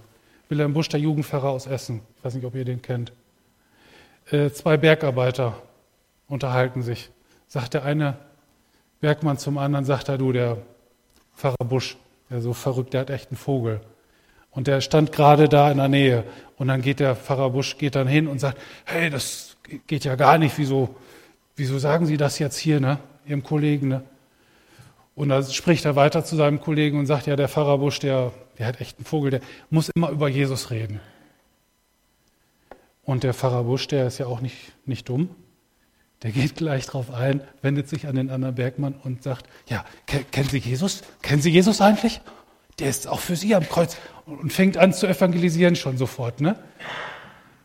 Wilhelm 0.49 0.73
Busch, 0.73 0.89
der 0.89 0.99
Jugendpfarrer 0.99 1.49
aus 1.49 1.65
Essen. 1.65 2.01
Ich 2.17 2.23
weiß 2.23 2.35
nicht, 2.35 2.45
ob 2.45 2.55
ihr 2.55 2.65
den 2.65 2.81
kennt. 2.81 3.13
Äh, 4.29 4.51
zwei 4.51 4.77
Bergarbeiter 4.77 5.61
unterhalten 6.27 6.83
sich. 6.83 7.09
Sagt 7.47 7.73
der 7.73 7.83
eine 7.83 8.17
Bergmann 9.01 9.37
zum 9.37 9.57
anderen, 9.57 9.85
sagt 9.85 10.09
er, 10.09 10.17
du, 10.17 10.31
der 10.31 10.57
Pfarrer 11.35 11.65
Busch, 11.65 11.97
der 12.29 12.41
so 12.41 12.53
verrückt, 12.53 12.93
der 12.93 13.01
hat 13.01 13.09
echt 13.09 13.29
einen 13.29 13.37
Vogel. 13.37 13.81
Und 14.51 14.67
der 14.67 14.81
stand 14.81 15.11
gerade 15.11 15.49
da 15.49 15.69
in 15.69 15.77
der 15.77 15.89
Nähe. 15.89 16.23
Und 16.57 16.69
dann 16.69 16.81
geht 16.81 16.99
der 16.99 17.15
Pfarrer 17.15 17.49
Busch 17.49 17.77
geht 17.77 17.95
dann 17.95 18.07
hin 18.07 18.27
und 18.27 18.39
sagt, 18.39 18.57
hey, 18.85 19.09
das 19.09 19.57
geht 19.87 20.05
ja 20.05 20.15
gar 20.15 20.37
nicht. 20.37 20.57
Wieso, 20.57 20.95
wieso 21.55 21.77
sagen 21.77 22.05
Sie 22.05 22.17
das 22.17 22.39
jetzt 22.39 22.57
hier, 22.57 22.79
ne? 22.79 22.99
Ihrem 23.25 23.43
Kollegen, 23.43 23.89
ne? 23.89 24.03
Und 25.15 25.29
da 25.29 25.43
spricht 25.43 25.85
er 25.85 25.95
weiter 25.95 26.25
zu 26.25 26.35
seinem 26.35 26.59
Kollegen 26.59 26.99
und 26.99 27.05
sagt, 27.05 27.25
ja, 27.27 27.35
der 27.35 27.47
Pfarrer 27.47 27.77
Busch, 27.77 27.99
der, 27.99 28.31
der 28.57 28.67
hat 28.67 28.81
echt 28.81 28.97
einen 28.97 29.05
Vogel, 29.05 29.31
der 29.31 29.41
muss 29.69 29.89
immer 29.89 30.09
über 30.09 30.27
Jesus 30.27 30.71
reden. 30.71 30.99
Und 33.03 33.23
der 33.23 33.33
Pfarrer 33.33 33.63
Busch, 33.63 33.87
der 33.87 34.07
ist 34.07 34.17
ja 34.17 34.25
auch 34.25 34.41
nicht, 34.41 34.73
nicht 34.85 35.07
dumm. 35.07 35.29
Der 36.23 36.31
geht 36.31 36.55
gleich 36.55 36.85
drauf 36.85 37.13
ein, 37.13 37.41
wendet 37.61 37.89
sich 37.89 38.07
an 38.07 38.15
den 38.15 38.29
anderen 38.29 38.55
Bergmann 38.55 38.95
und 39.03 39.21
sagt, 39.23 39.47
ja, 39.67 39.85
kennen 40.05 40.49
Sie 40.49 40.57
Jesus? 40.57 41.03
Kennen 41.21 41.41
Sie 41.41 41.49
Jesus 41.49 41.81
eigentlich? 41.81 42.21
Der 42.79 42.89
ist 42.89 43.07
auch 43.07 43.19
für 43.19 43.35
Sie 43.35 43.55
am 43.55 43.67
Kreuz 43.67 43.97
und 44.25 44.51
fängt 44.51 44.77
an 44.77 44.93
zu 44.93 45.07
evangelisieren 45.07 45.75
schon 45.75 45.97
sofort, 45.97 46.41
ne? 46.41 46.57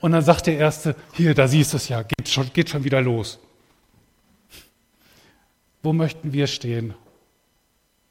Und 0.01 0.12
dann 0.12 0.22
sagt 0.22 0.46
der 0.46 0.57
Erste, 0.57 0.96
hier, 1.12 1.34
da 1.34 1.46
siehst 1.46 1.72
du 1.72 1.76
es 1.76 1.88
ja, 1.88 2.03
geht 2.03 2.28
schon, 2.28 2.51
geht 2.53 2.70
schon 2.70 2.84
wieder 2.84 3.03
los. 3.03 3.38
Wo 5.82 5.92
möchten 5.92 6.32
wir 6.32 6.46
stehen 6.46 6.94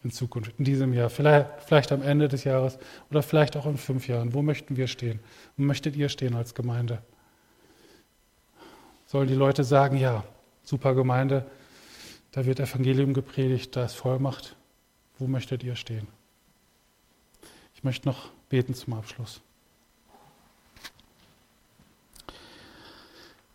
in 0.04 0.12
Zukunft, 0.12 0.54
in 0.58 0.66
diesem 0.66 0.94
Jahr, 0.94 1.10
vielleicht, 1.10 1.48
vielleicht 1.66 1.92
am 1.92 2.02
Ende 2.02 2.28
des 2.28 2.44
Jahres 2.44 2.78
oder 3.10 3.22
vielleicht 3.24 3.58
auch 3.58 3.66
in 3.66 3.78
fünf 3.78 4.08
Jahren? 4.08 4.34
Wo 4.34 4.42
möchten 4.42 4.78
wir 4.78 4.88
stehen? 4.88 5.20
Wo 5.58 5.64
möchtet 5.64 5.96
ihr 5.96 6.10
stehen 6.10 6.36
als 6.36 6.54
Gemeinde? 6.54 7.02
Sollen 9.10 9.28
die 9.28 9.34
Leute 9.34 9.64
sagen, 9.64 9.98
ja, 9.98 10.24
super 10.62 10.94
Gemeinde, 10.94 11.50
da 12.32 12.46
wird 12.46 12.60
Evangelium 12.60 13.16
gepredigt, 13.16 13.76
da 13.76 13.86
ist 13.86 13.96
Vollmacht. 13.96 14.56
Wo 15.18 15.26
möchtet 15.26 15.64
ihr 15.64 15.76
stehen? 15.76 16.08
Ich 17.74 17.84
möchte 17.84 18.08
noch 18.08 18.30
beten 18.50 18.76
zum 18.76 18.94
Abschluss. 18.94 19.42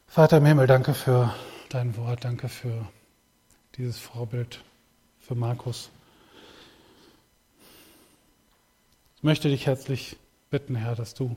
Vater 0.09 0.39
im 0.39 0.47
Himmel, 0.47 0.67
danke 0.67 0.93
für 0.93 1.33
dein 1.69 1.97
Wort, 1.97 2.25
danke 2.25 2.49
für 2.49 2.89
dieses 3.77 4.01
Vorbild, 4.01 4.61
für 5.21 5.37
Markus. 5.37 5.89
Ich 9.19 9.23
möchte 9.23 9.49
dich 9.49 9.67
herzlich 9.67 10.17
bitten, 10.51 10.75
Herr, 10.75 10.97
dass 10.97 11.15
du 11.15 11.37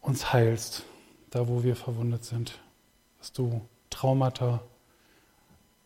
uns 0.00 0.32
heilst, 0.32 0.82
da 1.30 1.46
wo 1.46 1.62
wir 1.62 1.76
verwundet 1.76 2.24
sind 2.24 2.58
dass 3.28 3.32
du 3.34 3.60
Traumata 3.90 4.62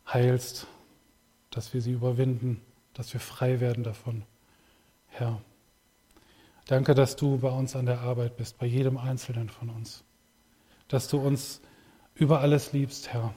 heilst, 0.07 0.68
dass 1.51 1.74
wir 1.74 1.82
sie 1.82 1.90
überwinden, 1.90 2.62
dass 2.95 3.12
wir 3.12 3.18
frei 3.20 3.59
werden 3.59 3.82
davon. 3.82 4.22
Herr, 5.09 5.43
danke, 6.66 6.95
dass 6.95 7.16
du 7.16 7.38
bei 7.38 7.51
uns 7.51 7.74
an 7.74 7.86
der 7.86 8.01
Arbeit 8.01 8.36
bist, 8.36 8.59
bei 8.59 8.66
jedem 8.66 8.97
Einzelnen 8.97 9.49
von 9.49 9.70
uns, 9.70 10.05
dass 10.86 11.09
du 11.09 11.18
uns 11.18 11.61
über 12.14 12.40
alles 12.40 12.72
liebst, 12.72 13.12
Herr. 13.12 13.34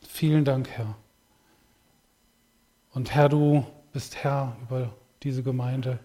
Vielen 0.00 0.44
Dank, 0.44 0.68
Herr. 0.68 0.96
Und 2.92 3.14
Herr, 3.14 3.28
du 3.28 3.64
bist 3.92 4.16
Herr 4.16 4.56
über 4.62 4.92
diese 5.22 5.44
Gemeinde, 5.44 6.00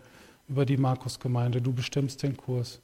über 0.47 0.67
die 0.67 0.77
Markus-Gemeinde. 0.77 1.63
Du 1.63 1.73
bestimmst 1.73 2.21
den 2.21 2.37
Kurs. 2.37 2.79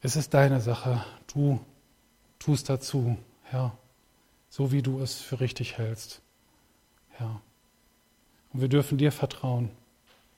Es 0.00 0.14
ist 0.14 0.32
deine 0.32 0.60
Sache. 0.60 1.04
Du 1.26 1.58
tust 2.38 2.68
dazu, 2.68 3.18
Herr, 3.42 3.76
so 4.48 4.70
wie 4.70 4.80
du 4.80 5.00
es 5.00 5.16
für 5.16 5.40
richtig 5.40 5.76
hältst, 5.76 6.20
Herr. 7.10 7.40
Und 8.52 8.60
wir 8.60 8.68
dürfen 8.68 8.96
dir 8.96 9.10
vertrauen, 9.10 9.70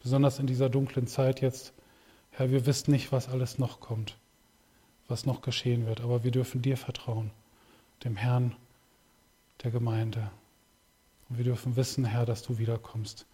besonders 0.02 0.38
in 0.38 0.46
dieser 0.46 0.70
dunklen 0.70 1.06
Zeit 1.06 1.42
jetzt. 1.42 1.74
Herr, 2.30 2.50
wir 2.50 2.64
wissen 2.64 2.90
nicht, 2.90 3.12
was 3.12 3.28
alles 3.28 3.58
noch 3.58 3.80
kommt, 3.80 4.16
was 5.08 5.26
noch 5.26 5.42
geschehen 5.42 5.84
wird, 5.84 6.00
aber 6.00 6.24
wir 6.24 6.30
dürfen 6.30 6.62
dir 6.62 6.78
vertrauen, 6.78 7.30
dem 8.02 8.16
Herrn 8.16 8.56
der 9.62 9.72
Gemeinde. 9.72 10.30
Und 11.28 11.36
wir 11.36 11.44
dürfen 11.44 11.76
wissen, 11.76 12.06
Herr, 12.06 12.24
dass 12.24 12.42
du 12.42 12.56
wiederkommst. 12.56 13.26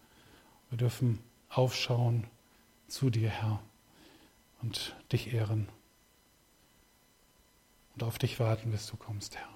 Wir 0.71 0.79
dürfen 0.79 1.21
aufschauen 1.51 2.25
zu 2.89 3.11
dir, 3.11 3.29
Herr, 3.29 3.61
und 4.61 4.97
dich 5.13 5.33
ehren 5.33 5.69
und 7.97 8.03
auf 8.03 8.19
dich 8.19 8.39
warten, 8.39 8.71
bis 8.71 8.87
du 8.87 8.97
kommst, 8.97 9.37
Herr. 9.37 9.49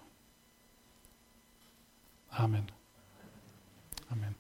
Amen. 2.31 2.71
Amen. 4.11 4.35